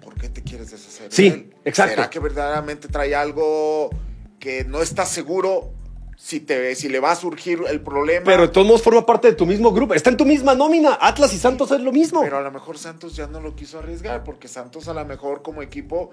¿por 0.03 0.15
qué 0.15 0.29
te 0.29 0.43
quieres 0.43 0.71
deshacer 0.71 1.11
Sí, 1.13 1.31
de 1.31 1.35
él? 1.37 1.55
exacto. 1.65 1.95
¿Será 1.97 2.11
que 2.11 2.19
verdaderamente 2.21 2.89
trae 2.89 3.15
algo 3.15 3.91
que 4.39 4.65
no 4.65 4.81
estás 4.83 5.09
seguro 5.11 5.71
si, 6.17 6.41
te, 6.41 6.75
si 6.75 6.89
le 6.89 7.01
va 7.01 7.13
a 7.13 7.17
surgir 7.17 7.61
el 7.69 7.81
problema? 7.81 8.25
Pero 8.27 8.43
de 8.43 8.49
todos 8.49 8.67
modos 8.67 8.83
forma 8.83 9.05
parte 9.05 9.29
de 9.29 9.35
tu 9.35 9.47
mismo 9.47 9.73
grupo. 9.73 9.95
Está 9.95 10.11
en 10.11 10.17
tu 10.17 10.25
misma 10.27 10.55
nómina. 10.55 10.99
Atlas 11.01 11.33
y 11.35 11.39
Santos 11.39 11.71
es 11.73 11.81
lo 11.81 11.91
mismo. 11.91 12.21
Pero 12.23 12.39
a 12.39 12.43
lo 12.43 12.51
mejor 12.53 12.79
Santos 12.79 13.17
ya 13.17 13.27
no 13.27 13.41
lo 13.41 13.57
quiso 13.57 13.79
arriesgar, 13.81 14.23
porque 14.23 14.47
Santos 14.47 14.87
a 14.89 14.95
lo 14.95 15.05
mejor 15.05 15.43
como 15.43 15.63
equipo, 15.63 16.11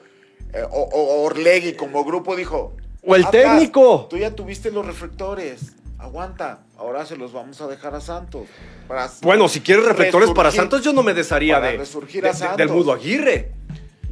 eh, 0.54 0.64
o, 0.70 0.82
o 0.82 1.24
Orlegui 1.24 1.74
como 1.74 2.04
grupo 2.04 2.36
dijo... 2.36 2.74
O 3.10 3.16
el 3.16 3.26
"Atlas, 3.26 3.44
técnico". 3.44 4.08
Tú 4.10 4.18
ya 4.18 4.32
tuviste 4.36 4.70
los 4.72 4.86
reflectores, 4.86 5.74
aguanta, 5.98 6.60
ahora 6.78 7.06
se 7.06 7.16
los 7.16 7.32
vamos 7.32 7.62
a 7.62 7.68
dejar 7.68 7.96
a 7.96 8.02
Santos. 8.02 8.48
para 8.88 9.10
Bueno, 9.22 9.48
si 9.48 9.62
quieres 9.62 9.86
reflectores 9.86 10.32
para 10.32 10.52
Santos, 10.52 10.82
yo 10.84 10.92
no 10.94 11.04
me 11.04 11.14
desharía 11.14 11.60
de, 11.62 11.78
resurgir 11.78 12.24
de- 12.24 12.30
a 12.30 12.32
de- 12.34 12.38
Santos. 12.38 12.58
del 12.58 12.70
Mudo 12.70 12.92
Aguirre. 12.92 13.52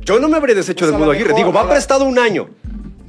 Yo 0.01 0.19
no 0.19 0.29
me 0.29 0.37
habría 0.37 0.55
deshecho 0.55 0.85
Pues 0.85 0.91
del 0.91 0.95
a 0.95 0.99
Mudo 0.99 1.11
Aguirre. 1.11 1.29
mejor, 1.29 1.39
Digo, 1.39 1.51
va 1.53 1.61
a 1.61 1.63
la- 1.65 1.71
prestado 1.71 2.05
un 2.05 2.17
año. 2.19 2.49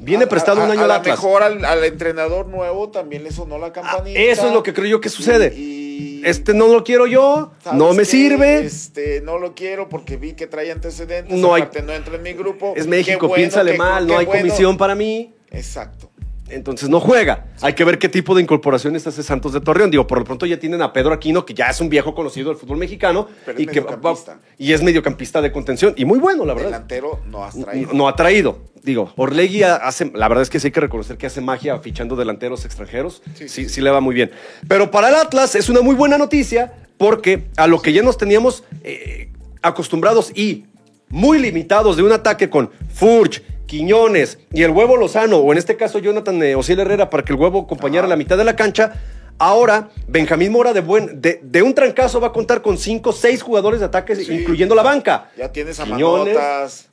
Viene 0.00 0.24
A- 0.24 0.29
prestado 0.29 0.62
a- 0.62 0.64
un 0.64 0.70
año 0.70 0.81
a, 0.81 0.85
al 0.85 0.88
lo 0.88 0.94
Atlas. 0.94 1.18
mejor 1.22 1.42
al, 1.42 1.64
al 1.64 1.85
entrenador 1.85 2.46
nuevo 2.46 2.88
también 2.90 3.22
le 3.22 3.31
sonó 3.31 3.59
la 3.59 3.66
Ah, 3.66 3.72
campanita. 3.72 4.18
eso 4.18 4.46
es 4.48 4.52
lo 4.52 4.62
que 4.62 4.72
creo 4.72 4.87
yo 4.87 5.00
que 5.00 5.09
sucede. 5.09 5.52
Y- 5.57 5.61
y- 5.61 5.86
Este 6.25 6.55
no 6.55 6.69
lo 6.69 6.83
quiero 6.85 7.07
yo, 7.07 7.53
¿sabes 7.63 7.79
no 7.79 7.93
me 7.93 7.99
qué? 8.01 8.05
sirve. 8.05 8.59
Este, 8.65 9.21
no 9.21 9.39
lo 9.39 9.55
quiero 9.55 9.89
porque 9.89 10.17
vi 10.17 10.33
que 10.35 10.47
trae 10.47 10.71
antecedentes. 10.73 11.37
No 11.37 11.55
hay- 11.55 11.65
no 11.85 11.93
entra 11.93 12.17
en 12.17 12.23
mi 12.23 12.33
grupo. 12.33 12.75
Es 12.77 12.87
México, 12.87 13.29
bueno, 13.29 13.35
piénsale 13.37 13.73
qué- 13.73 13.79
mal, 13.79 14.07
qué 14.07 14.13
no 14.13 14.19
hay 14.19 14.27
bueno. 14.27 14.41
comisión 14.43 14.77
para 14.77 14.95
mí. 14.95 15.33
Exacto. 15.51 16.11
Entonces 16.49 16.89
no 16.89 17.01
juega. 17.01 17.47
Hay 17.61 17.73
que 17.75 17.85
ver 17.85 17.99
qué 17.99 18.09
tipo 18.09 18.35
de 18.35 18.41
incorporaciones 18.43 19.07
hace 19.07 19.23
Santos 19.23 19.53
de 19.53 19.61
Torreón. 19.61 19.91
Digo, 19.91 20.07
por 20.07 20.19
lo 20.19 20.25
pronto 20.25 20.47
ya 20.47 20.59
tienen 20.59 20.81
a 20.83 20.93
Pedro 20.93 21.13
Aquino, 21.13 21.45
que 21.45 21.55
ya 21.55 21.69
es 21.71 21.81
un 21.81 21.89
viejo 21.89 22.15
conocido 22.15 22.51
del 22.51 22.57
fútbol 22.57 22.79
mexicano. 22.79 23.27
Pero 23.45 23.59
es 23.59 23.65
y, 23.65 23.67
que 23.67 23.81
va- 23.81 23.91
mediocampista. 23.91 24.39
y 24.57 24.73
es 24.73 24.83
mediocampista 24.83 25.43
de 25.43 25.51
contención. 25.51 25.93
Y 25.97 26.05
muy 26.05 26.19
bueno, 26.21 26.45
la 26.45 26.55
verdad. 26.55 26.69
Delantero 26.71 27.21
no 27.27 27.45
has 27.45 27.59
traído. 27.59 27.89
No, 27.93 27.99
no 27.99 28.09
ha 28.09 28.15
traído. 28.15 28.59
Digo, 28.85 29.13
Orlegui 29.17 29.65
hace, 29.65 30.13
la 30.15 30.29
verdad 30.29 30.43
es 30.43 30.51
que 30.51 30.61
sí 30.61 30.69
hay 30.69 30.73
que 30.73 30.79
reconocer 30.81 31.17
que 31.19 31.27
hace 31.27 31.41
magia 31.41 31.77
fichando 31.81 32.15
delanteros 32.15 32.65
extranjeros. 32.65 33.21
Sí, 33.35 33.49
Sí, 33.49 33.65
sí, 33.65 33.69
sí, 33.69 33.81
le 33.81 33.91
va 33.91 34.01
muy 34.01 34.15
bien. 34.15 34.31
Pero 34.69 34.93
para 34.93 35.09
el 35.09 35.17
Atlas 35.17 35.57
es 35.57 35.69
una 35.69 35.81
muy 35.81 35.97
buena 35.97 36.17
noticia 36.19 36.73
porque 36.97 37.47
a 37.57 37.67
lo 37.67 37.83
que 37.83 37.93
ya 37.93 38.03
nos 38.03 38.17
teníamos 38.17 38.63
eh, 38.85 39.31
acostumbrados 39.63 40.31
y 40.37 40.67
muy 41.09 41.39
limitados 41.41 41.97
de 41.97 42.05
un 42.05 42.13
ataque 42.13 42.49
con 42.49 42.71
Furch, 42.95 43.43
Quiñones 43.66 44.38
y 44.52 44.62
el 44.62 44.70
huevo 44.70 44.96
Lozano, 44.96 45.38
o 45.38 45.52
en 45.52 45.59
este 45.59 45.76
caso 45.76 45.98
Jonathan 45.98 46.42
eh, 46.42 46.55
Osiel 46.55 46.81
Herrera 46.81 47.11
para 47.11 47.22
que 47.24 47.33
el 47.33 47.38
huevo 47.38 47.61
acompañara 47.62 48.02
Ajá. 48.07 48.09
la 48.11 48.16
mitad 48.16 48.37
de 48.38 48.44
la 48.44 48.57
cancha. 48.57 48.94
Ahora, 49.38 49.90
Benjamín 50.09 50.50
Mora 50.52 50.72
de, 50.72 50.81
buen, 50.81 51.20
de, 51.20 51.40
de 51.42 51.62
un 51.62 51.74
trancazo 51.74 52.20
va 52.20 52.29
a 52.29 52.33
contar 52.33 52.62
con 52.62 52.79
cinco, 52.79 53.12
seis 53.12 53.42
jugadores 53.42 53.81
de 53.81 53.87
ataque, 53.87 54.16
Sí. 54.16 54.33
incluyendo 54.33 54.74
la 54.74 54.83
banca. 54.83 55.31
Ya 55.37 55.52
tienes 55.52 55.79
a 55.79 55.85
Quiñones. 55.85 56.88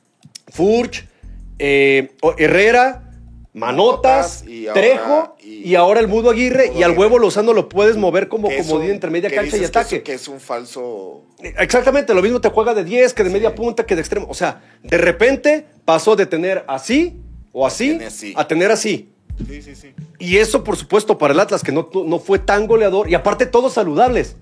Furch, 0.48 1.06
eh, 1.58 2.12
Herrera, 2.36 3.02
Manotas, 3.54 4.42
Manotas, 4.42 4.48
y 4.48 4.66
ahora- 4.66 4.80
Trejo 4.80 5.36
y, 5.40 5.70
y- 5.70 5.74
ahora 5.76 6.00
el 6.00 6.08
Mudo 6.08 6.30
Aguirre 6.30 6.72
y 6.76 6.82
al 6.82 6.98
huevo 6.98 7.18
Lozano 7.20 7.52
lo 7.52 7.68
puedes 7.68 7.96
mover 7.96 8.28
como 8.28 8.48
comodín 8.54 8.90
entre 8.90 9.10
media 9.10 9.30
cancha 9.30 9.42
y 9.42 9.44
dices 9.44 9.60
que 9.60 9.64
es- 9.64 9.70
ataque. 9.70 10.02
Que 10.02 10.14
es, 10.14 10.26
un 10.28 10.40
falso. 10.40 11.22
Exactamente, 11.40 12.12
lo 12.14 12.20
mismo 12.22 12.40
te 12.40 12.48
juega 12.48 12.74
de 12.74 12.82
10 12.84 13.14
que 13.14 13.22
de 13.22 13.30
media 13.30 13.54
punta 13.54 13.86
que 13.86 13.94
de 13.94 14.00
extremo. 14.00 14.26
O 14.28 14.34
sea, 14.34 14.60
de 14.82 14.98
repente 14.98 15.66
pasó 15.84 16.16
de 16.16 16.26
tener 16.26 16.64
así 16.66 17.16
o 17.52 17.64
así 17.66 17.98
a 18.34 18.48
tener 18.48 18.72
así. 18.72 19.10
Sí, 19.48 19.62
sí, 19.62 19.74
sí. 19.76 19.94
Y 20.18 20.38
eso, 20.38 20.64
por 20.64 20.76
supuesto, 20.76 21.16
para 21.18 21.32
el 21.34 21.40
Atlas, 21.40 21.62
que 21.62 21.70
no, 21.72 21.88
no 22.06 22.18
fue 22.18 22.38
tan 22.40 22.66
goleador. 22.66 23.08
Y 23.08 23.14
aparte, 23.14 23.46
todos 23.46 23.72
saludables. 23.74 24.36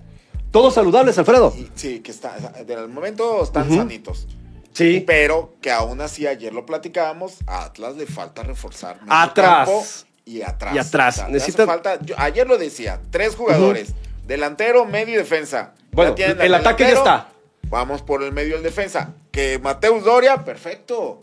Todos 0.51 0.73
saludables, 0.75 1.17
Alfredo. 1.19 1.53
Y- 1.57 1.67
sí, 1.75 1.99
que 1.99 2.11
está. 2.11 2.35
Del 2.65 2.87
momento 2.89 3.43
están 3.43 3.69
sanitos. 3.75 4.27
Sí. 4.73 5.03
Pero 5.05 5.53
que 5.61 5.71
aún 5.71 6.01
así, 6.01 6.25
ayer 6.27 6.53
lo 6.53 6.65
platicábamos, 6.65 7.37
a 7.47 7.65
Atlas 7.65 7.95
le 7.95 8.05
falta 8.05 8.43
reforzar. 8.43 8.99
Atrás. 9.07 9.67
campo 9.67 9.83
Y 10.25 10.41
atrás. 10.41 10.75
Y 10.75 10.79
atrás. 10.79 11.15
O 11.15 11.17
sea, 11.19 11.27
le 11.27 11.33
Necesita- 11.33 11.65
falta, 11.65 11.99
yo- 12.01 12.15
ayer 12.17 12.47
lo 12.47 12.57
decía, 12.57 12.99
tres 13.11 13.35
jugadores. 13.35 13.93
Delantero, 14.25 14.85
medio 14.85 15.15
y 15.15 15.17
defensa. 15.17 15.73
Bueno, 15.91 16.15
el 16.17 16.53
ataque 16.53 16.83
ya 16.83 16.89
está. 16.93 17.27
Vamos 17.69 18.01
por 18.01 18.23
el 18.23 18.31
medio 18.31 18.55
del 18.55 18.63
defensa. 18.63 19.13
Que 19.31 19.59
Mateus 19.59 20.03
Doria, 20.03 20.43
perfecto. 20.45 21.21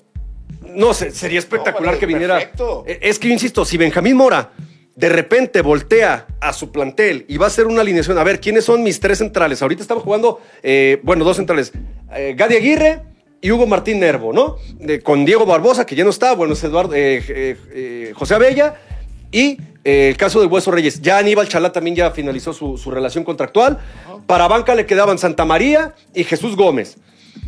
No, 0.62 0.92
se- 0.94 1.10
sería 1.12 1.38
espectacular 1.38 1.86
vale, 1.94 1.98
que 1.98 2.06
viniera. 2.06 2.34
perfecto. 2.38 2.84
Eh, 2.86 2.98
Es 3.02 3.18
que 3.18 3.28
yo 3.28 3.34
insisto, 3.34 3.64
si 3.64 3.76
Benjamín 3.78 4.16
Mora 4.16 4.50
de 4.94 5.08
repente 5.08 5.62
voltea 5.62 6.26
a 6.40 6.52
su 6.52 6.70
plantel 6.70 7.24
y 7.28 7.38
va 7.38 7.46
a 7.46 7.48
hacer 7.48 7.66
una 7.66 7.80
alineación, 7.80 8.18
a 8.18 8.24
ver, 8.24 8.38
¿quiénes 8.40 8.64
son 8.66 8.82
mis 8.82 9.00
tres 9.00 9.18
centrales? 9.18 9.62
Ahorita 9.62 9.80
estamos 9.80 10.02
jugando, 10.04 10.40
eh, 10.62 11.00
bueno, 11.02 11.24
dos 11.24 11.36
centrales, 11.38 11.72
eh, 12.14 12.34
Gadi 12.36 12.56
Aguirre 12.56 13.00
y 13.40 13.50
Hugo 13.50 13.66
Martín 13.66 14.00
Nervo, 14.00 14.32
¿no? 14.32 14.56
Con 15.02 15.24
Diego 15.24 15.46
Barbosa, 15.46 15.86
que 15.86 15.94
ya 15.96 16.04
no 16.04 16.10
está, 16.10 16.34
bueno, 16.34 16.52
es 16.52 16.62
Eduardo, 16.64 16.94
eh, 16.94 17.22
eh, 17.28 17.56
eh, 17.72 18.12
José 18.14 18.34
Abella 18.34 18.74
y 19.32 19.58
el 19.84 20.16
caso 20.16 20.40
de 20.40 20.46
Hueso 20.46 20.70
Reyes. 20.70 21.00
Ya 21.00 21.18
Aníbal 21.18 21.48
Chalá 21.48 21.72
también 21.72 21.96
ya 21.96 22.10
finalizó 22.10 22.52
su, 22.52 22.76
su 22.76 22.90
relación 22.90 23.24
contractual. 23.24 23.78
Para 24.26 24.46
banca 24.46 24.74
le 24.74 24.84
quedaban 24.86 25.16
Santa 25.18 25.44
María 25.44 25.94
y 26.14 26.24
Jesús 26.24 26.54
Gómez. 26.56 26.98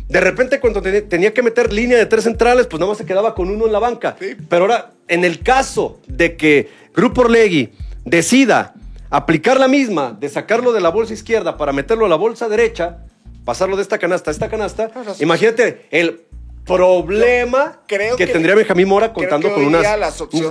De 0.07 0.19
repente, 0.19 0.59
cuando 0.59 0.81
te- 0.81 1.01
tenía 1.03 1.33
que 1.33 1.43
meter 1.43 1.71
línea 1.71 1.97
de 1.97 2.05
tres 2.07 2.23
centrales, 2.23 2.67
pues 2.67 2.79
nada 2.79 2.89
más 2.91 2.97
se 2.97 3.05
quedaba 3.05 3.35
con 3.35 3.49
uno 3.49 3.67
en 3.67 3.71
la 3.71 3.79
banca. 3.79 4.15
Sí. 4.19 4.35
Pero 4.49 4.63
ahora, 4.63 4.91
en 5.07 5.23
el 5.25 5.41
caso 5.41 5.99
de 6.07 6.35
que 6.35 6.69
Grupo 6.95 7.21
Orlegui 7.21 7.69
decida 8.03 8.73
aplicar 9.09 9.59
la 9.59 9.67
misma, 9.67 10.15
de 10.19 10.27
sacarlo 10.29 10.71
de 10.73 10.81
la 10.81 10.89
bolsa 10.89 11.13
izquierda 11.13 11.57
para 11.57 11.71
meterlo 11.71 12.05
a 12.05 12.09
la 12.09 12.15
bolsa 12.15 12.49
derecha, 12.49 12.97
pasarlo 13.45 13.75
de 13.75 13.81
esta 13.81 13.97
canasta 13.97 14.31
a 14.31 14.33
esta 14.33 14.49
canasta, 14.49 14.89
sí. 15.15 15.23
imagínate 15.23 15.85
el 15.91 16.21
problema 16.65 17.81
Creo 17.87 18.15
que, 18.15 18.25
que- 18.25 18.33
tendría 18.33 18.55
Benjamín 18.55 18.87
Mora 18.87 19.11
contando 19.13 19.53
con 19.53 19.65
unas, 19.65 19.81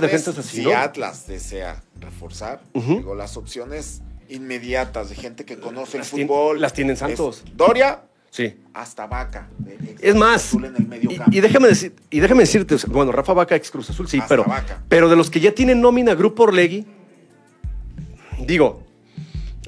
defensas 0.01 0.37
así. 0.37 0.57
si 0.57 0.63
¿no? 0.63 0.75
Atlas 0.77 1.27
desea 1.27 1.81
reforzar, 1.99 2.61
digo, 2.73 3.15
las 3.15 3.35
opciones 3.37 4.01
inmediatas 4.29 5.09
de 5.09 5.15
gente 5.15 5.45
que 5.45 5.57
conoce 5.59 5.97
Las 5.97 6.13
el 6.13 6.27
fútbol. 6.27 6.61
las 6.61 6.73
tienen 6.73 6.97
Santos. 6.97 7.43
Doria 7.55 8.01
Sí. 8.29 8.55
hasta 8.73 9.05
Vaca. 9.05 9.47
Es 10.01 10.15
más, 10.15 10.53
en 10.55 10.65
el 10.75 10.87
medio 10.87 11.11
y, 11.11 11.17
campo. 11.17 11.31
y 11.35 11.39
déjame 11.39 11.67
decir, 11.67 11.93
y 12.09 12.19
déjame 12.19 12.41
decirte, 12.41 12.75
bueno, 12.87 13.11
Rafa 13.11 13.33
Vaca 13.33 13.55
ex 13.55 13.69
Cruz 13.69 13.89
Azul, 13.91 14.07
sí, 14.07 14.17
Hasta 14.17 14.27
pero, 14.29 14.43
Vaca. 14.45 14.81
pero 14.89 15.07
de 15.07 15.15
los 15.15 15.29
que 15.29 15.39
ya 15.39 15.51
tienen 15.53 15.81
nómina 15.81 16.15
Grupo 16.15 16.43
Orlegui, 16.43 16.83
digo, 18.39 18.81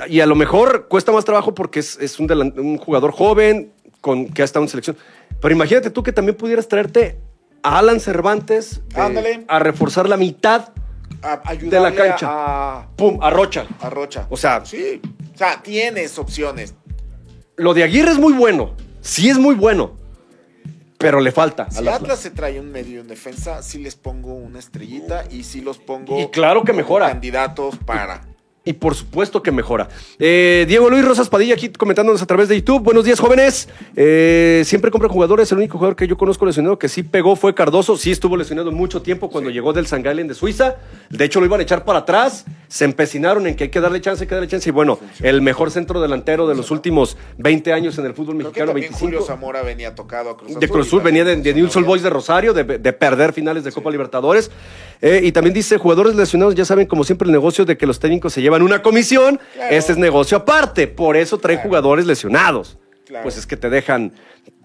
y 0.08 0.20
a 0.20 0.26
lo 0.26 0.36
mejor 0.36 0.88
cuesta 0.88 1.12
más 1.12 1.26
trabajo 1.26 1.54
porque 1.56 1.80
es, 1.80 1.98
es 2.00 2.20
un, 2.20 2.28
delan- 2.28 2.58
un 2.58 2.78
jugador 2.78 3.12
joven 3.12 3.72
con, 4.02 4.28
que 4.28 4.42
ha 4.42 4.46
estado 4.46 4.64
en 4.66 4.70
selección. 4.70 4.98
Pero 5.42 5.54
imagínate 5.56 5.90
tú 5.90 6.04
que 6.04 6.12
también 6.12 6.36
pudieras 6.38 6.68
traerte 6.68 7.18
a 7.64 7.80
Alan 7.80 8.00
Cervantes 8.00 8.82
eh, 8.96 9.46
a 9.48 9.60
reforzar 9.60 10.08
la 10.10 10.18
mitad, 10.18 10.70
A- 11.22 11.54
de 11.56 11.80
la 11.80 11.94
cancha. 11.94 12.28
A, 12.30 12.88
pum, 12.96 13.18
a 13.22 13.30
Rocha. 13.30 13.66
a 13.82 13.90
Rocha. 13.90 14.28
O 14.30 14.38
sea, 14.38 14.64
sí. 14.66 15.02
O 15.34 15.38
sea, 15.38 15.62
tienes 15.64 16.18
opciones. 16.20 16.74
lo 17.58 17.74
de 17.74 17.84
Aguirre 17.84 18.12
es 18.12 18.20
muy 18.20 18.34
bueno, 18.34 18.74
sí 19.02 19.30
es 19.30 19.38
muy 19.38 19.56
bueno, 19.56 19.98
pero 20.98 21.20
le 21.20 21.32
falta. 21.32 21.70
Si 21.72 21.80
al 21.80 21.88
Atlas. 21.88 22.02
Atlas 22.02 22.20
se 22.20 22.32
trae 22.32 22.60
un 22.60 22.72
medio 22.72 23.02
en 23.02 23.08
defensa, 23.08 23.62
sí 23.64 23.80
les 23.80 23.96
pongo 23.96 24.34
una 24.34 24.60
estrellita 24.60 25.26
y 25.30 25.44
sí 25.44 25.62
los 25.62 25.78
pongo. 25.78 26.20
Y 26.20 26.28
claro 26.28 26.64
que 26.64 26.74
mejora. 26.74 27.08
Candidatos 27.08 27.76
para. 27.86 28.22
Y 28.68 28.74
por 28.74 28.96
supuesto 28.96 29.44
que 29.44 29.52
mejora. 29.52 29.88
Eh, 30.18 30.66
Diego 30.68 30.90
Luis 30.90 31.06
Rosas 31.06 31.30
Padilla 31.30 31.54
aquí 31.54 31.70
comentándonos 31.70 32.22
a 32.24 32.26
través 32.26 32.50
de 32.50 32.56
YouTube. 32.56 32.82
Buenos 32.82 33.06
días, 33.06 33.20
jóvenes. 33.20 33.70
Eh, 33.96 34.64
siempre 34.66 34.90
compra 34.90 35.08
jugadores. 35.08 35.52
El 35.52 35.60
único 35.60 35.78
jugador 35.78 35.96
que 35.96 36.08
yo 36.08 36.18
conozco 36.18 36.48
lesionado 36.48 36.80
que 36.80 36.90
sí 36.90 37.04
pegó 37.04 37.36
fue 37.36 37.54
Cardoso. 37.54 37.96
Sí 37.96 38.10
estuvo 38.10 38.36
lesionado 38.36 38.72
mucho 38.72 39.04
tiempo 39.04 39.30
cuando 39.30 39.52
llegó 39.52 39.72
del 39.72 39.86
San 39.86 40.02
Galen 40.02 40.28
de 40.28 40.34
Suiza. 40.34 40.78
De 41.12 41.26
hecho, 41.26 41.40
lo 41.40 41.46
iban 41.46 41.60
a 41.60 41.64
echar 41.64 41.86
para 41.86 42.00
atrás. 42.00 42.46
Se 42.68 42.86
empecinaron 42.86 43.46
en 43.46 43.56
que 43.56 43.66
hay 43.66 43.70
que 43.70 43.80
darle 43.80 44.02
chance, 44.02 44.24
hay 44.24 44.28
que 44.28 44.34
darle 44.34 44.48
chance. 44.48 44.68
Y 44.68 44.72
bueno, 44.72 44.98
el 45.22 45.44
mejor 45.44 45.70
centro 45.70 46.02
delantero 46.02 46.48
de 46.48 46.56
los 46.56 46.72
últimos 46.72 47.18
20 47.38 47.72
años 47.72 48.00
en 48.00 48.06
el 48.06 48.16
fútbol 48.16 48.38
Creo 48.38 48.48
mexicano, 48.48 48.72
también 48.72 48.92
25. 48.92 49.06
Julio 49.06 49.22
Zamora 49.22 49.62
venía 49.62 49.94
tocado 49.94 50.32
a 50.32 50.38
Cruz 50.38 50.50
Azul. 50.50 50.60
De 50.60 50.68
Cruz 50.68 50.88
Azul, 50.88 51.04
venía 51.04 51.24
de, 51.24 51.36
de 51.36 51.52
Old 51.52 51.62
funcionó 51.62 51.88
Boys 51.88 52.02
de 52.02 52.10
Rosario, 52.10 52.54
de, 52.54 52.64
de 52.64 52.94
perder 52.94 53.32
finales 53.32 53.64
de 53.64 53.72
Copa 53.72 53.92
Libertadores. 53.92 54.50
Eh, 55.08 55.22
y 55.24 55.32
también 55.32 55.54
dice, 55.54 55.78
jugadores 55.78 56.16
lesionados 56.16 56.56
ya 56.56 56.66
saben, 56.66 56.88
como 56.88 57.04
siempre, 57.04 57.28
el 57.28 57.32
negocio 57.32 57.64
de 57.64 57.78
que 57.78 57.86
los 57.86 58.00
técnicos 58.00 58.34
se 58.34 58.42
llevan 58.42 58.64
una 58.64 58.82
comisión. 58.82 59.40
Claro. 59.54 59.76
Ese 59.76 59.92
es 59.92 59.98
negocio 60.00 60.36
aparte. 60.38 60.88
Por 60.88 61.16
eso 61.16 61.38
trae 61.38 61.58
Claro. 61.58 61.70
jugadores 61.70 62.08
lesionados. 62.08 62.80
Claro. 63.06 63.22
Pues 63.22 63.38
es 63.38 63.46
que 63.46 63.56
te 63.56 63.70
dejan, 63.70 64.14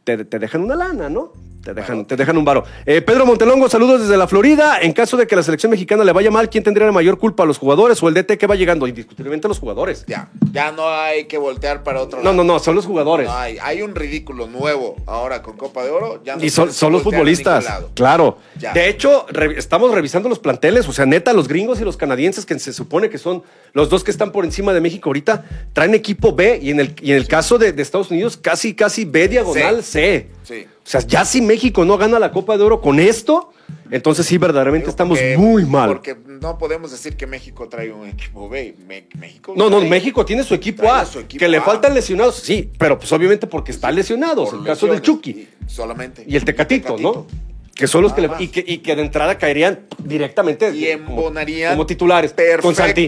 te, 0.04 0.24
te 0.24 0.38
dejan 0.38 0.62
una 0.62 0.76
lana, 0.76 1.10
¿no? 1.10 1.32
Te 1.62 1.74
dejan, 1.74 2.06
te 2.06 2.16
dejan 2.16 2.38
un 2.38 2.44
varo. 2.44 2.64
Eh, 2.86 3.02
Pedro 3.02 3.26
Montelongo, 3.26 3.68
saludos 3.68 4.00
desde 4.00 4.16
la 4.16 4.26
Florida. 4.26 4.78
En 4.80 4.92
caso 4.92 5.18
de 5.18 5.26
que 5.26 5.36
la 5.36 5.42
selección 5.42 5.70
mexicana 5.70 6.04
le 6.04 6.12
vaya 6.12 6.30
mal, 6.30 6.48
¿quién 6.48 6.64
tendría 6.64 6.86
la 6.86 6.92
mayor 6.92 7.18
culpa? 7.18 7.44
¿Los 7.44 7.58
jugadores 7.58 8.02
o 8.02 8.08
el 8.08 8.14
DT 8.14 8.38
que 8.38 8.46
va 8.46 8.54
llegando? 8.56 8.86
Indiscutiblemente 8.86 9.46
los 9.46 9.58
jugadores. 9.58 10.04
Ya, 10.06 10.30
ya 10.52 10.72
no 10.72 10.88
hay 10.88 11.26
que 11.26 11.36
voltear 11.36 11.82
para 11.82 12.00
otro 12.00 12.18
No, 12.20 12.24
lado. 12.32 12.36
no, 12.36 12.44
no, 12.54 12.58
son 12.60 12.76
los 12.76 12.86
jugadores. 12.86 13.26
No 13.28 13.34
hay, 13.36 13.58
hay 13.60 13.82
un 13.82 13.94
ridículo 13.94 14.46
nuevo 14.46 14.96
ahora 15.06 15.42
con 15.42 15.58
Copa 15.58 15.84
de 15.84 15.90
Oro. 15.90 16.22
Ya 16.24 16.36
no 16.36 16.42
Y 16.44 16.48
son, 16.48 16.72
son 16.72 16.92
los 16.92 17.02
futbolistas, 17.02 17.66
claro. 17.94 18.38
Ya. 18.58 18.72
De 18.72 18.88
hecho, 18.88 19.26
re- 19.28 19.58
estamos 19.58 19.90
revisando 19.92 20.30
los 20.30 20.38
planteles, 20.38 20.88
o 20.88 20.92
sea, 20.92 21.04
neta, 21.04 21.34
los 21.34 21.46
gringos 21.46 21.78
y 21.80 21.84
los 21.84 21.98
canadienses, 21.98 22.46
que 22.46 22.58
se 22.58 22.72
supone 22.72 23.10
que 23.10 23.18
son 23.18 23.42
los 23.74 23.90
dos 23.90 24.02
que 24.02 24.10
están 24.10 24.32
por 24.32 24.46
encima 24.46 24.72
de 24.72 24.80
México 24.80 25.10
ahorita, 25.10 25.44
traen 25.74 25.94
equipo 25.94 26.34
B 26.34 26.58
y 26.62 26.70
en 26.70 26.80
el, 26.80 26.94
y 27.02 27.10
en 27.10 27.18
el 27.18 27.28
caso 27.28 27.58
de, 27.58 27.72
de 27.74 27.82
Estados 27.82 28.10
Unidos, 28.10 28.38
casi, 28.38 28.72
casi 28.74 29.04
B 29.04 29.28
diagonal 29.28 29.82
C. 29.84 30.28
Sí. 30.42 30.66
O 30.90 30.92
sea, 30.92 31.00
ya 31.02 31.24
si 31.24 31.40
México 31.40 31.84
no 31.84 31.96
gana 31.96 32.18
la 32.18 32.32
Copa 32.32 32.58
de 32.58 32.64
Oro 32.64 32.80
con 32.80 32.98
esto, 32.98 33.52
entonces 33.92 34.26
sí, 34.26 34.38
verdaderamente 34.38 34.86
Digo, 34.86 34.90
estamos 34.90 35.18
porque- 35.20 35.36
muy 35.38 35.64
mal. 35.64 35.88
Porque 35.88 36.16
no 36.26 36.58
podemos 36.58 36.90
decir 36.90 37.16
que 37.16 37.28
México 37.28 37.68
trae 37.68 37.92
un 37.92 38.08
equipo 38.08 38.48
B. 38.48 38.74
México 39.20 39.54
No, 39.56 39.70
no, 39.70 39.80
México 39.82 40.24
tiene 40.24 40.42
su 40.42 40.52
equipo 40.52 40.90
A. 40.92 41.04
su 41.06 41.20
equipo 41.20 41.38
que 41.38 41.48
le 41.48 41.58
A. 41.58 41.62
faltan 41.62 41.94
lesionados, 41.94 42.40
sí, 42.40 42.72
pero 42.76 42.98
pues 42.98 43.12
obviamente 43.12 43.46
porque 43.46 43.70
están 43.70 43.94
lesionados. 43.94 44.50
por 44.50 44.58
el 44.58 44.64
caso 44.64 44.88
del 44.88 45.00
Chucky. 45.00 45.30
y- 45.30 45.48
solamente. 45.68 46.24
Y 46.26 46.34
el 46.34 46.44
Tecatito, 46.44 46.96
¿no? 46.98 47.24
Que 47.72 47.86
son 47.86 48.02
los 48.02 48.12
que 48.12 48.22
le- 48.22 48.30
y, 48.40 48.48
que, 48.48 48.64
y 48.66 48.78
que 48.78 48.96
de 48.96 49.02
entrada 49.02 49.38
caerían 49.38 49.86
directamente 50.02 50.70
Y 50.74 50.90
como- 50.98 51.12
embonarían 51.20 51.74
como, 51.74 51.86
titulares 51.86 52.34
con 52.60 52.74
Santi. 52.74 53.06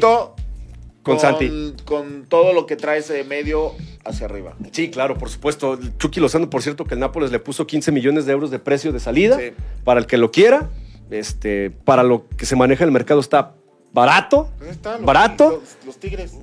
Con 1.02 1.18
Santi. 1.18 1.74
Con 1.84 2.26
todo 2.28 2.52
lo 2.52 2.66
que 2.66 2.76
trae 2.76 2.98
ese 3.00 3.24
medio 3.24 3.72
hacia 4.04 4.26
arriba. 4.26 4.54
Sí, 4.70 4.90
claro, 4.90 5.16
por 5.18 5.28
supuesto. 5.30 5.78
Chucky 5.98 6.20
Lozano, 6.20 6.48
por 6.48 6.62
cierto, 6.62 6.84
que 6.84 6.94
el 6.94 7.00
Nápoles 7.00 7.30
le 7.32 7.38
puso 7.40 7.66
15 7.66 7.90
millones 7.92 8.24
de 8.26 8.32
euros 8.32 8.50
de 8.50 8.58
precio 8.58 8.92
de 8.92 9.00
salida 9.00 9.36
Sí. 9.38 9.52
para 9.84 10.00
el 10.00 10.06
que 10.06 10.16
lo 10.16 10.30
quiera. 10.30 10.70
Este, 11.10 11.70
para 11.70 12.02
lo 12.02 12.26
que 12.36 12.46
se 12.46 12.56
maneja 12.56 12.84
en 12.84 12.88
el 12.88 12.92
mercado 12.92 13.20
está 13.20 13.52
barato. 13.92 14.50
Pues 14.58 14.70
está, 14.70 14.96
los- 14.96 15.04
barato. 15.04 15.60
Los, 15.62 15.86
los 15.86 15.96
Tigres. 15.98 16.34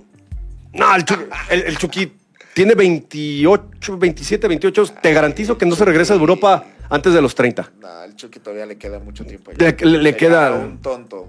No, 0.74 0.96
el 0.96 1.04
Chucky, 1.06 1.24
el- 1.50 1.62
el 1.64 1.78
Chucky 1.78 2.12
tiene 2.54 2.76
28, 2.76 3.98
27, 3.98 4.48
28. 4.48 4.86
Te 5.02 5.14
garantizo 5.14 5.58
que 5.58 5.66
no 5.66 5.76
se 5.76 5.86
regresa 5.86 6.14
a 6.14 6.18
Europa 6.18 6.66
antes 6.90 7.14
de 7.14 7.22
los 7.22 7.34
30. 7.34 7.72
Nah, 7.82 8.04
el 8.06 8.16
Chucky 8.16 8.40
todavía 8.40 8.66
le 8.66 8.78
queda 8.78 9.00
mucho 9.00 9.26
tiempo. 9.26 9.52
Le- 9.58 9.72
le- 9.72 9.86
le 9.86 10.12
Sería 10.12 10.18
queda- 10.18 10.52
un 10.54 10.78
tonto 10.82 11.28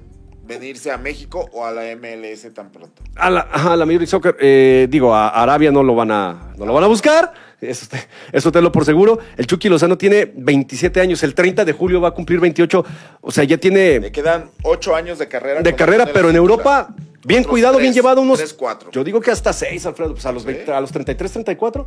venirse 0.58 0.90
a 0.90 0.98
México 0.98 1.48
o 1.52 1.64
a 1.64 1.70
la 1.70 1.82
MLS 1.96 2.52
tan 2.52 2.70
pronto. 2.70 3.02
A 3.16 3.30
la, 3.30 3.40
ajá, 3.50 3.72
a 3.72 3.76
la 3.76 3.86
Major 3.86 4.00
League 4.00 4.06
Soccer, 4.10 4.36
eh, 4.40 4.86
digo, 4.90 5.14
a 5.14 5.28
Arabia 5.28 5.70
no 5.72 5.82
lo 5.82 5.94
van 5.94 6.10
a, 6.10 6.52
no 6.58 6.66
lo 6.66 6.72
van 6.74 6.84
a 6.84 6.86
buscar. 6.88 7.32
Eso, 7.60 7.86
te, 7.90 7.98
eso 8.32 8.50
tenlo 8.50 8.72
por 8.72 8.84
seguro. 8.86 9.18
El 9.36 9.46
Chucky 9.46 9.68
Lozano 9.68 9.96
tiene 9.98 10.30
27 10.34 11.00
años. 11.00 11.22
El 11.22 11.34
30 11.34 11.64
de 11.64 11.72
julio 11.72 12.00
va 12.00 12.08
a 12.08 12.10
cumplir 12.12 12.40
28. 12.40 12.84
O 13.20 13.30
sea, 13.30 13.44
ya 13.44 13.56
Le 13.56 13.58
tiene 13.58 14.12
quedan 14.12 14.50
ocho 14.62 14.94
años 14.94 15.18
de 15.18 15.28
carrera. 15.28 15.60
de 15.62 15.74
carrera, 15.74 16.06
pero 16.12 16.30
en. 16.30 16.36
Europa, 16.36 16.94
bien 17.24 17.40
Otros 17.40 17.50
cuidado, 17.50 17.76
bien 17.78 17.92
llevado, 17.92 18.22
unos. 18.22 18.38
tres, 18.38 18.54
cuatro. 18.54 18.90
Yo 18.92 19.04
digo 19.04 19.20
que 19.20 19.30
hasta 19.30 19.52
6, 19.52 19.84
Alfredo. 19.86 20.12
Pues 20.14 20.24
a 20.24 20.32
los, 20.32 20.44
20 20.44 20.72
a 20.72 20.80
los 20.80 20.90
33, 20.90 21.32
34. 21.32 21.86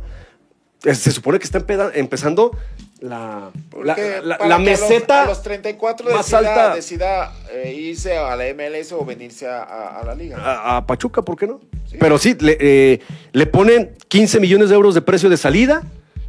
eh, 0.84 0.94
Se 0.94 1.10
supone 1.10 1.38
que 1.40 1.44
está 1.44 1.58
empezando 1.94 2.56
la, 3.00 3.50
la, 3.82 3.94
que 3.94 4.14
a 4.16 4.22
los- 4.48 4.60
meseta. 4.60 5.22
A 5.24 5.26
los, 5.26 5.42
34 5.42 6.06
más 6.10 6.18
decida, 6.26 6.38
alta. 6.38 6.74
decida 6.74 7.32
eh, 7.52 7.74
irse 7.74 8.16
a 8.16 8.34
la 8.36 8.44
MLS 8.54 8.92
o 8.92 9.04
venirse 9.04 9.46
a, 9.46 9.62
a- 9.62 10.00
a 10.00 10.04
la 10.04 10.14
liga. 10.14 10.38
a, 10.76 10.86
Pachuca, 10.86 11.22
¿por 11.22 11.36
qué 11.36 11.46
no? 11.46 11.60
Pero 11.98 12.18
sí, 12.18 12.36
le, 12.40 12.56
eh, 12.60 13.00
le 13.32 13.46
ponen 13.46 13.92
15 14.08 14.40
millones 14.40 14.68
de 14.68 14.74
euros 14.74 14.94
de 14.94 15.02
precio 15.02 15.28
de 15.28 15.36
salida. 15.36 15.82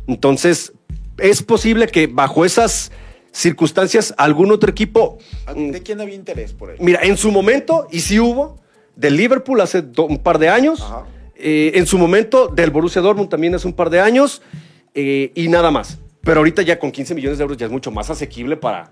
Entonces, 0.08 0.74
es 1.18 1.42
posible 1.42 1.88
que 1.88 2.08
bajo 2.08 2.46
esas 2.46 2.92
circunstancias 3.32 4.14
algún 4.18 4.52
otro 4.52 4.70
equipo. 4.70 5.18
mm, 5.56 5.72
¿De 5.72 5.82
quién 5.84 6.02
había 6.02 6.16
interés 6.16 6.54
por 6.54 6.70
él? 6.72 6.78
Mira, 6.80 7.00
en 7.04 7.18
su 7.18 7.32
momento, 7.32 7.88
y 7.92 8.02
sí 8.02 8.20
hubo, 8.20 8.60
del 8.96 9.18
Liverpool 9.18 9.60
hace 9.62 9.82
do- 9.82 10.06
un 10.06 10.20
par 10.20 10.40
de 10.40 10.50
años. 10.50 10.86
Eh, 11.36 11.72
en 11.76 11.86
su 11.86 11.98
momento, 11.98 12.48
del 12.48 12.72
Borussia 12.72 13.02
Dortmund 13.02 13.30
también 13.30 13.56
hace 13.56 13.68
un 13.68 13.74
par 13.74 13.90
de 13.90 14.00
años. 14.00 14.42
y 14.94 15.48
nada 15.50 15.72
más. 15.72 15.98
Pero 16.26 16.40
ahorita 16.42 16.62
ya 16.64 16.78
con 16.78 16.92
15 16.92 17.16
millones 17.16 17.38
de 17.38 17.44
euros 17.44 17.58
ya 17.58 17.68
es 17.68 17.72
mucho 17.72 17.92
más 17.92 18.10
asequible 18.10 18.58
para, 18.58 18.90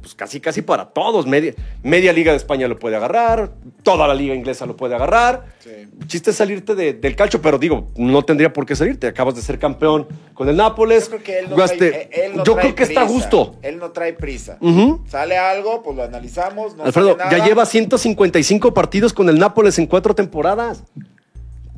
pues 0.00 0.14
casi, 0.16 0.40
casi 0.40 0.62
para 0.62 0.86
todos. 0.86 1.26
Media, 1.26 1.54
media 1.84 2.12
liga 2.12 2.32
de 2.32 2.36
España 2.38 2.66
lo 2.66 2.76
puede 2.78 2.96
agarrar, 2.96 3.52
toda 3.84 4.06
la 4.08 4.14
liga 4.14 4.34
inglesa 4.34 4.66
lo 4.66 4.76
puede 4.76 4.96
agarrar. 4.96 5.44
Sí. 5.60 5.70
Chiste 6.08 6.30
es 6.32 6.36
salirte 6.36 6.74
de- 6.74 6.92
del 6.94 7.14
calcio, 7.14 7.40
pero 7.40 7.56
digo, 7.56 7.86
no 7.96 8.24
tendría 8.24 8.52
por 8.52 8.66
qué 8.66 8.74
salirte. 8.74 9.06
Acabas 9.06 9.36
de 9.36 9.42
ser 9.42 9.60
campeón 9.60 10.08
con 10.34 10.48
el 10.48 10.56
Nápoles. 10.56 11.04
Yo 11.04 11.10
creo 11.18 11.22
que 11.22 11.38
él 11.38 11.44
no 11.50 11.54
jugaste- 11.56 11.90
trae, 11.90 12.10
él 12.26 12.32
no 12.36 12.44
yo 12.44 12.54
trae 12.54 12.64
creo 12.64 12.74
que 12.74 12.82
está 12.82 13.04
gusto. 13.04 13.54
Él 13.62 13.78
no 13.78 13.92
trae 13.92 14.12
prisa. 14.14 14.58
Sale 15.06 15.38
algo, 15.38 15.84
pues 15.84 15.96
lo 15.96 16.02
analizamos. 16.02 16.74
No 16.76 16.82
Alfredo, 16.82 17.16
sale 17.16 17.30
ya 17.30 17.38
nada. 17.38 17.46
lleva 17.48 17.64
155 17.64 18.74
partidos 18.74 19.12
con 19.12 19.28
el 19.28 19.38
Nápoles 19.38 19.78
en 19.78 19.86
cuatro 19.86 20.16
temporadas. 20.16 20.82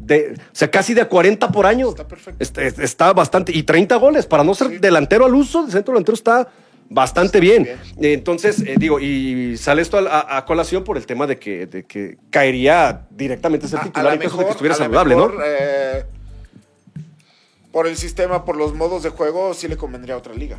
De, 0.05 0.35
o 0.37 0.43
sea, 0.55 0.71
casi 0.71 0.93
de 0.95 1.01
a 1.01 1.09
40 1.09 1.51
por 1.51 1.67
año. 1.67 1.89
Está 1.89 2.07
perfecto. 2.07 2.43
Está, 2.43 2.63
está 2.63 3.13
bastante. 3.13 3.53
Y 3.57 3.63
30 3.63 3.97
goles. 3.97 4.27
Para 4.27 4.45
no 4.45 4.55
ser 4.55 4.69
Sí. 4.69 4.79
delantero 4.79 5.25
al 5.25 5.35
uso, 5.35 5.65
el 5.65 5.73
centro 5.73 5.93
delantero 5.95 6.15
está 6.15 6.49
bastante 6.91 7.41
bien. 7.41 7.63
bien. 7.65 7.79
Eh, 8.01 8.13
Entonces, 8.13 8.61
eh, 8.61 8.75
digo, 8.79 9.01
y 9.01 9.57
sale 9.57 9.81
esto 9.83 9.97
a, 9.99 10.03
a- 10.21 10.37
a 10.39 10.45
colación 10.45 10.85
por 10.85 10.97
el 10.99 11.07
tema 11.07 11.27
de 11.27 11.39
que, 11.39 11.67
de 11.67 11.85
que 11.85 12.19
caería 12.31 13.07
directamente 13.11 13.67
A- 13.75 13.81
a 13.81 13.83
titular 13.85 14.05
la 14.05 14.15
en 14.15 14.21
caso 14.21 14.37
de 14.37 14.45
que 14.45 14.51
estuviera 14.51 14.75
saludable, 14.77 15.15
mejor, 15.17 15.35
¿no? 15.35 15.41
eh, 15.45 16.05
por 17.73 17.87
el 17.87 17.97
sistema, 17.97 18.45
por 18.45 18.57
los 18.57 18.75
modos 18.75 19.03
de 19.03 19.09
juego, 19.11 19.55
sí 19.55 19.67
le 19.69 19.77
convendría 19.77 20.15
a 20.15 20.19
otra 20.19 20.35
liga. 20.35 20.59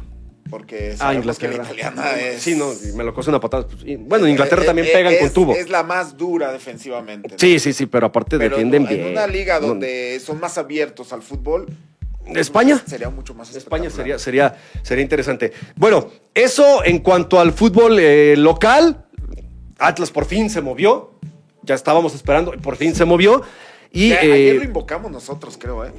Porque 0.49 0.95
Ah, 0.99 1.09
que 1.09 1.13
la 1.15 1.19
Inglaterra. 1.21 1.63
italiana 1.63 2.11
es. 2.19 2.41
Sí, 2.43 2.55
no, 2.55 2.71
me 2.95 3.03
lo 3.03 3.13
cose 3.13 3.29
una 3.31 3.39
patada. 3.39 3.67
pues, 3.67 3.83
bueno, 3.99 4.25
en 4.25 4.31
Inglaterra 4.31 4.61
eh, 4.61 4.65
también 4.65 4.87
eh, 4.87 4.91
pegan 4.93 5.13
es, 5.13 5.19
con 5.19 5.29
tubo. 5.33 5.55
Es 5.55 5.69
la 5.69 5.81
más 5.83 6.15
dura 6.15 6.51
defensivamente. 6.51 7.29
¿no? 7.29 7.35
Sí, 7.39 7.57
sí, 7.59 7.73
sí, 7.73 7.87
pero 7.87 8.05
aparte 8.07 8.37
Pero 8.37 8.57
en, 8.57 8.69
defienden 8.69 8.83
en 8.83 9.03
bien. 9.03 9.11
una 9.11 9.25
liga 9.27 9.59
donde 9.59 10.19
son 10.23 10.39
más 10.39 10.57
abiertos 10.57 11.11
al 11.13 11.21
fútbol. 11.23 11.65
España. 12.33 12.81
Sería 12.87 13.09
mucho 13.09 13.35
más 13.35 13.55
España 13.55 13.89
sería, 13.91 14.17
sería, 14.17 14.55
sería 14.81 15.03
interesante. 15.03 15.51
Bueno, 15.75 16.09
eso 16.33 16.83
en 16.83 16.99
cuanto 16.99 17.39
al 17.39 17.51
fútbol 17.51 17.97
eh, 17.99 18.35
local. 18.37 19.05
Atlas 19.77 20.09
por 20.11 20.25
fin 20.25 20.49
se 20.49 20.61
movió. 20.61 21.11
Ya 21.63 21.75
estábamos 21.75 22.13
esperando, 22.15 22.51
por 22.53 22.77
fin 22.77 22.93
se 22.95 23.05
movió. 23.05 23.41
Y 23.95 24.09
Ya, 24.09 24.21
eh, 24.21 24.33
ayer 24.33 24.55
lo 24.57 24.63
invocamos 24.65 25.09
nosotros, 25.09 25.57
creo, 25.57 25.85
¿eh? 25.85 25.91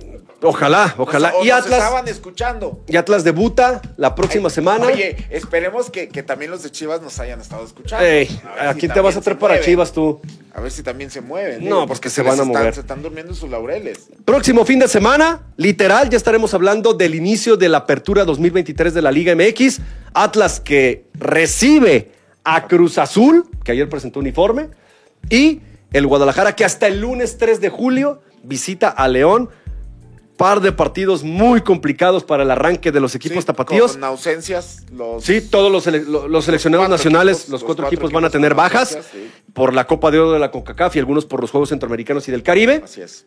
ojalá, 0.43 0.95
ojalá. 0.99 1.33
Y, 1.43 1.47
nos 1.49 1.61
Atlas, 1.65 1.79
estaban 1.83 2.07
escuchando. 2.09 2.81
y 2.87 2.97
Atlas 2.97 3.25
debuta 3.25 3.81
la 3.97 4.15
próxima 4.15 4.49
Ay, 4.49 4.55
semana. 4.55 4.87
Oye, 4.87 5.17
esperemos 5.31 5.89
que, 5.91 6.09
que 6.09 6.23
también 6.23 6.51
los 6.51 6.63
de 6.63 6.71
Chivas 6.71 7.01
nos 7.01 7.19
hayan 7.21 7.41
estado 7.41 7.65
escuchando. 7.65 8.05
Ey, 8.05 8.29
A 8.45 8.55
ver 8.55 8.67
¿a 8.69 8.73
si 8.75 8.81
quién 8.81 8.93
te 8.93 9.01
vas 9.01 9.17
a 9.17 9.23
traer 9.23 9.39
para. 9.39 9.61
Chivas 9.63 9.93
tú? 9.93 10.21
A 10.55 10.61
ver 10.61 10.71
si 10.71 10.83
también 10.83 11.11
se 11.11 11.23
mueven. 11.23 11.61
No, 11.61 11.65
digo, 11.65 11.87
pues 11.87 11.99
que 12.01 12.09
porque 12.09 12.11
se 12.11 12.21
van 12.23 12.33
a 12.33 12.43
están- 12.43 12.49
mover. 12.49 12.75
Se 12.75 12.81
están 12.81 13.03
durmiendo 13.03 13.35
sus 13.35 13.49
laureles. 13.49 14.09
Próximo 14.27 14.67
fin 14.67 14.79
de 14.79 14.89
semana, 14.89 15.41
literal, 15.57 16.11
ya 16.11 16.19
estaremos 16.19 16.53
hablando 16.53 16.93
del 16.93 17.15
inicio 17.15 17.57
de 17.57 17.71
la 17.71 17.79
apertura 17.79 18.27
2023 18.27 18.93
de 18.93 19.01
la 19.01 19.11
Liga 19.11 19.35
MX. 19.35 19.81
Atlas 20.13 20.61
que 20.61 21.07
recibe 21.15 22.11
a 22.45 22.67
Cruz 22.67 22.99
Azul, 22.99 23.47
que 23.65 23.73
ayer 23.73 23.89
presentó 23.89 24.21
uniforme, 24.21 24.69
y 25.31 25.61
el 25.97 26.07
Guadalajara 26.07 26.55
que 26.57 26.65
hasta 26.65 26.87
el 26.87 27.01
lunes 27.01 27.39
3 27.39 27.61
de 27.61 27.69
julio 27.69 28.23
visita 28.43 28.89
a 28.89 29.09
León. 29.09 29.51
Par 30.37 30.61
de 30.61 30.71
partidos 30.71 31.25
muy 31.25 31.63
complicados 31.63 32.23
para 32.23 32.43
el 32.43 32.51
arranque 32.51 32.93
de 32.93 33.01
los 33.01 33.15
equipos 33.15 33.39
Sí, 33.39 33.47
tapatíos. 33.47 33.93
Con 33.93 34.05
ausencias, 34.05 34.85
los. 34.93 35.25
Sí, 35.25 35.41
todos 35.41 35.73
los, 35.73 35.87
sele- 35.87 36.05
lo- 36.05 36.29
los 36.29 36.45
seleccionados 36.45 36.91
nacionales, 36.91 37.37
equipos, 37.39 37.53
los 37.53 37.65
cuatro, 37.65 37.85
cuatro 37.85 37.97
equipos 37.97 38.13
van 38.13 38.27
a 38.27 38.29
tener 38.29 38.55
bajas 38.55 38.99
sí. 39.11 39.31
por 39.55 39.73
la 39.73 39.87
Copa 39.87 40.11
de 40.11 40.19
Oro 40.19 40.33
de 40.33 40.39
la 40.39 40.51
CONCACAF 40.51 40.95
y 40.97 40.99
algunos 40.99 41.25
por 41.25 41.41
los 41.41 41.51
Juegos 41.51 41.71
Centroamericanos 41.71 42.29
y 42.29 42.33
del 42.33 42.43
Caribe. 42.43 42.83
Así 42.85 43.01
es. 43.01 43.25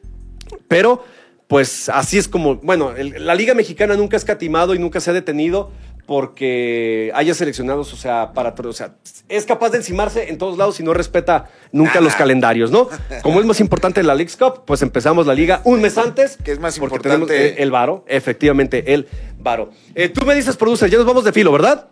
Pero, 0.68 1.04
pues 1.48 1.90
así 1.90 2.20
es 2.20 2.28
como, 2.28 2.58
bueno, 2.58 2.92
el- 2.96 3.26
la 3.26 3.34
Liga 3.34 3.56
Mexicana 3.56 3.96
nunca 3.96 4.16
ha 4.16 4.20
escatimado 4.20 4.76
y 4.76 4.80
nunca 4.80 5.00
se 5.00 5.10
ha 5.10 5.14
detenido 5.14 5.72
porque 6.10 7.12
haya 7.14 7.36
seleccionados, 7.36 7.94
o 7.94 7.96
sea, 7.96 8.34
para, 8.34 8.50
o 8.58 8.74
sea, 8.74 8.96
es 9.30 9.46
capaz 9.46 9.70
de 9.70 9.78
encimarse 9.78 10.28
en 10.30 10.40
todos 10.40 10.58
lados 10.58 10.80
y 10.80 10.84
no 10.84 10.92
respeta 10.92 11.52
nunca 11.72 12.02
los 12.02 12.16
calendarios, 12.16 12.72
¿no? 12.72 12.90
Como 13.22 13.40
es 13.40 13.46
más 13.46 13.60
importante 13.60 14.02
la 14.02 14.16
Leagues 14.16 14.36
Cup, 14.36 14.64
pues 14.66 14.82
empezamos 14.82 15.28
la 15.28 15.36
liga 15.36 15.62
un 15.66 15.84
mes 15.84 16.00
antes. 16.00 16.38
Que 16.44 16.52
es 16.52 16.60
más 16.60 16.80
porque 16.80 16.96
importante- 16.96 17.28
tenemos, 17.28 17.60
el 17.60 17.70
varo, 17.70 18.06
efectivamente, 18.08 18.92
el 18.92 19.08
varo. 19.38 19.70
Eh, 19.94 20.10
tú 20.10 20.26
me 20.26 20.34
dices, 20.34 20.58
producer, 20.58 20.90
ya 20.90 20.98
nos 20.98 21.06
vamos 21.06 21.24
de 21.26 21.32
filo, 21.32 21.52
¿verdad? 21.52 21.90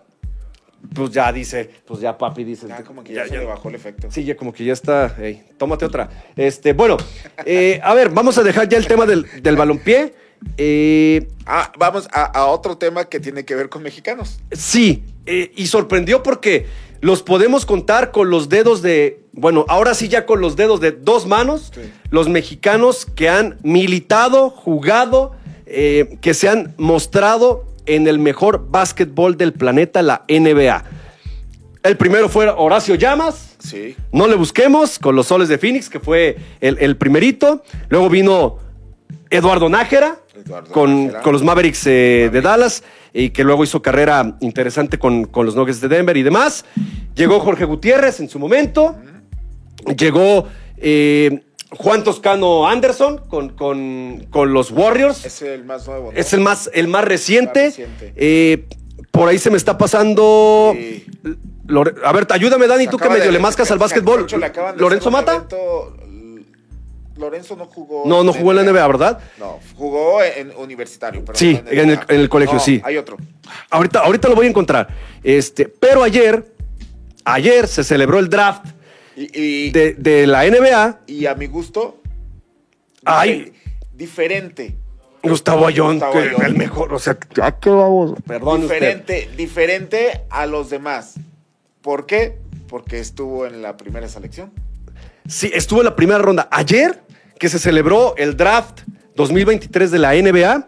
Pues 0.96 1.12
ya 1.12 1.32
dice, 1.32 1.70
pues 1.86 2.00
ya 2.00 2.18
papi 2.18 2.44
dice. 2.44 2.66
Como 2.88 3.04
que 3.04 3.14
ya, 3.14 3.26
le 3.26 3.46
bajó 3.46 3.70
el 3.70 3.76
efecto. 3.76 4.08
Sí, 4.10 4.24
ya 4.24 4.36
como 4.36 4.52
que 4.52 4.66
ya 4.66 4.74
está. 4.74 5.16
tómate 5.60 5.86
otra. 5.86 6.10
Este, 6.36 6.74
bueno, 6.74 6.98
eh, 7.46 7.80
a 7.84 7.94
ver, 7.94 8.10
vamos 8.10 8.36
a 8.40 8.44
dejar 8.44 8.68
ya 8.68 8.80
el 8.80 8.88
tema 8.88 9.06
del, 9.06 9.28
del 9.44 9.56
balompié. 9.56 10.26
Eh, 10.58 11.28
Ah, 11.46 11.72
vamos 11.80 12.08
a, 12.12 12.24
a 12.26 12.46
otro 12.48 12.78
tema 12.78 13.06
que 13.06 13.20
tiene 13.22 13.46
que 13.46 13.56
ver 13.56 13.70
con 13.70 13.82
mexicanos. 13.82 14.40
sí, 14.52 15.04
eh, 15.26 15.52
y 15.56 15.68
sorprendió 15.68 16.22
porque 16.24 16.66
los 17.00 17.22
podemos 17.24 17.66
contar 17.66 18.12
con 18.12 18.30
los 18.30 18.50
dedos 18.50 18.82
de, 18.82 19.22
bueno, 19.32 19.66
ahora 19.70 19.94
sí 19.94 20.08
ya 20.10 20.26
con 20.26 20.42
los 20.42 20.56
dedos 20.58 20.82
de 20.82 20.92
dos 20.92 21.26
manos, 21.26 21.72
Sí. 21.74 21.82
los 22.10 22.28
mexicanos 22.28 23.06
que 23.06 23.30
han 23.30 23.58
militado, 23.64 24.50
jugado, 24.50 25.36
eh, 25.68 26.18
que 26.22 26.34
se 26.34 26.50
han 26.50 26.74
mostrado 26.78 27.66
en 27.86 28.08
el 28.08 28.20
mejor 28.20 28.68
básquetbol 28.70 29.38
del 29.38 29.54
planeta, 29.54 30.02
la 30.02 30.26
NBA. 30.28 30.84
El 31.84 31.96
primero 31.96 32.28
fue 32.28 32.50
Horacio 32.50 32.96
Llamas, 32.96 33.56
Sí. 33.60 33.96
no 34.12 34.28
le 34.28 34.36
busquemos, 34.36 35.00
con 35.00 35.16
los 35.16 35.28
soles 35.28 35.48
de 35.48 35.58
Phoenix, 35.58 35.90
que 35.90 36.00
fue 36.02 36.38
el, 36.60 36.78
el 36.80 36.98
primerito. 36.98 37.64
Luego 37.90 38.10
vino 38.10 38.58
Eduardo 39.30 39.70
Nájera, 39.70 40.18
Eduardo 40.36 40.72
con, 40.72 41.06
Nájera. 41.06 41.22
con 41.22 41.34
los 41.34 41.44
Mavericks 41.44 41.86
eh, 41.88 42.30
de 42.32 42.42
Dallas, 42.42 42.84
y 43.14 43.30
que 43.32 43.44
luego 43.44 43.64
hizo 43.64 43.82
carrera 43.82 44.38
interesante 44.42 44.98
con, 45.00 45.26
con 45.26 45.46
los 45.46 45.56
Nuggets 45.56 45.82
de 45.82 45.88
Denver 45.88 46.16
y 46.18 46.24
demás. 46.24 46.66
Llegó 47.16 47.40
Jorge 47.40 47.66
Gutiérrez 47.66 48.20
en 48.20 48.30
su 48.30 48.38
momento. 48.40 48.96
Llegó 49.98 50.48
eh, 50.78 51.44
Juan 51.72 52.04
Toscano 52.04 52.68
Anderson 52.68 53.20
con, 53.30 53.50
con- 53.50 54.26
con 54.30 54.54
los 54.54 54.72
Warriors. 54.72 55.26
Es 55.26 55.42
el 55.42 55.66
más 55.66 55.88
nuevo. 55.88 56.12
¿no? 56.12 56.18
Es 56.18 56.34
el 56.34 56.42
más, 56.42 56.70
el 56.74 56.88
más 56.88 57.06
reciente. 57.06 57.66
Más 57.68 57.78
reciente. 57.78 58.14
Eh, 58.16 58.68
por 59.12 59.30
ahí 59.30 59.40
se 59.40 59.50
me 59.50 59.58
está 59.58 59.78
pasando. 59.78 60.74
Sí. 60.76 61.06
A 62.06 62.14
ver, 62.14 62.28
ayúdame, 62.30 62.68
Dani, 62.68 62.86
Se 62.86 62.92
tú 62.92 62.98
que 62.98 63.10
medio 63.10 63.26
de- 63.26 63.32
le 63.32 63.40
mascas 63.40 63.70
al 63.72 63.78
básquetbol. 63.80 64.26
¿Lorenzo 64.78 65.12
Mata? 65.12 65.36
evento- 65.36 65.98
Lorenzo 67.18 67.56
no 67.56 67.66
jugó. 67.66 68.04
No, 68.06 68.24
no 68.24 68.34
jugó 68.34 68.52
en 68.52 68.58
la 68.58 68.64
NBA, 68.64 68.88
¿verdad? 68.88 69.20
No, 69.38 69.60
jugó 69.76 70.22
en 70.24 70.52
universitario. 70.56 71.24
Pero 71.26 71.38
Sí, 71.38 71.54
no 71.64 71.70
en 71.72 71.90
el- 71.90 71.96
NBA. 71.98 72.06
en 72.10 72.20
el 72.22 72.30
colegio, 72.30 72.56
No, 72.56 72.60
sí. 72.60 72.82
Hay 72.84 72.98
otro. 72.98 73.18
Ahorita, 73.70 74.00
ahorita 74.00 74.28
lo 74.30 74.36
voy 74.36 74.46
a 74.46 74.50
encontrar. 74.50 74.88
Este, 75.24 75.68
pero 75.68 76.04
ayer, 76.04 76.46
ayer 77.26 77.68
se 77.68 77.84
celebró 77.84 78.20
el 78.20 78.30
draft 78.30 78.66
Y, 79.16 79.30
y, 79.68 79.72
de, 79.72 79.94
de 79.96 80.28
la 80.28 80.46
NBA. 80.46 81.00
y 81.08 81.26
a 81.26 81.36
mi 81.36 81.48
gusto. 81.48 82.02
Ay. 83.06 83.54
Diferente. 83.94 84.76
Gustavo 85.24 85.66
Ayón, 85.68 86.00
que 86.00 86.06
Ayón. 86.06 86.46
el 86.46 86.56
mejor. 86.56 86.94
O 86.94 87.00
sea, 87.00 87.18
¿a 87.42 87.60
qué 87.60 87.70
vamos? 87.70 88.14
Perdón, 88.26 88.64
usted. 88.64 88.76
diferente, 88.76 89.30
diferente 89.36 90.22
a 90.30 90.46
los 90.46 90.70
demás. 90.70 91.16
¿Por 91.82 92.06
qué? 92.06 92.38
Porque 92.70 93.00
estuvo 93.00 93.46
en 93.46 93.62
la 93.62 93.76
primera 93.76 94.08
selección. 94.08 94.52
Sí, 95.28 95.50
estuvo 95.54 95.80
en 95.80 95.86
la 95.86 95.96
primera 95.96 96.20
ronda. 96.20 96.48
Ayer, 96.52 97.02
que 97.40 97.50
se 97.50 97.60
celebró 97.60 98.16
el 98.18 98.36
draft 98.36 98.82
2023 99.16 99.92
de 99.92 100.00
la 100.00 100.14
NBA, 100.14 100.68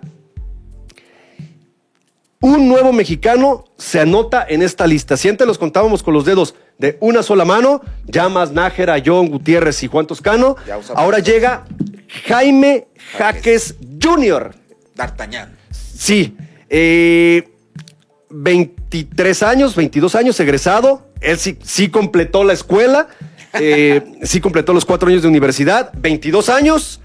un 2.41 2.69
nuevo 2.69 2.93
mexicano 2.93 3.65
se 3.77 3.99
anota 3.99 4.45
en 4.47 4.61
esta 4.61 4.87
lista. 4.87 5.17
Si 5.17 5.27
antes 5.27 5.45
los 5.45 5.57
contábamos 5.57 6.03
con 6.03 6.13
los 6.13 6.25
dedos 6.25 6.55
de 6.77 6.97
una 7.01 7.21
sola 7.21 7.43
mano, 7.43 7.81
Llamas, 8.05 8.51
Nájera, 8.51 9.01
John, 9.05 9.29
Gutiérrez 9.29 9.83
y 9.83 9.87
Juan 9.87 10.07
Toscano, 10.07 10.55
ahora 10.95 11.19
llega 11.19 11.65
Jaime 12.27 12.87
Jaques 13.17 13.75
Jr. 14.01 14.55
D'Artagnan. 14.95 15.57
Sí, 15.71 16.37
eh, 16.69 17.49
23 18.29 19.43
años, 19.43 19.75
22 19.75 20.15
años, 20.15 20.39
egresado. 20.39 21.09
Él 21.19 21.37
sí, 21.37 21.57
sí 21.61 21.89
completó 21.89 22.45
la 22.45 22.53
escuela, 22.53 23.09
eh, 23.53 24.01
sí 24.23 24.39
completó 24.41 24.73
los 24.73 24.85
cuatro 24.85 25.09
años 25.09 25.21
de 25.21 25.27
universidad, 25.27 25.91
22 25.97 26.49
años, 26.49 26.99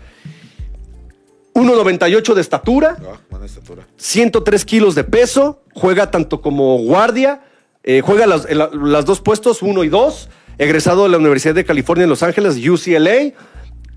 1,98 1.54 2.34
de 2.34 2.40
estatura, 2.40 2.96
Ah, 3.00 3.18
buena 3.30 3.46
estatura. 3.46 3.86
103 3.96 4.64
kilos 4.64 4.94
de 4.94 5.04
peso, 5.04 5.62
juega 5.72 6.10
tanto 6.10 6.40
como 6.40 6.78
guardia, 6.78 7.42
eh, 7.84 8.00
juega 8.04 8.26
las, 8.26 8.46
en 8.48 8.58
la- 8.58 8.70
las 8.72 9.04
dos 9.04 9.20
puestos, 9.20 9.62
uno 9.62 9.84
y 9.84 9.88
dos, 9.88 10.28
egresado 10.58 11.04
de 11.04 11.10
la 11.10 11.18
Universidad 11.18 11.54
de 11.54 11.64
California 11.64 12.04
en 12.04 12.10
Los 12.10 12.22
Ángeles, 12.22 12.56
UCLA. 12.56 13.32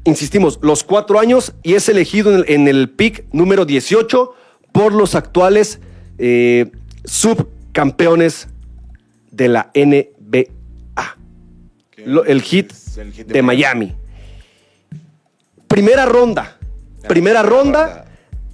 Insistimos, 0.04 0.60
los 0.62 0.84
cuatro 0.84 1.20
años 1.20 1.54
y 1.64 1.74
es 1.74 1.90
elegido 1.90 2.32
en 2.32 2.38
el, 2.40 2.46
en 2.50 2.68
el 2.68 2.90
pick 2.90 3.26
número 3.34 3.66
18 3.66 4.34
por 4.72 4.94
los 4.94 5.16
actuales 5.16 5.80
eh, 6.18 6.72
subcampeones 7.06 8.48
de 9.32 9.48
la 9.50 9.72
NBA. 9.74 10.17
¿Qué 11.98 12.06
Lo- 12.06 12.24
el 12.26 12.44
hit 12.44 12.72
es 12.72 12.98
el 13.00 13.12
hit 13.12 13.26
de 13.26 13.42
Miami. 13.42 13.96
Primera 15.68 16.06
ronda. 16.06 16.58
Primera 17.08 17.42
ronda. 17.42 18.06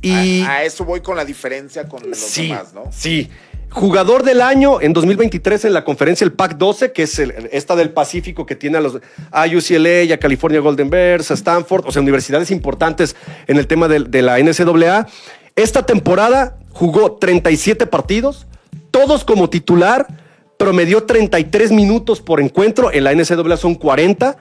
Y. 0.02 0.42
A, 0.44 0.52
a 0.52 0.64
eso 0.64 0.86
voy 0.86 1.02
con 1.02 1.18
la 1.18 1.26
diferencia 1.26 1.88
con 1.90 2.10
los 2.10 2.18
Sí, 2.18 2.48
demás, 2.48 2.74
¿no? 2.74 2.86
sí. 2.92 3.30
Jugador 3.70 4.24
del 4.24 4.42
año 4.42 4.80
en 4.82 4.94
2023 4.94 5.66
en 5.66 5.74
la 5.74 5.84
conferencia 5.84 6.24
el 6.24 6.32
PAC 6.32 6.58
12, 6.58 6.92
que 6.94 7.04
es 7.04 7.20
el- 7.20 7.50
esta 7.52 7.76
del 7.76 7.90
Pacífico 7.90 8.46
que 8.46 8.56
tiene 8.56 8.78
a, 8.78 8.82
los, 8.82 9.00
a 9.32 9.46
UCLA, 9.46 10.14
a 10.14 10.18
California 10.18 10.62
Golden 10.62 10.90
Bears, 10.90 11.30
a 11.32 11.34
Stanford, 11.34 11.86
o 11.88 11.92
sea, 11.92 12.02
universidades 12.02 12.50
importantes 12.52 13.16
en 13.48 13.58
el 13.58 13.68
tema 13.68 13.90
del- 13.90 14.10
de, 14.10 14.22
la 14.22 14.38
NCAA. 14.40 15.08
Esta 15.58 15.86
temporada 15.86 16.58
jugó 16.72 17.14
37 17.18 17.88
partidos, 17.88 18.46
todos 18.92 19.26
como 19.26 19.50
titular, 19.50 20.08
promedió 20.64 21.04
33 21.04 21.72
minutos 21.74 22.22
por 22.22 22.40
encuentro, 22.40 22.90
en 22.94 23.04
la 23.04 23.14
NCAA 23.14 23.58
son 23.58 23.76
40, 23.76 24.38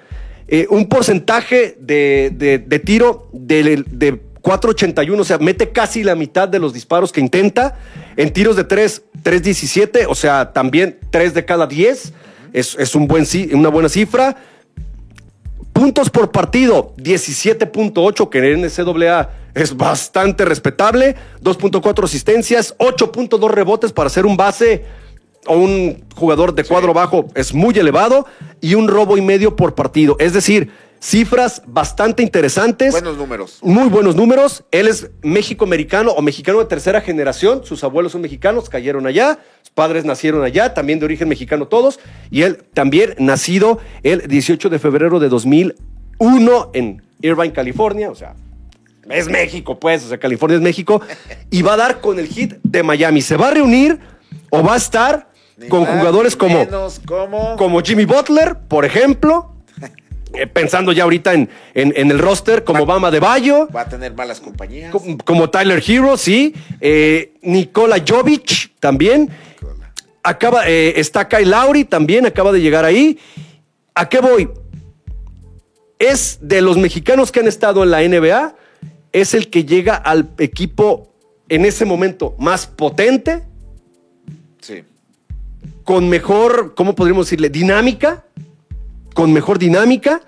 eh, 0.47 0.69
un 0.71 0.89
porcentaje 0.89 1.77
de, 1.81 2.31
de- 2.65 2.79
tiro 2.79 3.29
de, 3.33 3.83
de 3.89 4.23
4.81, 4.41 5.19
o 5.19 5.25
sea, 5.25 5.39
mete 5.39 5.71
casi 5.73 6.05
la 6.05 6.15
mitad 6.15 6.49
de 6.49 6.61
los 6.61 6.73
disparos 6.73 7.11
que 7.11 7.21
intenta. 7.21 7.77
En 8.17 8.33
tiros 8.33 8.55
de 8.55 8.63
3, 8.63 9.03
3.17, 9.25 10.07
o 10.09 10.15
sea, 10.15 10.53
también 10.53 10.97
3 11.11 11.35
de 11.35 11.45
cada 11.45 11.67
10. 11.67 12.13
Es, 12.53 12.77
es 12.79 12.95
un 12.95 13.09
buen, 13.09 13.27
una 13.55 13.69
buena 13.69 13.89
cifra. 13.89 14.37
Puntos 15.73 16.09
por 16.09 16.31
partido, 16.31 16.95
17.8, 16.99 18.29
que 18.29 18.39
en 18.53 18.63
NCAA 18.63 19.31
es 19.55 19.77
bastante 19.77 20.45
respetable. 20.45 21.17
2.4 21.43 22.05
asistencias, 22.05 22.77
8.2 22.79 23.51
rebotes 23.51 23.91
para 23.93 24.09
ser 24.09 24.25
un 24.25 24.37
base 24.37 24.85
o 25.47 25.57
un 25.57 26.05
jugador 26.15 26.55
de 26.55 26.65
cuadro 26.65 26.95
bajo 26.95 27.27
es 27.35 27.53
muy 27.55 27.77
elevado 27.79 28.27
y 28.61 28.75
un 28.75 28.89
robo 28.89 29.17
y 29.17 29.21
medio 29.23 29.57
por 29.57 29.75
partido. 29.75 30.17
Es 30.19 30.33
decir, 30.33 30.71
cifras 31.03 31.63
bastante 31.67 32.23
interesantes. 32.23 32.93
Buenos 32.93 33.17
números. 33.17 33.59
Muy 33.63 33.89
buenos 33.89 34.15
números. 34.15 34.65
Él 34.71 34.87
es 34.87 35.11
México-americano 35.23 36.13
o 36.13 36.23
mexicano 36.23 36.61
de 36.61 36.67
tercera 36.67 37.01
generación. 37.01 37.65
Sus 37.65 37.83
abuelos 37.83 38.13
son 38.13 38.23
mexicanos, 38.23 38.69
cayeron 38.69 39.07
allá. 39.07 39.41
Sus 39.63 39.71
padres 39.71 40.05
nacieron 40.05 40.45
allá, 40.45 40.75
también 40.75 41.01
de 41.01 41.07
origen 41.07 41.29
mexicano 41.29 41.67
todos. 41.67 41.99
Y 42.31 42.43
él 42.43 42.59
también 42.73 43.15
nacido 43.19 43.79
el 44.05 44.29
18 44.29 44.71
de 44.71 44.79
febrero 44.79 45.19
de 45.19 45.29
2001 45.29 46.71
en 46.73 47.03
Irvine, 47.21 47.53
California. 47.53 48.11
O 48.11 48.15
sea, 48.15 48.37
es 49.11 49.29
México, 49.29 49.81
pues. 49.81 50.05
O 50.05 50.09
sea, 50.09 50.19
California 50.19 50.57
es 50.57 50.63
México. 50.63 51.03
Y 51.51 51.63
va 51.63 51.75
a 51.75 51.79
dar 51.79 52.01
con 52.01 52.21
el 52.21 52.29
hit 52.29 52.55
de 52.63 52.85
Miami. 52.85 53.23
Se 53.23 53.37
va 53.37 53.49
a 53.49 53.51
reunir 53.51 53.99
o 54.51 54.63
va 54.63 54.75
a 54.75 54.77
estar 54.77 55.32
Ni 55.57 55.69
con 55.69 55.83
más, 55.83 55.99
jugadores 55.99 56.35
como 56.37 56.59
menos, 56.59 57.01
como, 57.07 57.57
como 57.57 57.81
Jimmy 57.83 58.05
Butler, 58.05 58.57
por 58.69 58.85
ejemplo. 58.85 59.55
eh, 60.35 60.47
pensando 60.47 60.93
ya 60.93 61.05
ahorita 61.05 61.35
en, 61.35 61.49
en- 61.75 61.93
en 61.97 62.11
el 62.11 62.19
roster, 62.19 62.65
como 62.65 62.87
Bama 62.87 63.11
de 63.11 63.21
Bayo, 63.21 63.69
va 63.75 63.83
a 63.83 63.89
tener 63.89 64.15
malas 64.15 64.41
compañías. 64.41 64.91
como, 64.91 65.19
como 65.19 65.51
Tyler 65.51 65.83
Hero, 65.87 66.17
sí. 66.17 66.55
eh, 66.81 67.35
Nikola 67.43 68.03
Jovic 68.07 68.73
también. 68.81 69.31
Acaba, 70.25 70.69
eh, 70.69 70.95
está 71.01 71.27
Kyle 71.29 71.51
Lowry 71.51 71.85
también, 71.85 72.25
acaba 72.27 72.53
de 72.53 72.61
llegar 72.61 72.85
ahí. 72.85 73.19
¿A 73.95 74.09
qué 74.09 74.21
voy? 74.21 74.49
Es 75.99 76.39
de 76.41 76.61
los 76.63 76.77
mexicanos 76.79 77.31
que 77.31 77.41
han 77.41 77.47
estado 77.49 77.83
en 77.85 77.91
la 77.91 78.01
NBA, 78.03 78.55
es 79.13 79.35
el 79.35 79.51
que 79.51 79.65
llega 79.65 79.95
al 79.95 80.31
equipo 80.39 81.13
en 81.49 81.65
ese 81.65 81.85
momento 81.85 82.35
más 82.39 82.67
potente. 82.67 83.43
Con 85.85 86.09
mejor, 86.09 86.75
¿cómo 86.75 86.95
podríamos 86.95 87.27
decirle? 87.27 87.51
Dinámica, 87.51 88.25
con 89.15 89.33
mejor 89.33 89.59
dinámica, 89.59 90.21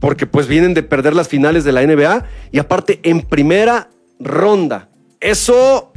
porque 0.00 0.26
pues 0.26 0.46
vienen 0.46 0.74
de 0.74 0.82
perder 0.82 1.14
las 1.14 1.28
finales 1.28 1.64
de 1.64 1.72
la 1.72 1.82
NBA 1.86 2.24
y 2.52 2.58
aparte 2.58 3.00
en 3.02 3.22
primera 3.22 3.90
ronda. 4.20 4.88
Eso, 5.20 5.92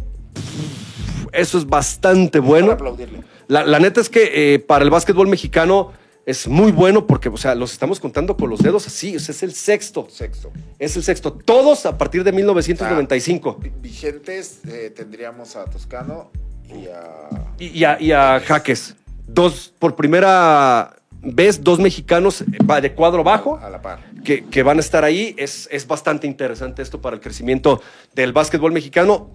eso 1.32 1.58
es 1.58 1.66
bastante 1.68 2.40
bueno. 2.40 2.78
La, 3.48 3.66
la 3.66 3.80
neta 3.80 4.02
es 4.02 4.10
que 4.10 4.54
eh, 4.54 4.60
para 4.60 4.84
el 4.84 4.90
básquetbol 4.90 5.28
mexicano 5.28 5.92
es 6.26 6.48
muy 6.48 6.72
bueno 6.72 7.08
porque, 7.08 7.30
o 7.30 7.38
sea, 7.38 7.56
los 7.56 7.72
estamos 7.74 8.00
contando 8.00 8.38
con 8.38 8.50
los 8.50 8.60
dedos 8.60 8.86
así, 8.88 9.16
o 9.16 9.20
sea, 9.20 9.34
es 9.34 9.44
el 9.44 9.54
sexto. 9.54 10.08
Sexto. 10.10 10.52
Es 10.80 10.96
el 10.96 11.04
sexto. 11.04 11.34
Todos 11.34 11.86
a 11.86 11.98
partir 11.98 12.24
de 12.24 12.32
1995. 12.32 13.58
Vi- 13.62 13.72
Vigentes 13.82 14.60
eh, 14.68 14.94
tendríamos 14.96 15.56
a 15.56 15.66
Toscano 15.66 16.32
y 16.72 16.88
a. 16.88 17.30
Y, 17.60 17.80
y 17.80 17.84
a, 17.84 18.02
y 18.02 18.12
a 18.12 18.40
Jaques. 18.40 18.96
Dos, 19.28 19.74
por 19.80 19.96
primera 19.96 20.96
vez, 21.22 21.64
dos 21.64 21.80
mexicanos 21.80 22.44
de 22.48 22.94
cuadro 22.94 23.24
bajo 23.24 23.58
A 23.58 23.70
la 23.70 23.82
par. 23.82 24.00
que, 24.24 24.46
que 24.46 24.64
van 24.64 24.78
a 24.78 24.80
estar 24.82 25.04
ahí. 25.04 25.36
Es, 25.38 25.68
es 25.72 25.88
bastante 25.88 26.28
interesante 26.28 26.82
esto 26.82 27.02
para 27.02 27.16
el 27.16 27.22
crecimiento 27.22 27.82
del 28.14 28.34
básquetbol 28.34 28.72
mexicano. 28.72 29.30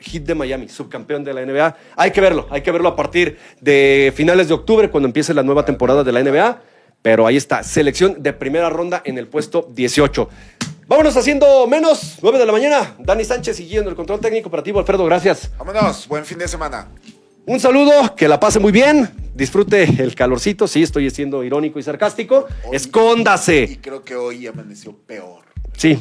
Heat 0.00 0.24
de 0.24 0.34
Miami, 0.34 0.68
subcampeón 0.68 1.22
de 1.24 1.32
la 1.32 1.44
NBA. 1.46 1.76
Hay 1.96 2.10
que 2.10 2.20
verlo, 2.20 2.48
hay 2.50 2.62
que 2.62 2.72
verlo 2.72 2.88
a 2.88 2.96
partir 2.96 3.38
de 3.60 4.12
finales 4.14 4.48
de 4.48 4.54
octubre, 4.54 4.90
cuando 4.90 5.06
empiece 5.06 5.32
la 5.32 5.44
nueva 5.44 5.64
temporada 5.64 6.02
de 6.02 6.12
la 6.12 6.22
NBA. 6.22 6.60
Pero 7.02 7.26
ahí 7.26 7.36
está, 7.36 7.62
selección 7.62 8.22
de 8.22 8.32
primera 8.32 8.68
ronda 8.70 9.02
en 9.04 9.18
el 9.18 9.26
puesto 9.28 9.68
18. 9.72 10.28
Vámonos 10.92 11.16
haciendo 11.16 11.66
menos, 11.66 12.18
9 12.20 12.38
de 12.38 12.44
la 12.44 12.52
mañana. 12.52 12.94
Dani 12.98 13.24
Sánchez 13.24 13.56
siguiendo 13.56 13.88
el 13.88 13.96
control 13.96 14.20
técnico 14.20 14.48
operativo. 14.50 14.78
Alfredo, 14.78 15.06
gracias. 15.06 15.50
Vámonos, 15.56 16.06
buen 16.06 16.22
fin 16.26 16.36
de 16.36 16.46
semana. 16.46 16.86
Un 17.46 17.58
saludo, 17.60 18.14
que 18.14 18.28
la 18.28 18.38
pase 18.38 18.58
muy 18.58 18.72
bien, 18.72 19.08
disfrute 19.34 19.84
el 20.02 20.14
calorcito, 20.14 20.68
sí, 20.68 20.82
estoy 20.82 21.08
siendo 21.08 21.42
irónico 21.44 21.78
y 21.78 21.82
sarcástico. 21.82 22.46
Hoy- 22.68 22.76
Escóndase. 22.76 23.62
Y 23.62 23.76
creo 23.78 24.04
que 24.04 24.16
hoy 24.16 24.46
amaneció 24.46 24.94
peor. 24.94 25.44
Sí, 25.78 25.98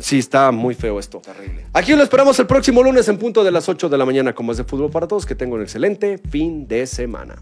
sí, 0.00 0.18
está 0.18 0.50
muy 0.52 0.74
feo 0.74 0.98
esto. 0.98 1.20
Terrible. 1.20 1.64
Aquí 1.72 1.94
lo 1.94 2.02
esperamos 2.02 2.38
el 2.38 2.46
próximo 2.46 2.82
lunes 2.82 3.08
en 3.08 3.16
punto 3.16 3.44
de 3.44 3.50
las 3.50 3.66
8 3.70 3.88
de 3.88 3.96
la 3.96 4.04
mañana, 4.04 4.34
como 4.34 4.52
es 4.52 4.58
de 4.58 4.64
fútbol 4.64 4.90
para 4.90 5.08
todos. 5.08 5.24
Que 5.24 5.34
tengan 5.34 5.56
un 5.56 5.62
excelente 5.62 6.18
fin 6.18 6.68
de 6.68 6.86
semana. 6.86 7.36